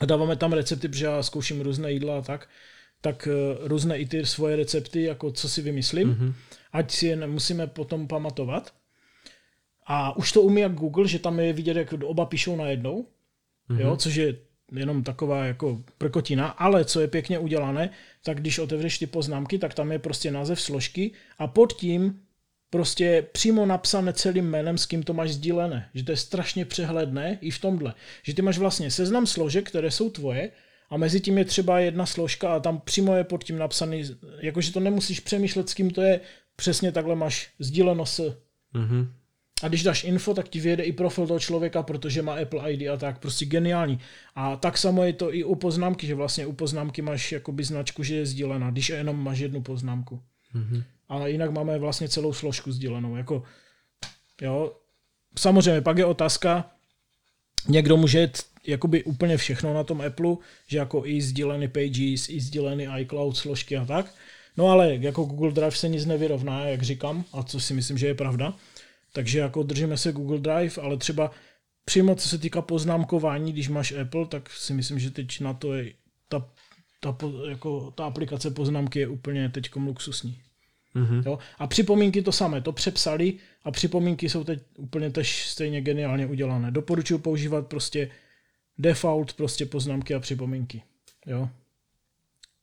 a 0.00 0.04
dáváme 0.06 0.36
tam 0.36 0.52
recepty, 0.52 0.88
protože 0.88 1.04
já 1.04 1.22
zkouším 1.22 1.60
různé 1.60 1.92
jídla 1.92 2.18
a 2.18 2.22
tak, 2.22 2.48
tak 3.00 3.28
uh, 3.30 3.68
různé 3.68 3.98
i 3.98 4.06
ty 4.06 4.26
svoje 4.26 4.56
recepty, 4.56 5.02
jako 5.02 5.32
co 5.32 5.48
si 5.48 5.62
vymyslím, 5.62 6.14
mm-hmm. 6.14 6.34
ať 6.72 6.90
si 6.90 7.06
je 7.06 7.16
nemusíme 7.16 7.66
potom 7.66 8.08
pamatovat. 8.08 8.74
A 9.86 10.16
už 10.16 10.32
to 10.32 10.42
umí 10.42 10.60
jak 10.60 10.74
Google, 10.74 11.08
že 11.08 11.18
tam 11.18 11.40
je 11.40 11.52
vidět, 11.52 11.76
jak 11.76 11.92
oba 11.92 12.26
píšou 12.26 12.56
najednou, 12.56 13.06
mm-hmm. 13.70 13.80
jo, 13.80 13.96
což 13.96 14.14
je 14.14 14.36
jenom 14.72 15.02
taková 15.02 15.44
jako 15.44 15.82
prkotina, 15.98 16.48
ale 16.48 16.84
co 16.84 17.00
je 17.00 17.08
pěkně 17.08 17.38
udělané, 17.38 17.90
tak 18.24 18.40
když 18.40 18.58
otevřeš 18.58 18.98
ty 18.98 19.06
poznámky, 19.06 19.58
tak 19.58 19.74
tam 19.74 19.92
je 19.92 19.98
prostě 19.98 20.30
název 20.30 20.60
složky 20.60 21.12
a 21.38 21.46
pod 21.46 21.72
tím 21.72 22.20
prostě 22.72 23.26
přímo 23.32 23.66
napsané 23.66 24.12
celým 24.12 24.50
jménem, 24.50 24.78
s 24.78 24.86
kým 24.86 25.02
to 25.02 25.14
máš 25.14 25.32
sdílené. 25.32 25.88
Že 25.94 26.04
to 26.04 26.12
je 26.12 26.16
strašně 26.16 26.64
přehledné 26.64 27.38
i 27.40 27.50
v 27.50 27.58
tomhle. 27.58 27.94
Že 28.22 28.34
ty 28.34 28.42
máš 28.42 28.58
vlastně 28.58 28.90
seznam 28.90 29.26
složek, 29.26 29.68
které 29.68 29.90
jsou 29.90 30.10
tvoje 30.10 30.50
a 30.90 30.96
mezi 30.96 31.20
tím 31.20 31.38
je 31.38 31.44
třeba 31.44 31.80
jedna 31.80 32.06
složka 32.06 32.54
a 32.54 32.60
tam 32.60 32.80
přímo 32.80 33.16
je 33.16 33.24
pod 33.24 33.44
tím 33.44 33.58
napsaný, 33.58 34.04
jakože 34.40 34.72
to 34.72 34.80
nemusíš 34.80 35.20
přemýšlet, 35.20 35.68
s 35.68 35.74
kým 35.74 35.90
to 35.90 36.02
je, 36.02 36.20
přesně 36.56 36.92
takhle 36.92 37.14
máš 37.14 37.50
sdíleno 37.58 38.06
s. 38.06 38.36
Mm-hmm. 38.74 39.08
A 39.62 39.68
když 39.68 39.82
dáš 39.82 40.04
info, 40.04 40.34
tak 40.34 40.48
ti 40.48 40.60
vyjede 40.60 40.82
i 40.82 40.92
profil 40.92 41.26
toho 41.26 41.40
člověka, 41.40 41.82
protože 41.82 42.22
má 42.22 42.34
Apple 42.34 42.72
ID 42.72 42.88
a 42.88 42.96
tak, 42.96 43.18
prostě 43.18 43.46
geniální. 43.46 43.98
A 44.34 44.56
tak 44.56 44.78
samo 44.78 45.04
je 45.04 45.12
to 45.12 45.34
i 45.34 45.44
u 45.44 45.54
poznámky, 45.54 46.06
že 46.06 46.14
vlastně 46.14 46.46
u 46.46 46.52
poznámky 46.52 47.02
máš 47.02 47.32
jakoby 47.32 47.64
značku, 47.64 48.02
že 48.02 48.14
je 48.14 48.26
sdílená, 48.26 48.70
když 48.70 48.88
jenom 48.88 49.24
máš 49.24 49.38
jednu 49.38 49.62
poznámku. 49.62 50.20
Mm-hmm. 50.54 50.82
Ale 51.12 51.30
jinak 51.30 51.50
máme 51.50 51.78
vlastně 51.78 52.08
celou 52.08 52.32
složku 52.32 52.72
sdílenou. 52.72 53.16
Jako, 53.16 53.42
jo. 54.40 54.76
Samozřejmě, 55.38 55.80
pak 55.80 55.98
je 55.98 56.04
otázka, 56.04 56.70
někdo 57.68 57.96
může 57.96 58.20
jít 58.20 58.42
jakoby 58.66 59.04
úplně 59.04 59.36
všechno 59.36 59.74
na 59.74 59.84
tom 59.84 60.00
Apple, 60.00 60.36
že 60.66 60.78
jako 60.78 61.06
i 61.06 61.22
sdílený 61.22 61.68
Pages, 61.68 62.28
i 62.28 62.40
sdílený 62.40 62.88
iCloud 62.98 63.36
složky 63.36 63.76
a 63.76 63.84
tak. 63.84 64.14
No 64.56 64.68
ale 64.68 64.96
jako 64.96 65.24
Google 65.24 65.52
Drive 65.52 65.70
se 65.70 65.88
nic 65.88 66.06
nevyrovná, 66.06 66.64
jak 66.64 66.82
říkám, 66.82 67.24
a 67.32 67.42
co 67.42 67.60
si 67.60 67.74
myslím, 67.74 67.98
že 67.98 68.06
je 68.06 68.14
pravda. 68.14 68.56
Takže 69.12 69.38
jako 69.38 69.62
držíme 69.62 69.96
se 69.96 70.12
Google 70.12 70.38
Drive, 70.38 70.82
ale 70.82 70.96
třeba 70.96 71.30
přímo 71.84 72.14
co 72.14 72.28
se 72.28 72.38
týká 72.38 72.62
poznámkování, 72.62 73.52
když 73.52 73.68
máš 73.68 73.92
Apple, 73.92 74.26
tak 74.26 74.50
si 74.50 74.74
myslím, 74.74 74.98
že 74.98 75.10
teď 75.10 75.40
na 75.40 75.54
to 75.54 75.74
je 75.74 75.92
ta, 76.28 76.48
ta, 77.00 77.16
jako, 77.48 77.90
ta 77.90 78.04
aplikace 78.04 78.50
poznámky 78.50 78.98
je 79.00 79.08
úplně 79.08 79.48
teď 79.48 79.76
luxusní. 79.76 80.38
Mm-hmm. 80.96 81.22
Jo? 81.26 81.38
A 81.58 81.66
připomínky 81.66 82.22
to 82.22 82.32
samé, 82.32 82.60
to 82.60 82.72
přepsali 82.72 83.34
a 83.64 83.70
připomínky 83.70 84.28
jsou 84.28 84.44
teď 84.44 84.62
úplně 84.76 85.10
tež 85.10 85.48
stejně 85.48 85.80
geniálně 85.80 86.26
udělané. 86.26 86.70
Doporučuji 86.70 87.18
používat 87.18 87.66
prostě 87.66 88.10
default 88.78 89.32
prostě 89.32 89.66
poznámky 89.66 90.14
a 90.14 90.20
připomínky. 90.20 90.82
Jo? 91.26 91.48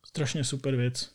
Strašně 0.05 0.43
super 0.43 0.75
věc. 0.75 1.11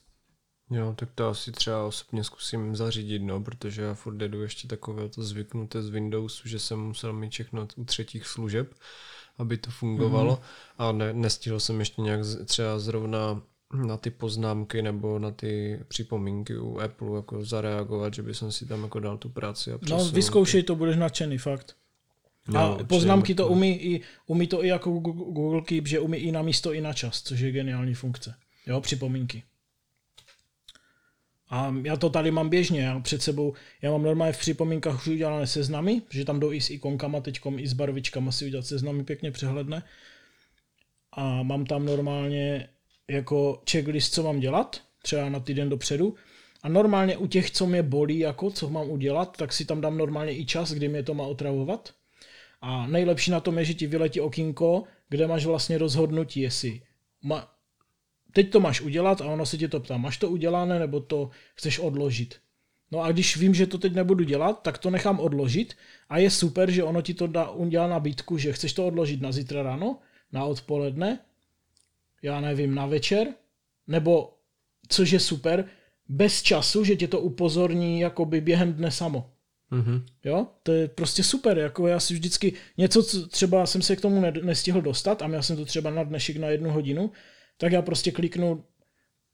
Jo, 0.70 0.94
tak 0.96 1.08
to 1.14 1.28
asi 1.28 1.52
třeba 1.52 1.86
osobně 1.86 2.24
zkusím 2.24 2.76
zařídit, 2.76 3.18
no, 3.18 3.40
protože 3.40 3.82
já 3.82 3.94
furt 3.94 4.20
jedu 4.20 4.42
ještě 4.42 4.68
takové 4.68 5.08
to 5.08 5.22
zvyknuté 5.22 5.82
z 5.82 5.88
Windowsu, 5.88 6.48
že 6.48 6.58
jsem 6.58 6.80
musel 6.80 7.12
mít 7.12 7.32
všechno 7.32 7.68
u 7.76 7.84
třetích 7.84 8.26
služeb, 8.26 8.74
aby 9.38 9.56
to 9.56 9.70
fungovalo 9.70 10.36
mm-hmm. 10.36 10.42
a 10.78 10.92
ne, 10.92 11.12
nestihl 11.12 11.60
jsem 11.60 11.80
ještě 11.80 12.02
nějak 12.02 12.20
třeba 12.44 12.78
zrovna 12.78 13.42
na 13.75 13.97
ty 13.97 14.11
poznámky 14.11 14.83
nebo 14.83 15.18
na 15.18 15.31
ty 15.31 15.81
připomínky 15.89 16.59
u 16.59 16.81
Apple 16.81 17.16
jako 17.16 17.45
zareagovat, 17.45 18.14
že 18.14 18.22
by 18.22 18.35
jsem 18.35 18.53
si 18.53 18.66
tam 18.66 18.83
jako 18.83 19.01
dal 19.01 19.18
tu 19.18 19.29
práci 19.29 19.72
a 19.72 19.79
No 19.91 20.09
vyzkoušej 20.09 20.62
to, 20.62 20.77
budeš 20.77 20.97
nadšený, 20.97 21.39
fakt. 21.39 21.77
No, 22.49 22.61
a 22.61 22.85
poznámky 22.85 23.35
to 23.35 23.49
umí, 23.49 23.83
i, 23.83 24.01
umí 24.27 24.47
to 24.47 24.64
i 24.64 24.68
jako 24.68 24.91
Google 24.91 25.62
Keep, 25.62 25.87
že 25.87 26.01
umí 26.01 26.18
i 26.18 26.33
na 26.33 26.43
místo, 26.43 26.72
i 26.72 26.81
na 26.81 26.93
čas, 26.93 27.22
což 27.22 27.41
je 27.41 27.51
geniální 27.51 27.95
funkce. 27.95 28.35
Jo, 28.66 28.81
připomínky. 28.81 29.43
A 31.49 31.75
já 31.83 31.97
to 31.97 32.11
tady 32.11 32.31
mám 32.31 32.49
běžně, 32.49 32.81
já 32.81 33.01
před 33.01 33.22
sebou, 33.22 33.55
já 33.83 33.91
mám 33.91 34.03
normálně 34.03 34.33
v 34.33 34.39
připomínkách 34.39 34.95
už 34.95 35.07
udělané 35.07 35.47
seznamy, 35.47 36.03
že 36.11 36.25
tam 36.25 36.41
jdou 36.41 36.53
i 36.53 36.61
s 36.61 36.70
ikonkama 36.70 37.20
teďkom, 37.20 37.59
i 37.59 37.68
s 37.68 37.72
barvičkama 37.72 38.33
si 38.33 38.47
udělat 38.47 38.66
seznamy 38.66 39.05
pěkně 39.05 39.31
přehledné. 39.31 39.83
A 41.12 41.43
mám 41.43 41.66
tam 41.66 41.87
normálně 41.87 42.68
jako 43.11 43.62
checklist, 43.70 44.14
co 44.14 44.22
mám 44.22 44.40
dělat, 44.40 44.82
třeba 45.02 45.28
na 45.28 45.40
týden 45.40 45.68
dopředu. 45.68 46.14
A 46.62 46.68
normálně 46.68 47.16
u 47.16 47.26
těch, 47.26 47.50
co 47.50 47.66
mě 47.66 47.82
bolí, 47.82 48.18
jako 48.18 48.50
co 48.50 48.68
mám 48.70 48.90
udělat, 48.90 49.36
tak 49.36 49.52
si 49.52 49.64
tam 49.64 49.80
dám 49.80 49.98
normálně 49.98 50.38
i 50.38 50.46
čas, 50.46 50.72
kdy 50.72 50.88
mě 50.88 51.02
to 51.02 51.14
má 51.14 51.24
otravovat. 51.24 51.94
A 52.61 52.86
nejlepší 52.86 53.30
na 53.30 53.40
tom 53.40 53.59
je, 53.59 53.64
že 53.64 53.74
ti 53.74 53.86
vyletí 53.86 54.20
okinko, 54.20 54.84
kde 55.09 55.26
máš 55.26 55.46
vlastně 55.46 55.78
rozhodnutí, 55.78 56.40
jestli 56.40 56.80
ma, 57.22 57.52
teď 58.32 58.50
to 58.50 58.61
máš 58.61 58.80
udělat 58.80 59.20
a 59.20 59.24
ono 59.26 59.46
se 59.46 59.59
tě 59.59 59.68
to 59.68 59.80
ptá, 59.80 59.96
máš 59.96 60.16
to 60.16 60.30
udělané 60.30 60.78
nebo 60.78 61.00
to 61.00 61.30
chceš 61.55 61.78
odložit. 61.78 62.34
No 62.92 63.00
a 63.00 63.12
když 63.12 63.36
vím, 63.36 63.55
že 63.55 63.66
to 63.66 63.78
teď 63.78 63.94
nebudu 63.94 64.24
dělat, 64.24 64.62
tak 64.62 64.78
to 64.78 64.90
nechám 64.90 65.20
odložit 65.20 65.74
a 66.09 66.18
je 66.18 66.30
super, 66.30 66.70
že 66.70 66.84
ono 66.84 67.02
ti 67.02 67.14
to 67.14 67.26
dá, 67.26 67.50
udělá 67.50 67.86
nabídku, 67.86 68.38
že 68.38 68.52
chceš 68.52 68.72
to 68.72 68.86
odložit 68.86 69.20
na 69.20 69.32
zítra 69.32 69.62
ráno, 69.62 69.98
na 70.32 70.44
odpoledne, 70.44 71.18
já 72.25 72.41
nevím, 72.41 72.75
na 72.75 72.87
večer, 72.87 73.27
nebo, 73.87 74.35
což 74.89 75.11
je 75.11 75.20
super, 75.20 75.64
bez 76.09 76.43
času, 76.43 76.85
že 76.85 76.97
tě 76.97 77.09
to 77.09 77.20
upozorní 77.20 78.01
jakoby 78.01 78.41
během 78.41 78.72
dne 78.72 78.91
samo. 78.91 79.31
Mm-hmm. 79.72 80.05
Jo, 80.25 80.47
to 80.62 80.72
je 80.72 80.89
prostě 80.89 81.22
super, 81.22 81.59
jako 81.59 81.87
já 81.89 82.01
si 82.01 82.14
vždycky 82.14 82.53
něco, 82.79 83.03
co 83.03 83.29
třeba 83.29 83.66
jsem 83.66 83.83
se 83.83 83.97
k 83.97 84.01
tomu 84.01 84.20
nestihl 84.20 84.83
dostat 84.83 85.22
a 85.22 85.27
měl 85.27 85.43
jsem 85.43 85.57
to 85.57 85.64
třeba 85.64 85.91
na 85.91 86.03
dnešek 86.05 86.37
na 86.37 86.49
jednu 86.49 86.70
hodinu, 86.70 87.12
tak 87.59 87.72
já 87.72 87.83
prostě 87.83 88.12
kliknu, 88.12 88.64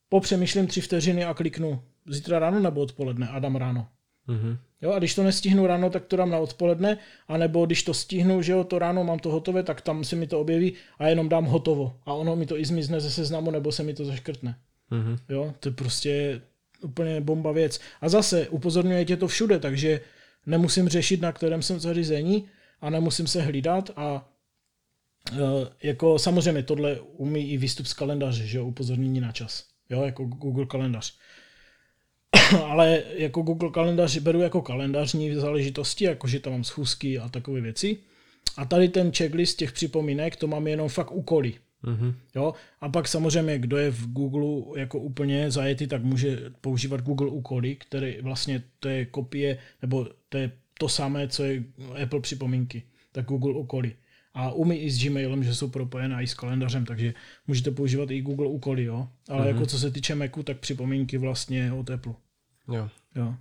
popřemýšlím 0.09 0.66
tři 0.66 0.80
vteřiny 0.80 1.24
a 1.24 1.34
kliknu 1.34 1.82
zítra 2.07 2.38
ráno 2.38 2.61
nebo 2.61 2.80
odpoledne 2.80 3.28
a 3.28 3.38
dám 3.38 3.57
ráno. 3.57 3.88
Mm-hmm. 4.28 4.58
Jo, 4.82 4.92
a 4.92 4.98
když 4.98 5.14
to 5.14 5.22
nestihnu 5.22 5.66
ráno, 5.66 5.90
tak 5.90 6.04
to 6.04 6.16
dám 6.16 6.30
na 6.30 6.38
odpoledne, 6.38 6.98
anebo 7.28 7.66
když 7.66 7.82
to 7.82 7.94
stihnu, 7.94 8.42
že 8.42 8.52
jo, 8.52 8.64
to 8.64 8.78
ráno 8.78 9.04
mám 9.04 9.18
to 9.18 9.30
hotové, 9.30 9.62
tak 9.62 9.80
tam 9.80 10.04
se 10.04 10.16
mi 10.16 10.26
to 10.26 10.40
objeví 10.40 10.72
a 10.98 11.08
jenom 11.08 11.28
dám 11.28 11.44
hotovo. 11.44 11.96
A 12.06 12.12
ono 12.12 12.36
mi 12.36 12.46
to 12.46 12.58
i 12.58 12.64
zmizne 12.64 13.00
ze 13.00 13.10
seznamu, 13.10 13.50
nebo 13.50 13.72
se 13.72 13.82
mi 13.82 13.94
to 13.94 14.04
zaškrtne. 14.04 14.54
Mm-hmm. 14.92 15.18
Jo, 15.28 15.54
to 15.60 15.68
je 15.68 15.72
prostě 15.72 16.42
úplně 16.82 17.20
bomba 17.20 17.52
věc. 17.52 17.80
A 18.00 18.08
zase 18.08 18.48
upozorňuje 18.48 19.04
tě 19.04 19.16
to 19.16 19.28
všude, 19.28 19.58
takže 19.58 20.00
nemusím 20.46 20.88
řešit, 20.88 21.20
na 21.20 21.32
kterém 21.32 21.62
jsem 21.62 21.80
zařízení 21.80 22.48
a 22.80 22.90
nemusím 22.90 23.26
se 23.26 23.42
hlídat 23.42 23.90
a 23.96 24.30
Eh, 25.32 25.68
jako 25.82 26.18
samozřejmě 26.18 26.62
tohle 26.62 27.00
umí 27.00 27.50
i 27.50 27.56
výstup 27.56 27.86
z 27.86 27.92
kalendáře, 27.94 28.46
že 28.46 28.58
jo, 28.58 28.66
upozornění 28.66 29.20
na 29.20 29.32
čas, 29.32 29.64
jo, 29.90 30.02
jako 30.02 30.24
Google 30.24 30.66
kalendář. 30.66 31.18
Ale 32.64 33.03
jako 33.16 33.42
Google 33.42 33.70
kalendář 33.70 34.18
beru 34.18 34.40
jako 34.40 34.62
kalendářní 34.62 35.34
záležitosti, 35.34 36.05
jako 36.05 36.28
že 36.28 36.40
tam 36.40 36.53
mám 36.53 36.64
schůzky 36.64 37.18
a 37.18 37.28
takové 37.28 37.61
věci. 37.61 37.96
A 38.57 38.64
tady 38.64 38.88
ten 38.88 39.12
checklist 39.12 39.59
těch 39.59 39.72
připomínek, 39.72 40.36
to 40.36 40.46
mám 40.46 40.66
jenom 40.66 40.88
fakt 40.88 41.11
úkoly. 41.12 41.55
Mm-hmm. 41.84 42.14
Jo? 42.34 42.55
A 42.80 42.88
pak 42.88 43.09
samozřejmě, 43.09 43.59
kdo 43.59 43.76
je 43.76 43.90
v 43.90 44.12
Google 44.12 44.80
jako 44.80 44.98
úplně 44.98 45.51
zajetý, 45.51 45.86
tak 45.86 46.05
může 46.05 46.51
používat 46.61 47.01
Google 47.01 47.28
úkoly, 47.28 47.76
který 47.76 48.16
vlastně 48.20 48.62
to 48.80 48.88
je 48.88 49.05
kopie, 49.05 49.59
nebo 49.82 50.07
to 50.28 50.38
je 50.38 50.51
to 50.78 50.88
samé, 50.88 51.28
co 51.28 51.44
je 51.44 51.62
Apple 52.03 52.20
připomínky, 52.20 52.82
tak 53.12 53.26
Google 53.26 53.55
úkoly. 53.55 53.92
A 54.34 54.53
umí 54.53 54.76
i 54.76 54.90
s 54.90 55.05
Gmailem, 55.05 55.44
že 55.44 55.55
jsou 55.55 55.68
propojené 55.68 56.22
i 56.22 56.26
s 56.26 56.34
kalendářem, 56.34 56.84
takže 56.84 57.14
můžete 57.46 57.70
používat 57.70 58.11
i 58.11 58.20
Google 58.20 58.46
úkoly, 58.46 58.84
jo. 58.84 59.09
Ale 59.28 59.44
mm-hmm. 59.44 59.48
jako 59.48 59.66
co 59.66 59.78
se 59.78 59.90
týče 59.90 60.14
Macu, 60.14 60.42
tak 60.42 60.59
připomínky 60.59 61.18
vlastně 61.18 61.72
od 61.72 61.90
Apple. 61.90 62.14
Jo. 62.70 62.88
jo. 63.14 63.34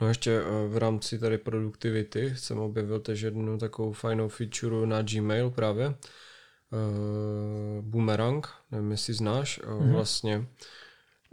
No 0.00 0.08
ještě 0.08 0.30
eh, 0.30 0.68
v 0.68 0.76
rámci 0.76 1.18
tady 1.18 1.38
produktivity 1.38 2.34
jsem 2.36 2.58
objevil 2.58 3.00
tež 3.00 3.20
jednu 3.20 3.58
takovou 3.58 3.92
fajnou 3.92 4.28
feature 4.28 4.86
na 4.86 5.02
Gmail 5.02 5.50
právě. 5.50 5.94
Uh, 6.72 7.84
Boomerang, 7.84 8.46
nevím 8.70 8.90
jestli 8.90 9.14
znáš, 9.14 9.60
mm-hmm. 9.60 9.92
vlastně 9.92 10.46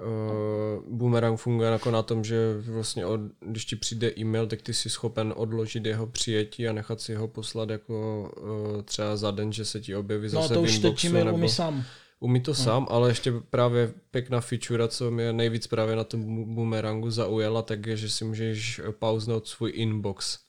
Uh, 0.06 0.96
Boomerang 0.98 1.40
funguje 1.40 1.70
jako 1.70 1.92
na 1.92 2.04
tom, 2.04 2.24
že 2.24 2.58
vlastně 2.58 3.06
od, 3.06 3.20
když 3.40 3.66
ti 3.66 3.76
přijde 3.76 4.12
e-mail, 4.18 4.48
tak 4.48 4.62
ty 4.62 4.74
jsi 4.74 4.90
schopen 4.90 5.34
odložit 5.36 5.86
jeho 5.86 6.08
přijetí 6.08 6.68
a 6.68 6.74
nechat 6.74 7.02
si 7.02 7.16
ho 7.16 7.28
poslat 7.28 7.70
jako 7.70 8.30
uh, 8.42 8.82
třeba 8.82 9.18
za 9.18 9.32
den, 9.32 9.54
že 9.54 9.66
se 9.66 9.82
ti 9.82 9.96
objeví 9.96 10.24
no, 10.24 10.30
zase 10.30 10.54
to 10.54 10.62
v 10.62 10.68
inboxu. 10.68 10.82
No 10.88 10.90
to 10.90 10.94
už 10.94 11.10
Gmail 11.10 11.34
umí 11.34 11.50
sám. 11.50 11.84
Umí 12.20 12.42
to 12.42 12.52
no. 12.52 12.56
sám, 12.56 12.88
ale 12.90 13.10
ještě 13.10 13.34
právě 13.50 13.94
pěkná 14.12 14.42
feature, 14.42 14.88
co 14.88 15.12
mě 15.12 15.34
nejvíc 15.34 15.68
právě 15.68 15.96
na 15.96 16.04
tom 16.04 16.56
Boomerangu 16.56 17.10
zaujala, 17.10 17.62
tak 17.62 17.86
je, 17.86 17.98
že 17.98 18.10
si 18.10 18.26
můžeš 18.26 18.82
pauznout 19.00 19.48
svůj 19.48 19.72
inbox. 19.76 20.47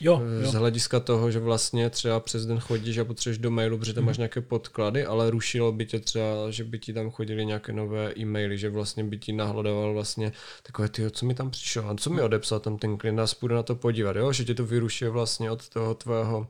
Jo, 0.00 0.22
jo. 0.42 0.50
Z 0.50 0.54
hlediska 0.54 1.00
toho, 1.00 1.30
že 1.30 1.38
vlastně 1.38 1.90
třeba 1.90 2.20
přes 2.20 2.46
den 2.46 2.60
chodíš 2.60 2.98
a 2.98 3.04
potřebuješ 3.04 3.38
do 3.38 3.50
mailu, 3.50 3.78
protože 3.78 3.92
tam 3.92 4.02
mm. 4.02 4.06
máš 4.06 4.18
nějaké 4.18 4.40
podklady, 4.40 5.06
ale 5.06 5.30
rušilo 5.30 5.72
by 5.72 5.86
tě 5.86 6.00
třeba, 6.00 6.50
že 6.50 6.64
by 6.64 6.78
ti 6.78 6.92
tam 6.92 7.10
chodili 7.10 7.46
nějaké 7.46 7.72
nové 7.72 8.12
e-maily, 8.18 8.58
že 8.58 8.70
vlastně 8.70 9.04
by 9.04 9.18
ti 9.18 9.32
nahlodoval 9.32 9.92
vlastně 9.92 10.32
takové, 10.62 10.88
ty, 10.88 11.10
co 11.10 11.26
mi 11.26 11.34
tam 11.34 11.50
přišlo 11.50 11.88
a 11.88 11.94
co 11.94 12.10
mi 12.10 12.22
odepsal 12.22 12.60
tam 12.60 12.78
ten 12.78 12.96
klient 12.96 13.20
a 13.20 13.26
půjdu 13.40 13.54
na 13.54 13.62
to 13.62 13.74
podívat, 13.74 14.16
jo? 14.16 14.32
že 14.32 14.44
tě 14.44 14.54
to 14.54 14.66
vyrušuje 14.66 15.10
vlastně 15.10 15.50
od 15.50 15.68
toho 15.68 15.94
tvého 15.94 16.48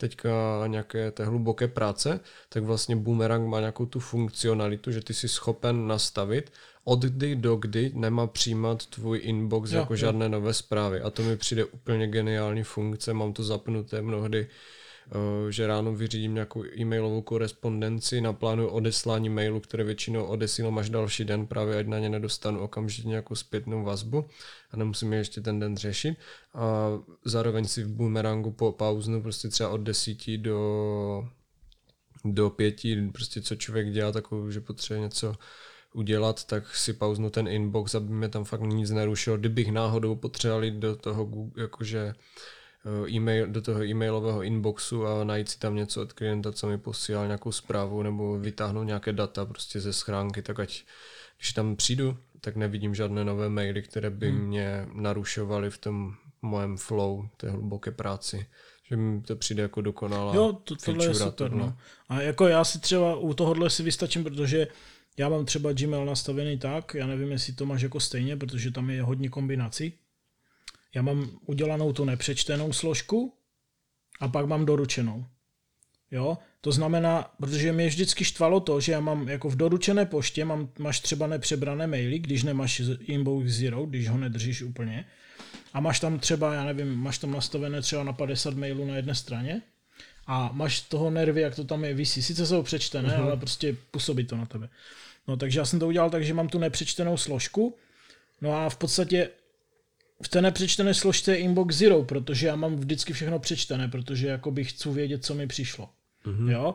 teďka 0.00 0.30
nějaké 0.66 1.10
té 1.10 1.24
hluboké 1.24 1.68
práce, 1.68 2.20
tak 2.48 2.62
vlastně 2.62 2.96
Boomerang 2.96 3.48
má 3.48 3.60
nějakou 3.60 3.86
tu 3.86 4.00
funkcionalitu, 4.00 4.90
že 4.90 5.00
ty 5.00 5.14
jsi 5.14 5.28
schopen 5.28 5.86
nastavit, 5.86 6.52
od 6.84 7.00
kdy 7.00 7.36
do 7.36 7.56
kdy 7.56 7.92
nemá 7.94 8.26
přijímat 8.26 8.86
tvůj 8.86 9.20
inbox 9.22 9.72
jo, 9.72 9.78
jako 9.78 9.92
jo. 9.92 9.96
žádné 9.96 10.28
nové 10.28 10.54
zprávy. 10.54 11.00
A 11.00 11.10
to 11.10 11.22
mi 11.22 11.36
přijde 11.36 11.64
úplně 11.64 12.06
geniální 12.06 12.62
funkce, 12.62 13.14
mám 13.14 13.32
to 13.32 13.44
zapnuté 13.44 14.02
mnohdy, 14.02 14.46
eh, 14.48 15.52
že 15.52 15.66
ráno 15.66 15.94
vyřídím 15.94 16.34
nějakou 16.34 16.64
e-mailovou 16.64 17.22
korespondenci, 17.22 18.20
naplánuju 18.20 18.68
odeslání 18.68 19.28
mailu, 19.28 19.60
které 19.60 19.84
většinou 19.84 20.24
odesílám 20.24 20.78
až 20.78 20.90
další 20.90 21.24
den, 21.24 21.46
právě 21.46 21.78
ať 21.78 21.86
na 21.86 21.98
ně 21.98 22.08
nedostanu 22.08 22.60
okamžitě 22.60 23.08
nějakou 23.08 23.34
zpětnou 23.34 23.84
vazbu 23.84 24.24
a 24.70 24.76
nemusím 24.76 25.12
je 25.12 25.18
ještě 25.18 25.40
ten 25.40 25.60
den 25.60 25.76
řešit. 25.76 26.16
A 26.54 26.88
zároveň 27.24 27.64
si 27.64 27.84
v 27.84 27.88
boomerangu 27.88 28.50
po 28.50 28.72
pauznu 28.72 29.22
prostě 29.22 29.48
třeba 29.48 29.70
od 29.70 29.80
desíti 29.80 30.38
do 30.38 31.28
do 32.24 32.50
pěti, 32.50 33.08
prostě 33.12 33.42
co 33.42 33.56
člověk 33.56 33.92
dělá 33.92 34.12
takovou, 34.12 34.50
že 34.50 34.60
potřebuje 34.60 35.00
něco 35.00 35.34
udělat, 35.92 36.44
tak 36.44 36.76
si 36.76 36.92
pauznu 36.92 37.30
ten 37.30 37.48
inbox, 37.48 37.94
aby 37.94 38.12
mě 38.12 38.28
tam 38.28 38.44
fakt 38.44 38.60
nic 38.60 38.90
nerušilo. 38.90 39.36
Kdybych 39.36 39.72
náhodou 39.72 40.14
potřeboval 40.14 40.64
jít 40.64 40.74
do 40.74 40.96
toho, 40.96 41.28
jakože 41.56 42.14
eh, 43.04 43.10
e-mail, 43.10 43.46
do 43.46 43.62
toho 43.62 43.84
e-mailového 43.84 44.42
inboxu 44.42 45.06
a 45.06 45.24
najít 45.24 45.48
si 45.48 45.58
tam 45.58 45.74
něco 45.74 46.02
od 46.02 46.12
klienta, 46.12 46.52
co 46.52 46.66
mi 46.66 46.78
posílal 46.78 47.26
nějakou 47.26 47.52
zprávu 47.52 48.02
nebo 48.02 48.38
vytáhnout 48.38 48.84
nějaké 48.84 49.12
data 49.12 49.46
prostě 49.46 49.80
ze 49.80 49.92
schránky, 49.92 50.42
tak 50.42 50.60
ať 50.60 50.84
když 51.38 51.52
tam 51.52 51.76
přijdu, 51.76 52.16
tak 52.40 52.56
nevidím 52.56 52.94
žádné 52.94 53.24
nové 53.24 53.48
maily, 53.48 53.82
které 53.82 54.10
by 54.10 54.30
hmm. 54.30 54.40
mě 54.40 54.88
narušovaly 54.92 55.70
v 55.70 55.78
tom 55.78 56.14
mojem 56.42 56.76
flow, 56.76 57.28
té 57.36 57.50
hluboké 57.50 57.90
práci. 57.90 58.46
Že 58.84 58.96
mi 58.96 59.20
to 59.20 59.36
přijde 59.36 59.62
jako 59.62 59.80
dokonalá 59.80 60.34
Jo, 60.34 60.52
to, 60.64 60.76
tohle 60.76 61.04
je 61.04 61.14
super. 61.14 61.52
No. 61.52 61.76
A 62.08 62.20
jako 62.20 62.46
já 62.46 62.64
si 62.64 62.80
třeba 62.80 63.16
u 63.16 63.34
tohohle 63.34 63.70
si 63.70 63.82
vystačím, 63.82 64.24
protože 64.24 64.66
já 65.16 65.28
mám 65.28 65.44
třeba 65.44 65.72
Gmail 65.72 66.04
nastavený 66.04 66.58
tak, 66.58 66.94
já 66.94 67.06
nevím, 67.06 67.32
jestli 67.32 67.52
to 67.52 67.66
máš 67.66 67.82
jako 67.82 68.00
stejně, 68.00 68.36
protože 68.36 68.70
tam 68.70 68.90
je 68.90 69.02
hodně 69.02 69.28
kombinací. 69.28 69.92
Já 70.94 71.02
mám 71.02 71.30
udělanou 71.46 71.92
tu 71.92 72.04
nepřečtenou 72.04 72.72
složku 72.72 73.34
a 74.20 74.28
pak 74.28 74.46
mám 74.46 74.66
doručenou. 74.66 75.26
Jo, 76.10 76.38
to 76.60 76.72
znamená, 76.72 77.30
protože 77.36 77.72
mě 77.72 77.86
vždycky 77.86 78.24
štvalo 78.24 78.60
to, 78.60 78.80
že 78.80 78.92
já 78.92 79.00
mám 79.00 79.28
jako 79.28 79.48
v 79.48 79.56
doručené 79.56 80.06
poště, 80.06 80.44
mám, 80.44 80.68
máš 80.78 81.00
třeba 81.00 81.26
nepřebrané 81.26 81.86
maily, 81.86 82.18
když 82.18 82.42
nemáš 82.42 82.82
inbox 83.00 83.46
zero, 83.46 83.86
když 83.86 84.08
ho 84.08 84.18
nedržíš 84.18 84.62
úplně, 84.62 85.04
a 85.72 85.80
máš 85.80 86.00
tam 86.00 86.18
třeba, 86.18 86.54
já 86.54 86.64
nevím, 86.64 86.94
máš 86.94 87.18
tam 87.18 87.30
nastavené 87.30 87.82
třeba 87.82 88.04
na 88.04 88.12
50 88.12 88.54
mailů 88.54 88.86
na 88.86 88.96
jedné 88.96 89.14
straně 89.14 89.62
a 90.32 90.50
máš 90.52 90.80
toho 90.80 91.10
nervy, 91.10 91.40
jak 91.40 91.54
to 91.54 91.64
tam 91.64 91.84
je, 91.84 91.94
vysí. 91.94 92.22
Sice 92.22 92.46
jsou 92.46 92.62
přečtené, 92.62 93.08
uh-huh. 93.08 93.22
ale 93.22 93.36
prostě 93.36 93.76
působí 93.90 94.24
to 94.24 94.36
na 94.36 94.46
tebe. 94.46 94.68
No 95.28 95.36
takže 95.36 95.58
já 95.58 95.64
jsem 95.64 95.78
to 95.78 95.86
udělal 95.86 96.10
tak, 96.10 96.24
že 96.24 96.34
mám 96.34 96.48
tu 96.48 96.58
nepřečtenou 96.58 97.16
složku, 97.16 97.76
no 98.40 98.56
a 98.56 98.70
v 98.70 98.76
podstatě 98.76 99.30
v 100.22 100.28
té 100.28 100.42
nepřečtené 100.42 100.94
složce 100.94 101.32
je 101.32 101.38
inbox 101.38 101.76
zero, 101.76 102.04
protože 102.04 102.46
já 102.46 102.56
mám 102.56 102.76
vždycky 102.76 103.12
všechno 103.12 103.38
přečtené, 103.38 103.88
protože 103.88 104.26
jakoby 104.26 104.64
chci 104.64 104.88
vědět, 104.90 105.24
co 105.24 105.34
mi 105.34 105.46
přišlo. 105.46 105.88
Mm-hmm. 106.26 106.50
Jo? 106.50 106.74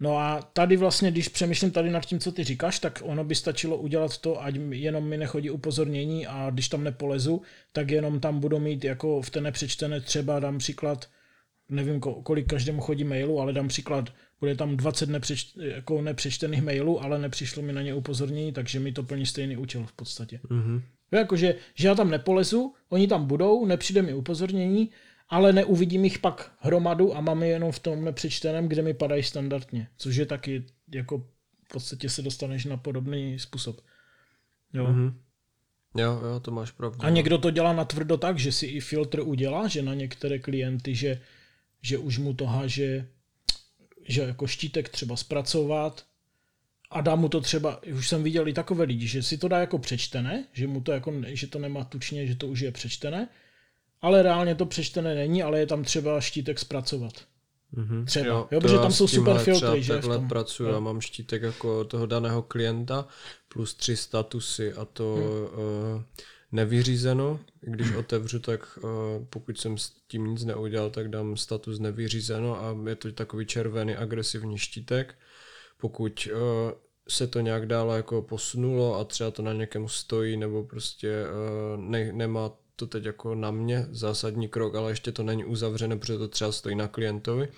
No 0.00 0.18
a 0.18 0.42
tady 0.52 0.76
vlastně, 0.76 1.10
když 1.10 1.28
přemýšlím 1.28 1.70
tady 1.70 1.90
nad 1.90 2.06
tím, 2.06 2.20
co 2.20 2.32
ty 2.32 2.44
říkáš, 2.44 2.78
tak 2.78 3.02
ono 3.04 3.24
by 3.24 3.34
stačilo 3.34 3.76
udělat 3.76 4.18
to, 4.18 4.42
ať 4.42 4.54
jenom 4.70 5.04
mi 5.04 5.16
nechodí 5.16 5.50
upozornění 5.50 6.26
a 6.26 6.50
když 6.50 6.68
tam 6.68 6.84
nepolezu, 6.84 7.42
tak 7.72 7.90
jenom 7.90 8.20
tam 8.20 8.40
budu 8.40 8.58
mít 8.58 8.84
jako 8.84 9.22
v 9.22 9.30
té 9.30 9.40
nepřečtené 9.40 10.00
třeba 10.00 10.40
dám 10.40 10.58
příklad, 10.58 11.08
nevím 11.72 12.00
kolik 12.00 12.46
každému 12.46 12.80
chodí 12.80 13.04
mailu, 13.04 13.40
ale 13.40 13.52
dám 13.52 13.68
příklad 13.68 14.10
bude 14.40 14.54
tam 14.54 14.76
20 14.76 15.08
nepřeč, 15.08 15.52
jako 15.56 16.02
nepřečtených 16.02 16.62
mailů, 16.62 17.02
ale 17.02 17.18
nepřišlo 17.18 17.62
mi 17.62 17.72
na 17.72 17.82
ně 17.82 17.94
upozornění, 17.94 18.52
takže 18.52 18.80
mi 18.80 18.92
to 18.92 19.02
plní 19.02 19.26
stejný 19.26 19.56
účel 19.56 19.86
v 19.86 19.92
podstatě. 19.92 20.40
Mm-hmm. 20.50 20.82
Jakože, 21.12 21.54
že 21.74 21.88
já 21.88 21.94
tam 21.94 22.10
nepolezu, 22.10 22.74
oni 22.88 23.08
tam 23.08 23.26
budou, 23.26 23.66
nepřijde 23.66 24.02
mi 24.02 24.14
upozornění, 24.14 24.90
ale 25.28 25.52
neuvidím 25.52 26.04
jich 26.04 26.18
pak 26.18 26.52
hromadu 26.58 27.16
a 27.16 27.20
mám 27.20 27.42
je 27.42 27.48
jenom 27.48 27.72
v 27.72 27.78
tom 27.78 28.04
nepřečteném, 28.04 28.68
kde 28.68 28.82
mi 28.82 28.94
padají 28.94 29.22
standardně, 29.22 29.88
což 29.96 30.16
je 30.16 30.26
taky 30.26 30.64
jako 30.94 31.18
v 31.64 31.72
podstatě 31.72 32.08
se 32.08 32.22
dostaneš 32.22 32.64
na 32.64 32.76
podobný 32.76 33.38
způsob. 33.38 33.80
Jo. 34.72 34.86
Mm-hmm. 34.86 35.12
Jo, 35.96 36.20
jo, 36.24 36.40
to 36.40 36.50
máš 36.50 36.70
pravdu. 36.70 36.98
A 37.04 37.10
někdo 37.10 37.38
to 37.38 37.50
dělá 37.50 37.72
na 37.72 37.84
tvrdo 37.84 38.16
tak, 38.16 38.38
že 38.38 38.52
si 38.52 38.66
i 38.66 38.80
filtr 38.80 39.20
udělá, 39.20 39.68
že 39.68 39.82
na 39.82 39.94
některé 39.94 40.38
klienty, 40.38 40.94
že, 40.94 41.20
že 41.82 41.98
už 41.98 42.18
mu 42.18 42.34
to 42.34 42.46
háže 42.46 43.08
že 44.08 44.22
jako 44.22 44.46
štítek 44.46 44.88
třeba 44.88 45.16
zpracovat 45.16 46.04
a 46.90 47.00
dá 47.00 47.14
mu 47.14 47.28
to 47.28 47.40
třeba, 47.40 47.80
už 47.94 48.08
jsem 48.08 48.22
viděl 48.22 48.48
i 48.48 48.52
takové 48.52 48.84
lidi, 48.84 49.06
že 49.06 49.22
si 49.22 49.38
to 49.38 49.48
dá 49.48 49.58
jako 49.58 49.78
přečtené, 49.78 50.44
že 50.52 50.66
mu 50.66 50.80
to 50.80 50.92
jako, 50.92 51.12
že 51.26 51.46
to 51.46 51.58
nemá 51.58 51.84
tučně, 51.84 52.26
že 52.26 52.34
to 52.34 52.46
už 52.48 52.60
je 52.60 52.72
přečtené, 52.72 53.28
ale 54.02 54.22
reálně 54.22 54.54
to 54.54 54.66
přečtené 54.66 55.14
není, 55.14 55.42
ale 55.42 55.58
je 55.58 55.66
tam 55.66 55.84
třeba 55.84 56.20
štítek 56.20 56.58
zpracovat. 56.58 57.12
Mm-hmm. 57.74 58.04
Třeba, 58.04 58.26
jo, 58.26 58.48
jo 58.50 58.60
protože 58.60 58.78
tam 58.78 58.92
jsou 58.92 59.08
super 59.08 59.38
filtry, 59.38 59.82
že 59.82 59.98
tom. 59.98 60.28
pracuji, 60.28 60.72
já 60.72 60.80
mám 60.80 61.00
štítek 61.00 61.42
jako 61.42 61.84
toho 61.84 62.06
daného 62.06 62.42
klienta 62.42 63.06
plus 63.48 63.74
tři 63.74 63.96
statusy 63.96 64.72
a 64.72 64.84
to 64.84 65.14
hmm. 65.14 65.96
uh, 65.96 66.02
nevyřízeno. 66.52 67.40
Když 67.60 67.94
otevřu, 67.94 68.38
tak 68.38 68.78
uh, 68.82 68.90
pokud 69.30 69.58
jsem 69.58 69.78
s 69.78 69.92
tím 70.08 70.26
nic 70.26 70.44
neudělal, 70.44 70.90
tak 70.90 71.08
dám 71.08 71.36
status 71.36 71.78
nevyřízeno 71.78 72.62
a 72.62 72.76
je 72.88 72.96
to 72.96 73.12
takový 73.12 73.46
červený 73.46 73.96
agresivní 73.96 74.58
štítek. 74.58 75.14
Pokud 75.80 76.28
uh, 76.32 76.40
se 77.08 77.26
to 77.26 77.40
nějak 77.40 77.66
dále 77.66 77.96
jako 77.96 78.22
posunulo 78.22 78.98
a 78.98 79.04
třeba 79.04 79.30
to 79.30 79.42
na 79.42 79.52
někem 79.52 79.88
stojí 79.88 80.36
nebo 80.36 80.64
prostě 80.64 81.24
uh, 81.24 81.80
ne, 81.80 82.12
nemá 82.12 82.52
to 82.76 82.86
teď 82.86 83.04
jako 83.04 83.34
na 83.34 83.50
mě 83.50 83.86
zásadní 83.90 84.48
krok, 84.48 84.74
ale 84.74 84.90
ještě 84.90 85.12
to 85.12 85.22
není 85.22 85.44
uzavřené, 85.44 85.96
protože 85.96 86.18
to 86.18 86.28
třeba 86.28 86.52
stojí 86.52 86.74
na 86.76 86.88
klientovi, 86.88 87.48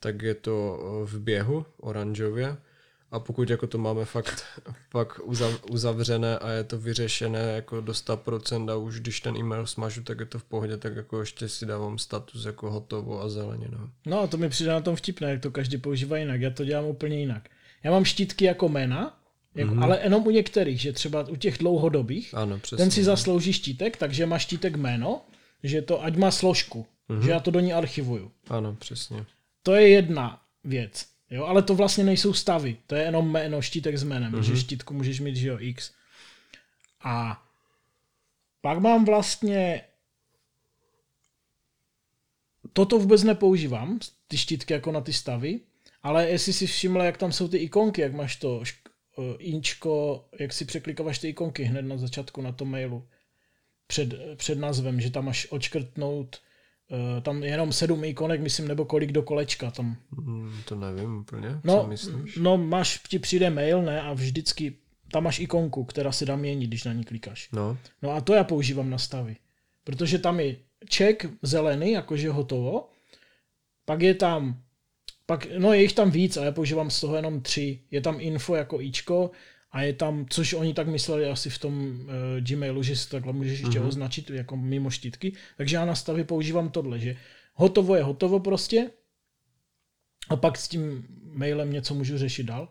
tak 0.00 0.22
je 0.22 0.34
to 0.34 0.78
v 1.04 1.18
běhu 1.18 1.66
oranžově 1.80 2.56
a 3.14 3.18
pokud 3.18 3.50
jako 3.50 3.66
to 3.66 3.78
máme 3.78 4.04
fakt, 4.04 4.44
fakt 4.90 5.20
uzavřené 5.70 6.38
a 6.38 6.50
je 6.50 6.64
to 6.64 6.78
vyřešené 6.78 7.38
jako 7.38 7.80
do 7.80 7.92
100% 7.92 8.70
a 8.70 8.76
už 8.76 9.00
když 9.00 9.20
ten 9.20 9.36
e-mail 9.36 9.66
smažu, 9.66 10.02
tak 10.02 10.20
je 10.20 10.26
to 10.26 10.38
v 10.38 10.44
pohodě, 10.44 10.76
tak 10.76 10.96
jako 10.96 11.20
ještě 11.20 11.48
si 11.48 11.66
dávám 11.66 11.98
status 11.98 12.44
jako 12.44 12.70
hotovo 12.70 13.22
a 13.22 13.28
zeleně. 13.28 13.66
No, 13.70 13.90
no 14.06 14.20
a 14.20 14.26
to 14.26 14.36
mi 14.36 14.48
přijde 14.48 14.72
na 14.72 14.80
tom 14.80 14.96
vtipné, 14.96 15.30
jak 15.30 15.40
to 15.40 15.50
každý 15.50 15.78
používá 15.78 16.18
jinak. 16.18 16.40
Já 16.40 16.50
to 16.50 16.64
dělám 16.64 16.84
úplně 16.84 17.18
jinak. 17.18 17.48
Já 17.82 17.90
mám 17.90 18.04
štítky 18.04 18.44
jako 18.44 18.68
jména, 18.68 19.18
jako, 19.54 19.74
mm-hmm. 19.74 19.84
ale 19.84 20.00
jenom 20.02 20.26
u 20.26 20.30
některých, 20.30 20.80
že 20.80 20.92
třeba 20.92 21.28
u 21.28 21.36
těch 21.36 21.58
dlouhodobých, 21.58 22.34
ano, 22.34 22.58
přesně, 22.58 22.76
ten 22.76 22.90
si 22.90 23.04
zaslouží 23.04 23.52
štítek, 23.52 23.96
takže 23.96 24.26
má 24.26 24.38
štítek 24.38 24.76
jméno, 24.76 25.22
že 25.62 25.82
to 25.82 26.04
ať 26.04 26.16
má 26.16 26.30
složku, 26.30 26.86
mm-hmm. 27.10 27.20
že 27.20 27.30
já 27.30 27.40
to 27.40 27.50
do 27.50 27.60
ní 27.60 27.72
archivuju. 27.72 28.30
Ano, 28.48 28.76
přesně. 28.78 29.24
To 29.62 29.74
je 29.74 29.88
jedna 29.88 30.40
věc. 30.64 31.13
Jo, 31.30 31.44
ale 31.44 31.62
to 31.62 31.74
vlastně 31.74 32.04
nejsou 32.04 32.32
stavy, 32.32 32.76
to 32.86 32.94
je 32.94 33.02
jenom 33.02 33.30
jméno, 33.30 33.62
štítek 33.62 33.96
s 33.96 34.02
jménem, 34.02 34.32
mm-hmm. 34.32 34.40
že 34.40 34.56
štítku 34.56 34.94
můžeš 34.94 35.20
mít, 35.20 35.36
že 35.36 35.48
jo, 35.48 35.56
X. 35.60 35.92
A 37.00 37.44
pak 38.60 38.78
mám 38.78 39.04
vlastně 39.04 39.82
toto 42.72 42.98
vůbec 42.98 43.22
nepoužívám, 43.22 43.98
ty 44.28 44.38
štítky 44.38 44.72
jako 44.72 44.92
na 44.92 45.00
ty 45.00 45.12
stavy, 45.12 45.60
ale 46.02 46.28
jestli 46.28 46.52
si 46.52 46.66
všiml, 46.66 47.02
jak 47.02 47.16
tam 47.16 47.32
jsou 47.32 47.48
ty 47.48 47.56
ikonky, 47.56 48.00
jak 48.00 48.12
máš 48.12 48.36
to 48.36 48.56
uh, 48.58 49.24
inčko, 49.38 50.24
jak 50.38 50.52
si 50.52 50.64
překlikáváš 50.64 51.18
ty 51.18 51.28
ikonky 51.28 51.64
hned 51.64 51.82
na 51.82 51.96
začátku 51.96 52.42
na 52.42 52.52
tom 52.52 52.70
mailu 52.70 53.08
před, 53.86 54.36
před 54.36 54.58
názvem, 54.58 55.00
že 55.00 55.10
tam 55.10 55.24
máš 55.24 55.46
očkrtnout 55.50 56.36
uh, 56.36 56.53
tam 57.22 57.42
jenom 57.42 57.72
sedm 57.72 58.04
ikonek, 58.04 58.40
myslím, 58.40 58.68
nebo 58.68 58.84
kolik 58.84 59.12
do 59.12 59.22
kolečka 59.22 59.70
tam. 59.70 59.96
Mm, 60.10 60.52
to 60.64 60.74
nevím 60.74 61.18
úplně, 61.18 61.60
no, 61.64 61.80
co 61.80 61.86
myslíš? 61.86 62.36
No, 62.36 62.58
máš, 62.58 63.00
ti 63.08 63.18
přijde 63.18 63.50
mail, 63.50 63.82
ne, 63.82 64.02
a 64.02 64.12
vždycky 64.12 64.76
tam 65.12 65.24
máš 65.24 65.38
ikonku, 65.38 65.84
která 65.84 66.12
se 66.12 66.26
dá 66.26 66.36
měnit, 66.36 66.66
když 66.66 66.84
na 66.84 66.92
ní 66.92 67.04
klikáš. 67.04 67.48
No. 67.52 67.78
No 68.02 68.10
a 68.10 68.20
to 68.20 68.34
já 68.34 68.44
používám 68.44 68.90
na 68.90 68.98
stavy. 68.98 69.36
Protože 69.84 70.18
tam 70.18 70.40
je 70.40 70.56
ček 70.88 71.26
zelený, 71.42 71.92
jakože 71.92 72.30
hotovo, 72.30 72.88
pak 73.84 74.02
je 74.02 74.14
tam 74.14 74.60
pak, 75.26 75.46
no 75.58 75.72
je 75.72 75.82
jich 75.82 75.92
tam 75.92 76.10
víc 76.10 76.36
a 76.36 76.44
já 76.44 76.52
používám 76.52 76.90
z 76.90 77.00
toho 77.00 77.16
jenom 77.16 77.40
tři. 77.40 77.80
Je 77.90 78.00
tam 78.00 78.16
info 78.20 78.54
jako 78.54 78.80
ičko 78.80 79.30
a 79.74 79.82
je 79.82 79.92
tam, 79.92 80.26
což 80.30 80.52
oni 80.52 80.74
tak 80.74 80.88
mysleli 80.88 81.30
asi 81.30 81.50
v 81.50 81.58
tom 81.58 81.74
uh, 81.80 82.08
Gmailu, 82.40 82.82
že 82.82 82.96
si 82.96 83.10
takhle 83.10 83.32
můžeš 83.32 83.60
ještě 83.60 83.80
mm-hmm. 83.80 83.86
označit 83.86 84.30
jako 84.30 84.56
mimo 84.56 84.90
štítky. 84.90 85.32
Takže 85.56 85.76
já 85.76 85.84
na 85.84 85.94
stavě 85.94 86.24
používám 86.24 86.70
tohle, 86.70 86.98
že 86.98 87.16
hotovo 87.54 87.96
je 87.96 88.02
hotovo 88.02 88.40
prostě 88.40 88.90
a 90.28 90.36
pak 90.36 90.58
s 90.58 90.68
tím 90.68 91.06
mailem 91.32 91.72
něco 91.72 91.94
můžu 91.94 92.18
řešit 92.18 92.42
dál. 92.42 92.68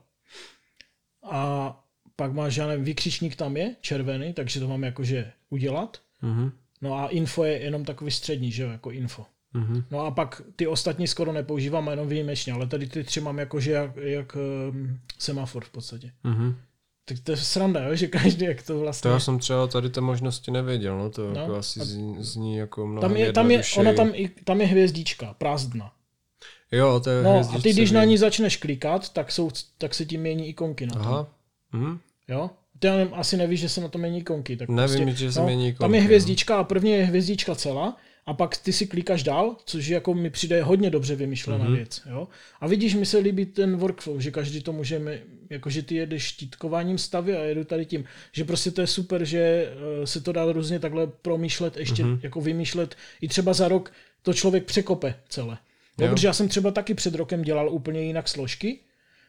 A 1.23 1.83
pak 2.15 2.33
máš, 2.33 2.55
já 2.55 2.67
nevím, 2.67 2.85
vykřičník 2.85 3.35
tam 3.35 3.57
je, 3.57 3.75
červený, 3.81 4.33
takže 4.33 4.59
to 4.59 4.67
mám 4.67 4.83
jakože 4.83 5.31
udělat. 5.49 6.01
Mm-hmm. 6.23 6.51
No 6.81 6.95
a 6.95 7.07
info 7.07 7.43
je 7.43 7.59
jenom 7.59 7.85
takový 7.85 8.11
střední, 8.11 8.51
že 8.51 8.63
jo, 8.63 8.69
jako 8.69 8.91
info. 8.91 9.25
Mm-hmm. 9.55 9.83
No 9.91 9.99
a 9.99 10.11
pak 10.11 10.41
ty 10.55 10.67
ostatní 10.67 11.07
skoro 11.07 11.33
nepoužívám, 11.33 11.87
jenom 11.87 12.07
výjimečně, 12.07 12.53
ale 12.53 12.67
tady 12.67 12.87
ty 12.87 13.03
tři 13.03 13.21
mám 13.21 13.39
jakože 13.39 13.71
jak, 13.71 13.95
jak 13.95 14.35
um, 14.35 14.99
semafor 15.19 15.65
v 15.65 15.69
podstatě. 15.69 16.11
Mm-hmm. 16.25 16.55
Tak 17.05 17.19
to 17.23 17.31
je 17.31 17.37
sranda, 17.37 17.83
jo? 17.83 17.95
že 17.95 18.07
každý 18.07 18.45
jak 18.45 18.63
to 18.63 18.79
vlastně... 18.79 19.09
To 19.09 19.13
já 19.13 19.19
jsem 19.19 19.39
třeba 19.39 19.67
tady 19.67 19.89
ty 19.89 20.01
možnosti 20.01 20.51
nevěděl, 20.51 20.97
no 20.97 21.09
to 21.09 21.33
no, 21.33 21.39
jako 21.39 21.55
asi 21.55 21.79
zní, 21.79 22.15
zní 22.19 22.57
jako 22.57 22.87
mnohem 22.87 23.01
tam 23.01 23.17
je, 23.17 23.33
tam 23.33 23.51
je, 23.51 23.61
ona 23.77 23.93
tam, 23.93 24.13
tam 24.43 24.61
je 24.61 24.67
hvězdička, 24.67 25.35
prázdna. 25.37 25.91
Jo, 26.71 26.99
to 27.03 27.09
je 27.09 27.23
No 27.23 27.49
a 27.55 27.59
ty, 27.61 27.73
když 27.73 27.91
na 27.91 28.03
ní 28.03 28.17
začneš 28.17 28.57
klikat, 28.57 29.09
tak, 29.09 29.31
jsou, 29.31 29.51
tak 29.77 29.93
se 29.93 30.05
ti 30.05 30.17
mění 30.17 30.47
ikonky 30.47 30.85
na 30.85 30.93
tom. 30.93 31.01
Aha. 31.01 31.27
Mhm. 31.71 31.99
Jo? 32.27 32.49
Ty 32.79 32.87
asi 32.89 33.37
nevíš, 33.37 33.59
že 33.59 33.69
se 33.69 33.81
na 33.81 33.87
to 33.87 33.97
mění 33.97 34.19
ikonky. 34.19 34.57
Tak 34.57 34.69
Nevím, 34.69 35.05
prostě, 35.05 35.25
že 35.25 35.31
se 35.31 35.39
no, 35.39 35.45
mění 35.45 35.67
ikonky. 35.67 35.81
Tam 35.81 35.95
je 35.95 36.01
hvězdička 36.01 36.57
a 36.57 36.63
první 36.63 36.91
je 36.91 37.05
hvězdička 37.05 37.55
celá 37.55 37.97
a 38.25 38.33
pak 38.33 38.57
ty 38.57 38.73
si 38.73 38.87
klikáš 38.87 39.23
dál, 39.23 39.55
což 39.65 39.87
jako 39.87 40.13
mi 40.13 40.29
přijde 40.29 40.63
hodně 40.63 40.89
dobře 40.89 41.15
vymyšlená 41.15 41.65
mm-hmm. 41.65 41.75
věc. 41.75 42.01
Jo? 42.09 42.27
A 42.59 42.67
vidíš, 42.67 42.95
mi 42.95 43.05
se 43.05 43.17
líbí 43.17 43.45
ten 43.45 43.77
workflow, 43.77 44.19
že 44.19 44.31
každý 44.31 44.61
to 44.61 44.73
můžeme, 44.73 45.19
jakože 45.49 45.81
ty 45.81 45.95
jedeš 45.95 46.23
štítkováním 46.23 46.97
stavy 46.97 47.37
a 47.37 47.43
jedu 47.43 47.63
tady 47.63 47.85
tím, 47.85 48.05
že 48.31 48.45
prostě 48.45 48.71
to 48.71 48.81
je 48.81 48.87
super, 48.87 49.25
že 49.25 49.39
eh, 49.39 50.07
se 50.07 50.21
to 50.21 50.31
dá 50.31 50.51
různě 50.51 50.79
takhle 50.79 51.07
promýšlet, 51.07 51.77
ještě 51.77 52.03
mm-hmm. 52.03 52.19
jako 52.23 52.41
vymýšlet, 52.41 52.95
i 53.21 53.27
třeba 53.27 53.53
za 53.53 53.67
rok 53.67 53.91
to 54.21 54.33
člověk 54.33 54.65
překope 54.65 55.15
celé. 55.29 55.57
Jo, 55.97 56.05
jo. 56.05 56.13
Protože 56.13 56.27
já 56.27 56.33
jsem 56.33 56.47
třeba 56.47 56.71
taky 56.71 56.93
před 56.93 57.15
rokem 57.15 57.41
dělal 57.41 57.69
úplně 57.69 58.01
jinak 58.01 58.27
složky, 58.27 58.79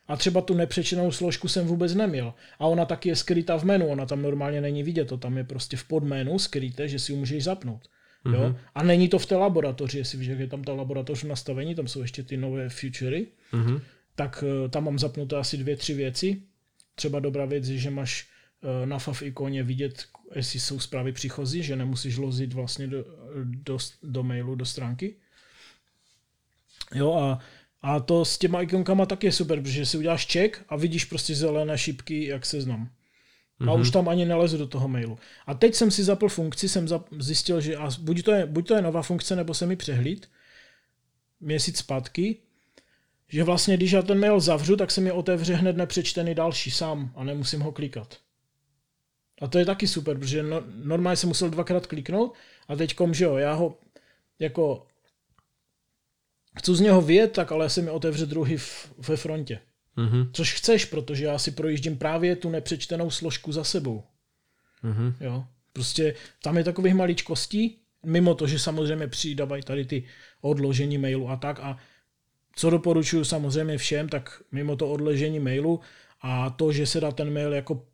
a 0.09 0.17
třeba 0.17 0.41
tu 0.41 0.55
nepřečenou 0.55 1.13
složku 1.13 1.49
jsem 1.49 1.67
vůbec 1.67 1.95
neměl. 1.95 2.35
A 2.59 2.67
ona 2.67 2.85
taky 2.85 3.09
je 3.09 3.17
skrytá 3.17 3.57
v 3.57 3.65
menu, 3.65 3.87
ona 3.87 4.07
tam 4.07 4.23
normálně 4.23 4.61
není 4.61 4.83
vidět, 4.83 5.05
to 5.05 5.17
tam 5.17 5.39
je 5.39 5.45
prostě 5.45 5.77
v 5.77 5.85
podmenu 5.85 6.39
skryté, 6.39 6.89
že 6.89 6.99
si 6.99 7.13
ji 7.13 7.19
můžeš 7.19 7.45
zapnout. 7.45 7.89
Mm-hmm. 8.25 8.35
Jo? 8.35 8.49
Mhm. 8.49 8.57
A 8.75 8.83
není 8.83 9.09
to 9.09 9.19
v 9.19 9.27
té 9.27 9.37
laboratoři, 9.37 9.99
jestli 9.99 10.19
víš, 10.19 10.29
jak 10.29 10.39
je 10.39 10.47
tam 10.47 10.65
ta 10.65 10.73
laboratoř 10.73 11.23
nastavení, 11.23 11.75
tam 11.75 11.89
jsou 11.89 12.03
ještě 12.03 12.23
ty 12.23 12.37
nové 12.37 12.69
futury, 12.69 13.27
mm-hmm. 13.53 13.81
tak 14.15 14.45
uh, 14.47 14.71
tam 14.71 14.85
mám 14.85 14.99
zapnuté 14.99 15.37
asi 15.37 15.57
dvě, 15.57 15.77
tři 15.77 15.95
věci. 15.95 16.43
Třeba 16.95 17.21
dobrá 17.21 17.45
věc 17.45 17.69
je, 17.69 17.79
že 17.79 17.91
máš 17.91 18.27
uh, 18.63 18.87
na 18.87 18.99
FAV 18.99 19.23
ikoně 19.23 19.63
vidět, 19.63 20.05
jestli 20.35 20.61
jsou 20.61 20.81
zprávy 20.81 21.13
příchozí, 21.13 21.63
že 21.63 21.77
nemusíš 21.77 22.17
lozit 22.17 22.53
vlastně 22.53 22.87
do, 22.87 23.05
do, 23.45 23.79
do 24.03 24.23
mailu, 24.23 24.55
do 24.55 24.65
stránky. 24.65 25.15
Jo 26.95 27.15
a, 27.15 27.39
a 27.83 28.01
to 28.01 28.25
s 28.25 28.39
těma 28.39 28.63
ikonkama 28.63 29.07
taky 29.07 29.27
je 29.27 29.33
super, 29.33 29.61
protože 29.61 29.87
si 29.87 29.99
uděláš 29.99 30.27
check 30.27 30.65
a 30.69 30.77
vidíš 30.77 31.05
prostě 31.05 31.35
zelené 31.35 31.79
šipky, 31.79 32.27
jak 32.27 32.47
seznam. 32.47 32.91
Mm-hmm. 33.61 33.71
A 33.71 33.75
už 33.75 33.91
tam 33.91 34.09
ani 34.09 34.25
nelezu 34.25 34.59
do 34.59 34.67
toho 34.67 34.89
mailu. 34.89 35.19
A 35.47 35.55
teď 35.55 35.75
jsem 35.75 35.91
si 35.91 36.05
zapl 36.05 36.29
funkci, 36.29 36.69
jsem 36.69 36.89
zjistil, 37.19 37.61
že 37.61 37.77
a 37.77 37.91
buď, 38.01 38.23
to 38.23 38.33
je, 38.33 38.47
buď 38.47 38.69
to 38.69 38.75
je 38.75 38.83
nová 38.83 39.03
funkce, 39.03 39.37
nebo 39.37 39.55
se 39.55 39.67
mi 39.67 39.77
přehlíd 39.77 40.29
měsíc 41.41 41.79
zpátky, 41.79 42.37
že 43.29 43.45
vlastně 43.45 43.77
když 43.77 43.93
já 43.93 44.03
ten 44.03 44.21
mail 44.21 44.41
zavřu, 44.41 44.77
tak 44.77 44.91
se 44.91 45.01
mi 45.01 45.13
otevře 45.13 45.55
hned 45.55 45.77
nepřečtený 45.77 46.35
další 46.35 46.71
sám 46.71 47.13
a 47.17 47.25
nemusím 47.25 47.61
ho 47.61 47.73
klikat. 47.73 48.19
A 49.41 49.47
to 49.49 49.59
je 49.59 49.65
taky 49.65 49.89
super, 49.89 50.19
protože 50.19 50.43
no, 50.43 50.63
normálně 50.67 51.17
jsem 51.17 51.29
musel 51.29 51.51
dvakrát 51.51 51.87
kliknout 51.87 52.35
a 52.69 52.77
teď 52.77 52.97
že 53.13 53.25
jo, 53.25 53.37
já 53.37 53.53
ho 53.53 53.79
jako 54.39 54.87
chci 56.59 56.75
z 56.75 56.81
něho 56.81 57.01
vyjet, 57.03 57.33
tak 57.33 57.53
ale 57.53 57.71
se 57.71 57.83
mi 57.83 57.91
otevře 57.91 58.27
druhý 58.27 58.57
v, 58.57 58.93
ve 59.09 59.17
frontě. 59.17 59.61
Mm-hmm. 59.97 60.31
Což 60.33 60.55
chceš, 60.55 60.85
protože 60.85 61.25
já 61.25 61.39
si 61.39 61.51
projíždím 61.51 61.99
právě 61.99 62.37
tu 62.37 62.51
nepřečtenou 62.51 63.11
složku 63.11 63.53
za 63.53 63.65
sebou. 63.65 64.03
Mm-hmm. 64.85 65.15
Jo. 65.21 65.45
Prostě 65.73 66.15
tam 66.43 66.57
je 66.59 66.65
takových 66.65 66.95
maličkostí, 66.95 67.79
mimo 68.05 68.35
to, 68.35 68.47
že 68.47 68.59
samozřejmě 68.59 69.09
přidávají 69.09 69.63
tady 69.63 69.85
ty 69.85 70.05
odložení 70.41 70.99
mailu 70.99 71.29
a 71.29 71.37
tak. 71.37 71.61
A 71.61 71.79
co 72.57 72.71
doporučuji 72.71 73.25
samozřejmě 73.25 73.79
všem, 73.79 74.09
tak 74.09 74.43
mimo 74.53 74.77
to 74.77 74.91
odložení 74.91 75.41
mailu 75.41 75.81
a 76.21 76.51
to, 76.51 76.73
že 76.73 76.87
se 76.87 77.01
dá 77.01 77.13
ten 77.13 77.33
mail 77.33 77.53
jako 77.53 77.87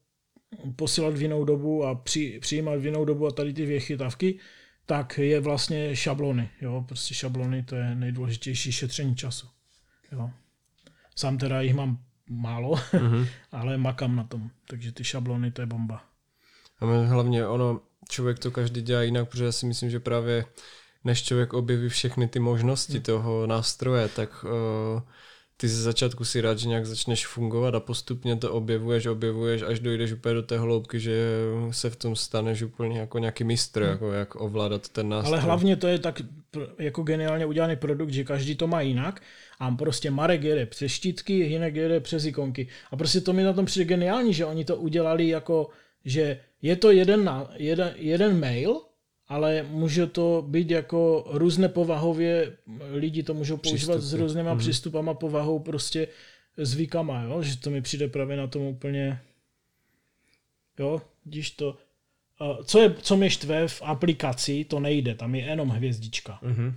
posílat 0.76 1.16
v 1.16 1.22
jinou 1.22 1.44
dobu 1.44 1.84
a 1.84 1.94
při, 1.94 2.38
přijímat 2.40 2.80
v 2.80 2.84
jinou 2.84 3.04
dobu 3.04 3.26
a 3.26 3.30
tady 3.30 3.52
ty 3.52 3.66
vychytávky, 3.66 4.38
tak 4.86 5.18
je 5.18 5.40
vlastně 5.40 5.96
šablony. 5.96 6.50
Jo? 6.60 6.84
Prostě 6.88 7.14
šablony 7.14 7.62
to 7.62 7.76
je 7.76 7.94
nejdůležitější 7.94 8.72
šetření 8.72 9.16
času. 9.16 9.46
Jo? 10.12 10.30
Sám 11.20 11.38
teda 11.38 11.60
jich 11.60 11.74
mám 11.74 11.98
málo, 12.30 12.72
mm-hmm. 12.72 13.26
ale 13.52 13.76
makám 13.76 14.16
na 14.16 14.24
tom. 14.24 14.50
Takže 14.68 14.92
ty 14.92 15.04
šablony, 15.04 15.50
to 15.50 15.62
je 15.62 15.66
bomba. 15.66 16.04
A 16.80 16.86
hlavně 16.86 17.46
ono, 17.46 17.80
člověk 18.08 18.38
to 18.38 18.50
každý 18.50 18.82
dělá 18.82 19.02
jinak, 19.02 19.28
protože 19.28 19.44
já 19.44 19.52
si 19.52 19.66
myslím, 19.66 19.90
že 19.90 20.00
právě 20.00 20.44
než 21.04 21.22
člověk 21.22 21.52
objeví 21.52 21.88
všechny 21.88 22.28
ty 22.28 22.38
možnosti 22.38 22.96
mm. 22.96 23.02
toho 23.02 23.46
nástroje, 23.46 24.08
tak 24.08 24.44
uh, 24.44 25.02
ty 25.56 25.68
ze 25.68 25.82
začátku 25.82 26.24
si 26.24 26.40
rád, 26.40 26.58
že 26.58 26.68
nějak 26.68 26.86
začneš 26.86 27.26
fungovat 27.26 27.74
a 27.74 27.80
postupně 27.80 28.36
to 28.36 28.52
objevuješ, 28.52 29.06
objevuješ, 29.06 29.62
až 29.62 29.80
dojdeš 29.80 30.12
úplně 30.12 30.34
do 30.34 30.42
té 30.42 30.58
hloubky, 30.58 31.00
že 31.00 31.36
se 31.70 31.90
v 31.90 31.96
tom 31.96 32.16
staneš 32.16 32.62
úplně 32.62 33.00
jako 33.00 33.18
nějaký 33.18 33.44
mistr, 33.44 33.82
hmm. 33.82 33.90
jako 33.90 34.12
jak 34.12 34.34
ovládat 34.34 34.88
ten 34.88 35.08
nástroj. 35.08 35.38
Ale 35.38 35.42
hlavně 35.42 35.76
to 35.76 35.86
je 35.86 35.98
tak 35.98 36.22
jako 36.78 37.02
geniálně 37.02 37.46
udělaný 37.46 37.76
produkt, 37.76 38.10
že 38.10 38.24
každý 38.24 38.56
to 38.56 38.66
má 38.66 38.80
jinak 38.80 39.22
a 39.60 39.70
prostě 39.70 40.10
Marek 40.10 40.42
jede 40.42 40.66
přes 40.66 40.92
štítky, 40.92 41.42
Hinek 41.42 41.74
jede 41.74 42.00
přes 42.00 42.24
ikonky. 42.24 42.68
A 42.90 42.96
prostě 42.96 43.20
to 43.20 43.32
mi 43.32 43.42
na 43.42 43.52
tom 43.52 43.66
přijde 43.66 43.84
geniální, 43.84 44.34
že 44.34 44.44
oni 44.44 44.64
to 44.64 44.76
udělali 44.76 45.28
jako, 45.28 45.68
že 46.04 46.40
je 46.62 46.76
to 46.76 46.90
jeden, 46.90 47.24
na, 47.24 47.50
jeden, 47.56 47.94
jeden 47.96 48.40
mail, 48.40 48.80
ale 49.28 49.62
může 49.62 50.06
to 50.06 50.44
být 50.48 50.70
jako 50.70 51.26
různé 51.30 51.68
povahově, 51.68 52.56
lidi 52.90 53.22
to 53.22 53.34
můžou 53.34 53.56
používat 53.56 53.98
Přístupy. 53.98 54.16
s 54.16 54.20
různýma 54.20 54.54
mm-hmm. 54.54 54.58
přístupama, 54.58 55.14
povahou, 55.14 55.58
prostě 55.58 56.08
zvykama, 56.56 57.22
jo? 57.22 57.42
že 57.42 57.56
to 57.56 57.70
mi 57.70 57.82
přijde 57.82 58.08
právě 58.08 58.36
na 58.36 58.46
tom 58.46 58.62
úplně, 58.62 59.20
jo, 60.78 61.02
když 61.24 61.50
to, 61.50 61.76
co, 62.64 62.80
je, 62.80 62.94
co 63.02 63.16
mě 63.16 63.30
štve 63.30 63.68
v 63.68 63.82
aplikaci, 63.84 64.64
to 64.64 64.80
nejde, 64.80 65.14
tam 65.14 65.34
je 65.34 65.44
jenom 65.44 65.68
hvězdička. 65.68 66.38
Mm-hmm. 66.42 66.74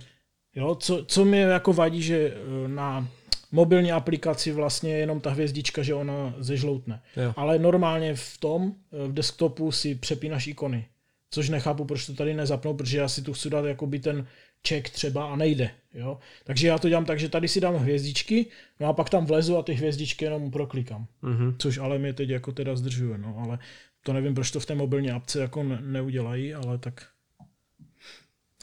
Jo, 0.54 0.74
co, 0.74 1.04
co 1.04 1.24
mě 1.24 1.40
jako 1.40 1.72
vadí, 1.72 2.02
že 2.02 2.16
e, 2.18 2.68
na 2.68 3.08
mobilní 3.52 3.92
aplikaci 3.92 4.52
vlastně 4.52 4.92
je 4.92 4.98
jenom 4.98 5.20
ta 5.20 5.30
hvězdička, 5.30 5.82
že 5.82 5.94
ona 5.94 6.34
zežloutne. 6.38 7.02
Jo. 7.16 7.32
Ale 7.36 7.58
normálně 7.58 8.14
v 8.14 8.38
tom, 8.38 8.74
e, 8.92 9.08
v 9.08 9.12
desktopu 9.12 9.72
si 9.72 9.94
přepínaš 9.94 10.46
ikony. 10.46 10.86
Což 11.30 11.48
nechápu, 11.48 11.84
proč 11.84 12.06
to 12.06 12.14
tady 12.14 12.34
nezapnou, 12.34 12.74
protože 12.74 12.98
já 12.98 13.08
si 13.08 13.22
tu 13.22 13.32
chci 13.32 13.50
dát 13.50 13.64
jakoby 13.64 13.98
ten 13.98 14.26
check 14.68 14.90
třeba 14.90 15.32
a 15.32 15.36
nejde. 15.36 15.70
Jo? 15.94 16.18
Takže 16.44 16.68
já 16.68 16.78
to 16.78 16.88
dělám 16.88 17.04
tak, 17.04 17.20
že 17.20 17.28
tady 17.28 17.48
si 17.48 17.60
dám 17.60 17.74
hvězdičky, 17.74 18.46
no 18.80 18.86
a 18.86 18.92
pak 18.92 19.10
tam 19.10 19.26
vlezu 19.26 19.56
a 19.56 19.62
ty 19.62 19.72
hvězdičky 19.72 20.24
jenom 20.24 20.50
proklikám. 20.50 21.06
Mm-hmm. 21.22 21.54
Což 21.58 21.78
ale 21.78 21.98
mě 21.98 22.12
teď 22.12 22.28
jako 22.28 22.52
teda 22.52 22.76
zdržuje, 22.76 23.18
no, 23.18 23.36
ale 23.44 23.58
to 24.02 24.12
nevím, 24.12 24.34
proč 24.34 24.50
to 24.50 24.60
v 24.60 24.66
té 24.66 24.74
mobilní 24.74 25.10
apce 25.10 25.40
jako 25.40 25.62
ne- 25.62 25.78
neudělají, 25.80 26.54
ale 26.54 26.78
tak 26.78 27.06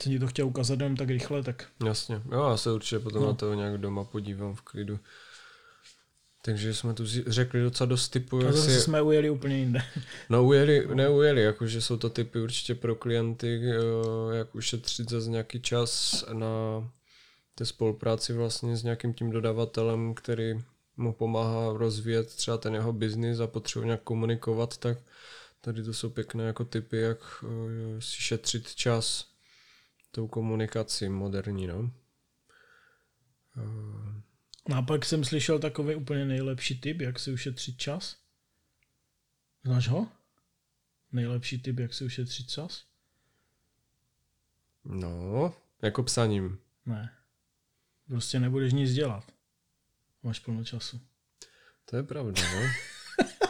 jsem 0.03 0.11
ti 0.11 0.19
to 0.19 0.27
chtěl 0.27 0.47
ukázat 0.47 0.79
jenom 0.79 0.95
tak 0.95 1.09
rychle, 1.09 1.43
tak... 1.43 1.67
Jasně, 1.85 2.21
jo, 2.31 2.49
já 2.49 2.57
se 2.57 2.71
určitě 2.71 2.99
potom 2.99 3.21
no. 3.21 3.27
na 3.27 3.33
to 3.33 3.53
nějak 3.53 3.77
doma 3.77 4.03
podívám 4.03 4.55
v 4.55 4.61
klidu. 4.61 4.99
Takže 6.41 6.73
jsme 6.73 6.93
tu 6.93 7.03
řekli 7.27 7.61
docela 7.61 7.87
dost 7.87 8.09
typů. 8.09 8.47
A 8.47 8.51
zase 8.51 8.73
si... 8.73 8.81
jsme 8.81 9.01
ujeli 9.01 9.29
úplně 9.29 9.57
jinde. 9.57 9.81
No 10.29 10.45
ujeli, 10.45 10.87
neujeli, 10.93 11.41
jakože 11.41 11.81
jsou 11.81 11.97
to 11.97 12.09
typy 12.09 12.39
určitě 12.39 12.75
pro 12.75 12.95
klienty, 12.95 13.61
eh, 13.63 14.37
jak 14.37 14.55
ušetřit 14.55 15.09
za 15.09 15.31
nějaký 15.31 15.61
čas 15.61 16.23
na 16.33 16.47
té 17.55 17.65
spolupráci 17.65 18.33
vlastně 18.33 18.77
s 18.77 18.83
nějakým 18.83 19.13
tím 19.13 19.31
dodavatelem, 19.31 20.13
který 20.13 20.53
mu 20.97 21.13
pomáhá 21.13 21.73
rozvíjet 21.73 22.27
třeba 22.35 22.57
ten 22.57 22.75
jeho 22.75 22.93
biznis 22.93 23.39
a 23.39 23.47
potřebuje 23.47 23.85
nějak 23.85 24.01
komunikovat, 24.03 24.77
tak 24.77 24.97
tady 25.61 25.83
to 25.83 25.93
jsou 25.93 26.09
pěkné 26.09 26.43
jako 26.43 26.65
typy, 26.65 26.97
jak 26.97 27.19
eh, 27.43 28.01
si 28.01 28.21
šetřit 28.21 28.75
čas 28.75 29.30
tou 30.11 30.27
komunikací 30.27 31.09
moderní, 31.09 31.67
no. 31.67 31.79
Uh... 33.57 34.21
No 34.69 34.77
a 34.77 34.81
pak 34.81 35.05
jsem 35.05 35.23
slyšel 35.23 35.59
takový 35.59 35.95
úplně 35.95 36.25
nejlepší 36.25 36.79
tip, 36.79 37.01
jak 37.01 37.19
si 37.19 37.31
ušetřit 37.31 37.77
čas. 37.77 38.17
Znáš 39.63 39.87
ho? 39.87 40.07
Nejlepší 41.11 41.61
tip, 41.61 41.79
jak 41.79 41.93
si 41.93 42.05
ušetřit 42.05 42.49
čas? 42.49 42.85
No, 44.85 45.55
jako 45.81 46.03
psaním. 46.03 46.59
Ne. 46.85 47.17
Prostě 48.07 48.39
nebudeš 48.39 48.73
nic 48.73 48.93
dělat. 48.93 49.31
Máš 50.23 50.39
plno 50.39 50.63
času. 50.63 51.01
To 51.85 51.97
je 51.97 52.03
pravda, 52.03 52.41
no. 52.41 52.61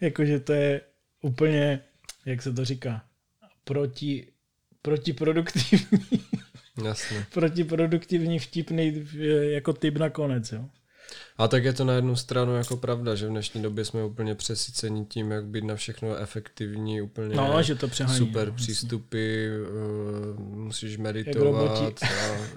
Jakože 0.00 0.40
to 0.40 0.52
je 0.52 0.80
úplně, 1.20 1.84
jak 2.24 2.42
se 2.42 2.52
to 2.52 2.64
říká, 2.64 3.08
proti, 3.64 4.32
protiproduktivní. 4.82 6.24
Jasně. 6.84 7.26
protiproduktivní 7.34 8.38
vtipný 8.38 9.08
jako 9.40 9.72
typ 9.72 9.96
nakonec, 9.96 10.52
jo. 10.52 10.64
A 11.38 11.48
tak 11.48 11.64
je 11.64 11.72
to 11.72 11.84
na 11.84 11.94
jednu 11.94 12.16
stranu 12.16 12.56
jako 12.56 12.76
pravda, 12.76 13.14
že 13.14 13.26
v 13.26 13.30
dnešní 13.30 13.62
době 13.62 13.84
jsme 13.84 14.04
úplně 14.04 14.34
přesyceni 14.34 15.04
tím, 15.04 15.30
jak 15.30 15.44
být 15.44 15.64
na 15.64 15.74
všechno 15.74 16.16
efektivní, 16.16 17.02
úplně 17.02 17.36
no, 17.36 17.62
že 17.62 17.74
to 17.74 17.88
přehání, 17.88 18.18
super 18.18 18.48
no, 18.48 18.54
přístupy, 18.54 19.48
uh, 19.48 20.40
musíš 20.40 20.96
meditovat. 20.96 21.82
A, 21.82 22.06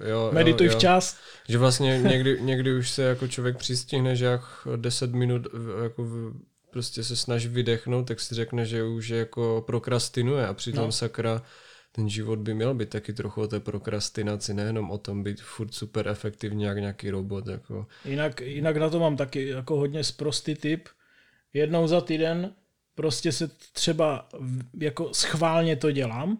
jo, 0.09 0.29
Medituj 0.33 0.67
jo, 0.67 0.73
včas. 0.73 1.17
Že 1.47 1.57
vlastně 1.57 1.99
někdy, 1.99 2.37
někdy 2.41 2.77
už 2.77 2.89
se 2.89 3.03
jako 3.03 3.27
člověk 3.27 3.57
přistihne, 3.57 4.15
že 4.15 4.25
jak 4.25 4.41
10 4.75 5.11
minut 5.11 5.47
jako 5.83 6.07
prostě 6.71 7.03
se 7.03 7.15
snaží 7.15 7.47
vydechnout, 7.47 8.07
tak 8.07 8.19
si 8.19 8.35
řekne, 8.35 8.65
že 8.65 8.83
už 8.83 9.09
jako 9.09 9.63
prokrastinuje 9.67 10.47
a 10.47 10.53
přitom 10.53 10.85
no. 10.85 10.91
sakra 10.91 11.41
ten 11.95 12.09
život 12.09 12.39
by 12.39 12.53
měl 12.53 12.73
být 12.73 12.89
taky 12.89 13.13
trochu 13.13 13.41
o 13.41 13.47
té 13.47 13.59
prokrastinaci, 13.59 14.53
nejenom 14.53 14.91
o 14.91 14.97
tom 14.97 15.23
být 15.23 15.41
furt 15.41 15.73
super 15.73 16.07
efektivní 16.07 16.63
jak 16.63 16.77
nějaký 16.77 17.09
robot. 17.09 17.47
Jako. 17.47 17.87
Jinak, 18.05 18.41
jinak 18.41 18.77
na 18.77 18.89
to 18.89 18.99
mám 18.99 19.17
taky 19.17 19.47
jako 19.47 19.75
hodně 19.75 20.03
sprostý 20.03 20.55
tip. 20.55 20.89
Jednou 21.53 21.87
za 21.87 22.01
týden 22.01 22.53
prostě 22.95 23.31
se 23.31 23.47
třeba 23.73 24.29
jako 24.79 25.13
schválně 25.13 25.75
to 25.75 25.91
dělám. 25.91 26.37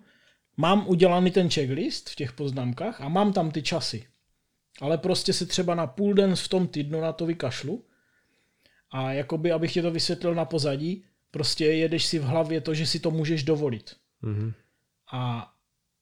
Mám 0.58 0.88
udělaný 0.88 1.32
ten 1.32 1.50
checklist 1.50 2.10
v 2.10 2.16
těch 2.16 2.34
poznámkách 2.34 3.02
a 3.02 3.10
mám 3.10 3.34
tam 3.34 3.52
ty 3.52 3.62
časy. 3.62 4.08
Ale 4.82 4.98
prostě 4.98 5.34
se 5.34 5.46
třeba 5.46 5.76
na 5.76 5.88
půl 5.88 6.14
den 6.14 6.36
v 6.36 6.48
tom 6.48 6.68
týdnu 6.68 7.02
na 7.02 7.14
to 7.14 7.26
vykašlu 7.26 7.86
a 8.92 9.14
jakoby, 9.14 9.52
abych 9.52 9.74
ti 9.74 9.82
to 9.82 9.92
vysvětlil 9.92 10.36
na 10.36 10.46
pozadí, 10.46 11.06
prostě 11.32 11.66
jedeš 11.66 12.06
si 12.06 12.20
v 12.20 12.24
hlavě 12.24 12.62
to, 12.62 12.74
že 12.74 12.86
si 12.86 13.00
to 13.00 13.12
můžeš 13.12 13.44
dovolit. 13.44 13.96
Mm-hmm. 14.24 14.54
A 15.14 15.54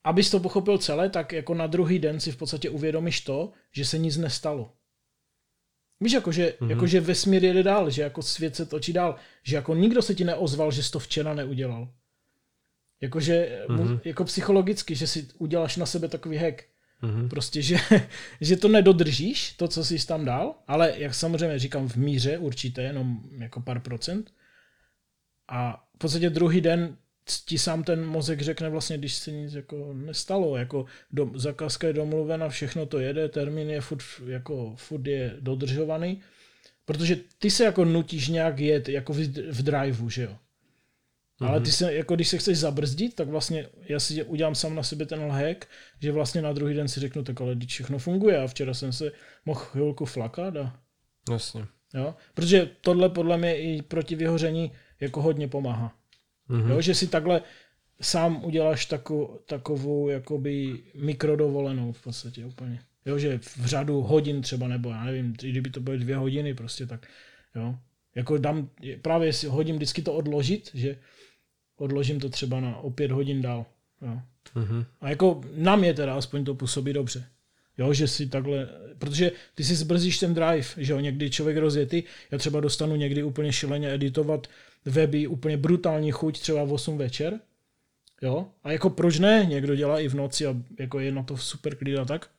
abys 0.03 0.29
to 0.29 0.39
pochopil 0.39 0.77
celé, 0.77 1.09
tak 1.09 1.33
jako 1.33 1.53
na 1.53 1.67
druhý 1.67 1.99
den 1.99 2.19
si 2.19 2.31
v 2.31 2.37
podstatě 2.37 2.69
uvědomíš 2.69 3.21
to, 3.21 3.51
že 3.71 3.85
se 3.85 3.97
nic 3.97 4.17
nestalo. 4.17 4.73
Víš, 6.01 6.13
jako 6.13 6.31
že, 6.31 6.53
mm-hmm. 6.59 6.69
jako, 6.69 6.87
že 6.87 7.01
vesmír 7.01 7.43
jede 7.43 7.63
dál, 7.63 7.89
že 7.89 8.01
jako 8.01 8.21
svět 8.21 8.55
se 8.55 8.65
točí 8.65 8.93
dál, 8.93 9.15
že 9.43 9.55
jako 9.55 9.75
nikdo 9.75 10.01
se 10.01 10.15
ti 10.15 10.23
neozval, 10.23 10.71
že 10.71 10.83
jsi 10.83 10.91
to 10.91 10.99
včera 10.99 11.33
neudělal. 11.33 11.93
Jakože, 13.01 13.65
mm-hmm. 13.69 13.99
jako 14.03 14.23
psychologicky, 14.23 14.95
že 14.95 15.07
si 15.07 15.27
uděláš 15.37 15.77
na 15.77 15.85
sebe 15.85 16.07
takový 16.07 16.37
hack. 16.37 16.63
Mm-hmm. 17.03 17.29
Prostě, 17.29 17.61
že, 17.61 17.77
že 18.41 18.57
to 18.57 18.67
nedodržíš, 18.67 19.53
to, 19.53 19.67
co 19.67 19.85
jsi 19.85 20.07
tam 20.07 20.25
dal, 20.25 20.55
ale 20.67 20.93
jak 20.97 21.13
samozřejmě 21.13 21.59
říkám 21.59 21.89
v 21.89 21.95
míře 21.95 22.37
určitě, 22.37 22.81
jenom 22.81 23.21
jako 23.37 23.61
pár 23.61 23.79
procent. 23.79 24.33
A 25.47 25.83
v 25.95 25.97
podstatě 25.97 26.29
druhý 26.29 26.61
den 26.61 26.97
ti 27.45 27.57
sám 27.57 27.83
ten 27.83 28.05
mozek 28.05 28.41
řekne 28.41 28.69
vlastně, 28.69 28.97
když 28.97 29.15
se 29.15 29.31
nic 29.31 29.53
jako 29.53 29.93
nestalo, 29.93 30.57
jako 30.57 30.85
do, 31.11 31.31
zakázka 31.35 31.87
je 31.87 31.93
domluvena, 31.93 32.49
všechno 32.49 32.85
to 32.85 32.99
jede, 32.99 33.29
termín 33.29 33.69
je 33.69 33.81
furt, 33.81 34.03
jako, 34.25 34.75
furt 34.75 35.07
je 35.07 35.35
dodržovaný, 35.39 36.21
protože 36.85 37.17
ty 37.37 37.51
se 37.51 37.63
jako 37.63 37.85
nutíš 37.85 38.27
nějak 38.27 38.59
jet 38.59 38.89
jako 38.89 39.13
v, 39.13 39.17
v 39.51 39.63
driveu, 39.63 40.09
že 40.09 40.23
jo. 40.23 40.37
Ale 41.41 41.61
ty 41.61 41.71
se, 41.71 41.93
jako 41.93 42.15
když 42.15 42.27
se 42.27 42.37
chceš 42.37 42.57
zabrzdit, 42.57 43.15
tak 43.15 43.27
vlastně 43.27 43.67
já 43.89 43.99
si 43.99 44.23
udělám 44.23 44.55
sám 44.55 44.75
na 44.75 44.83
sebe 44.83 45.05
ten 45.05 45.29
hack, 45.29 45.65
že 45.99 46.11
vlastně 46.11 46.41
na 46.41 46.53
druhý 46.53 46.75
den 46.75 46.87
si 46.87 46.99
řeknu, 46.99 47.23
tak 47.23 47.41
ale 47.41 47.55
když 47.55 47.69
všechno 47.69 47.99
funguje 47.99 48.41
a 48.41 48.47
včera 48.47 48.73
jsem 48.73 48.93
se 48.93 49.11
mohl 49.45 49.59
chvilku 49.59 50.05
flakat 50.05 50.57
a... 50.57 50.79
Jasně. 51.31 51.65
Jo? 51.93 52.15
Protože 52.33 52.69
tohle 52.81 53.09
podle 53.09 53.37
mě 53.37 53.57
i 53.57 53.81
proti 53.81 54.15
vyhoření 54.15 54.71
jako 54.99 55.21
hodně 55.21 55.47
pomáhá. 55.47 56.00
Mm-hmm. 56.51 56.69
Jo, 56.69 56.81
že 56.81 56.95
si 56.95 57.07
takhle 57.07 57.41
sám 58.01 58.45
uděláš 58.45 58.85
takovou, 58.85 59.39
takovou 59.45 60.09
jakoby 60.09 60.79
mikrodovolenou 60.95 61.91
v 61.91 62.03
podstatě 62.03 62.45
úplně. 62.45 62.79
Jo, 63.05 63.17
že 63.17 63.37
v 63.37 63.65
řadu 63.65 64.01
hodin 64.01 64.41
třeba, 64.41 64.67
nebo 64.67 64.89
já 64.89 65.03
nevím, 65.03 65.33
kdyby 65.33 65.69
to 65.69 65.79
byly 65.79 65.97
dvě 65.97 66.17
hodiny 66.17 66.53
prostě, 66.53 66.85
tak 66.85 67.07
jo. 67.55 67.75
Jako 68.15 68.37
dám, 68.37 68.69
právě 69.01 69.33
si 69.33 69.47
hodím 69.47 69.75
vždycky 69.75 70.01
to 70.01 70.13
odložit, 70.13 70.69
že 70.73 70.97
odložím 71.77 72.19
to 72.19 72.29
třeba 72.29 72.59
na 72.59 72.77
o 72.77 72.89
pět 72.89 73.11
hodin 73.11 73.41
dál. 73.41 73.65
Jo. 74.01 74.21
Mm-hmm. 74.55 74.85
A 75.01 75.09
jako 75.09 75.41
na 75.55 75.75
mě 75.75 75.93
teda 75.93 76.15
aspoň 76.15 76.45
to 76.45 76.55
působí 76.55 76.93
dobře. 76.93 77.25
Jo, 77.77 77.93
že 77.93 78.07
si 78.07 78.27
takhle, 78.27 78.69
protože 78.97 79.31
ty 79.55 79.63
si 79.63 79.75
zbrzíš 79.75 80.19
ten 80.19 80.33
drive, 80.33 80.67
že 80.77 80.93
jo, 80.93 80.99
někdy 80.99 81.29
člověk 81.29 81.57
rozjetý, 81.57 82.03
já 82.31 82.37
třeba 82.37 82.59
dostanu 82.59 82.95
někdy 82.95 83.23
úplně 83.23 83.53
šileně 83.53 83.93
editovat 83.93 84.47
weby 84.85 85.27
úplně 85.27 85.57
brutální 85.57 86.11
chuť 86.11 86.39
třeba 86.39 86.63
v 86.63 86.73
8 86.73 86.97
večer. 86.97 87.39
Jo? 88.21 88.47
A 88.63 88.71
jako 88.71 88.89
proč 88.89 89.19
ne? 89.19 89.45
Někdo 89.49 89.75
dělá 89.75 89.99
i 89.99 90.07
v 90.07 90.13
noci 90.13 90.47
a 90.47 90.55
jako 90.79 90.99
je 90.99 91.11
na 91.11 91.23
to 91.23 91.37
super 91.37 91.75
klid 91.75 91.97
a 91.97 92.05
tak. 92.05 92.29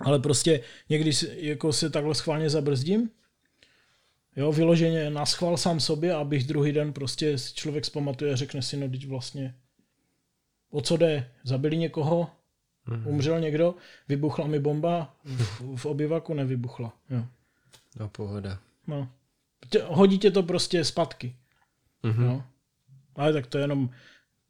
Ale 0.00 0.18
prostě 0.18 0.60
někdy 0.88 1.10
jako 1.36 1.72
se 1.72 1.90
takhle 1.90 2.14
schválně 2.14 2.50
zabrzdím, 2.50 3.10
jo, 4.36 4.52
vyloženě 4.52 5.10
na 5.10 5.26
schvál 5.26 5.56
sám 5.56 5.80
sobě, 5.80 6.14
abych 6.14 6.46
druhý 6.46 6.72
den 6.72 6.92
prostě 6.92 7.38
si 7.38 7.54
člověk 7.54 7.84
zpamatuje 7.84 8.32
a 8.32 8.36
řekne 8.36 8.62
si, 8.62 8.76
no 8.76 8.88
teď 8.88 9.06
vlastně 9.06 9.54
o 10.70 10.80
co 10.80 10.96
jde? 10.96 11.30
Zabili 11.44 11.76
někoho? 11.76 12.30
Mm-hmm. 12.88 13.08
Umřel 13.08 13.40
někdo? 13.40 13.74
Vybuchla 14.08 14.46
mi 14.46 14.58
bomba? 14.58 15.16
V, 15.24 15.76
v 15.76 15.86
obyvaku 15.86 16.34
nevybuchla. 16.34 16.92
Jo. 17.10 17.26
No 18.00 18.08
pohoda. 18.08 18.58
No. 18.86 19.08
Hodí 19.84 20.18
tě 20.18 20.30
to 20.30 20.42
prostě 20.42 20.84
zpátky. 20.84 21.36
Mm-hmm. 22.04 22.26
No. 22.26 22.46
Ale 23.14 23.32
tak 23.32 23.46
to 23.46 23.58
je 23.58 23.64
jenom, 23.64 23.90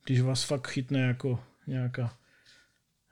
když 0.04 0.20
vás 0.20 0.44
fakt 0.44 0.68
chytne 0.68 1.00
jako 1.00 1.44
nějaká 1.66 2.18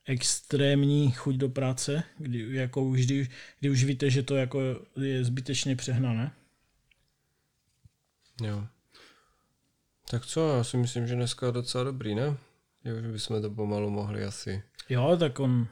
extrémní 0.05 1.11
chuť 1.11 1.37
do 1.37 1.49
práce, 1.49 2.03
kdy, 2.19 2.55
jako 2.55 2.85
už, 2.85 3.07
kdy, 3.07 3.29
kdy 3.61 3.71
už 3.71 3.85
víte, 3.85 4.11
že 4.11 4.23
to 4.23 4.37
jako 4.37 4.61
je 5.01 5.25
zbytečně 5.25 5.77
přehnané. 5.77 6.33
Jo. 8.43 8.67
Tak 10.11 10.27
co, 10.27 10.57
já 10.57 10.65
si 10.65 10.77
myslím, 10.77 11.07
že 11.07 11.15
dneska 11.15 11.47
je 11.47 11.53
docela 11.53 11.85
dobrý, 11.85 12.15
ne? 12.15 12.37
Jo, 12.85 13.01
že 13.03 13.13
bychom 13.13 13.43
to 13.43 13.51
pomalu 13.51 13.91
mohli 13.91 14.25
asi. 14.25 14.63
Jo, 14.89 15.17
tak 15.21 15.41
on 15.41 15.69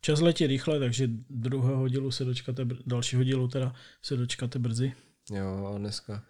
čas 0.00 0.20
letí 0.20 0.46
rychle, 0.46 0.78
takže 0.80 1.08
druhého 1.30 1.88
dílu 1.88 2.10
se 2.10 2.24
dočkáte, 2.24 2.66
dalšího 2.86 3.24
dílu 3.24 3.48
teda 3.48 3.74
se 4.02 4.16
dočkáte 4.16 4.58
brzy. 4.58 4.92
Jo, 5.30 5.72
a 5.74 5.78
dneska 5.78 6.24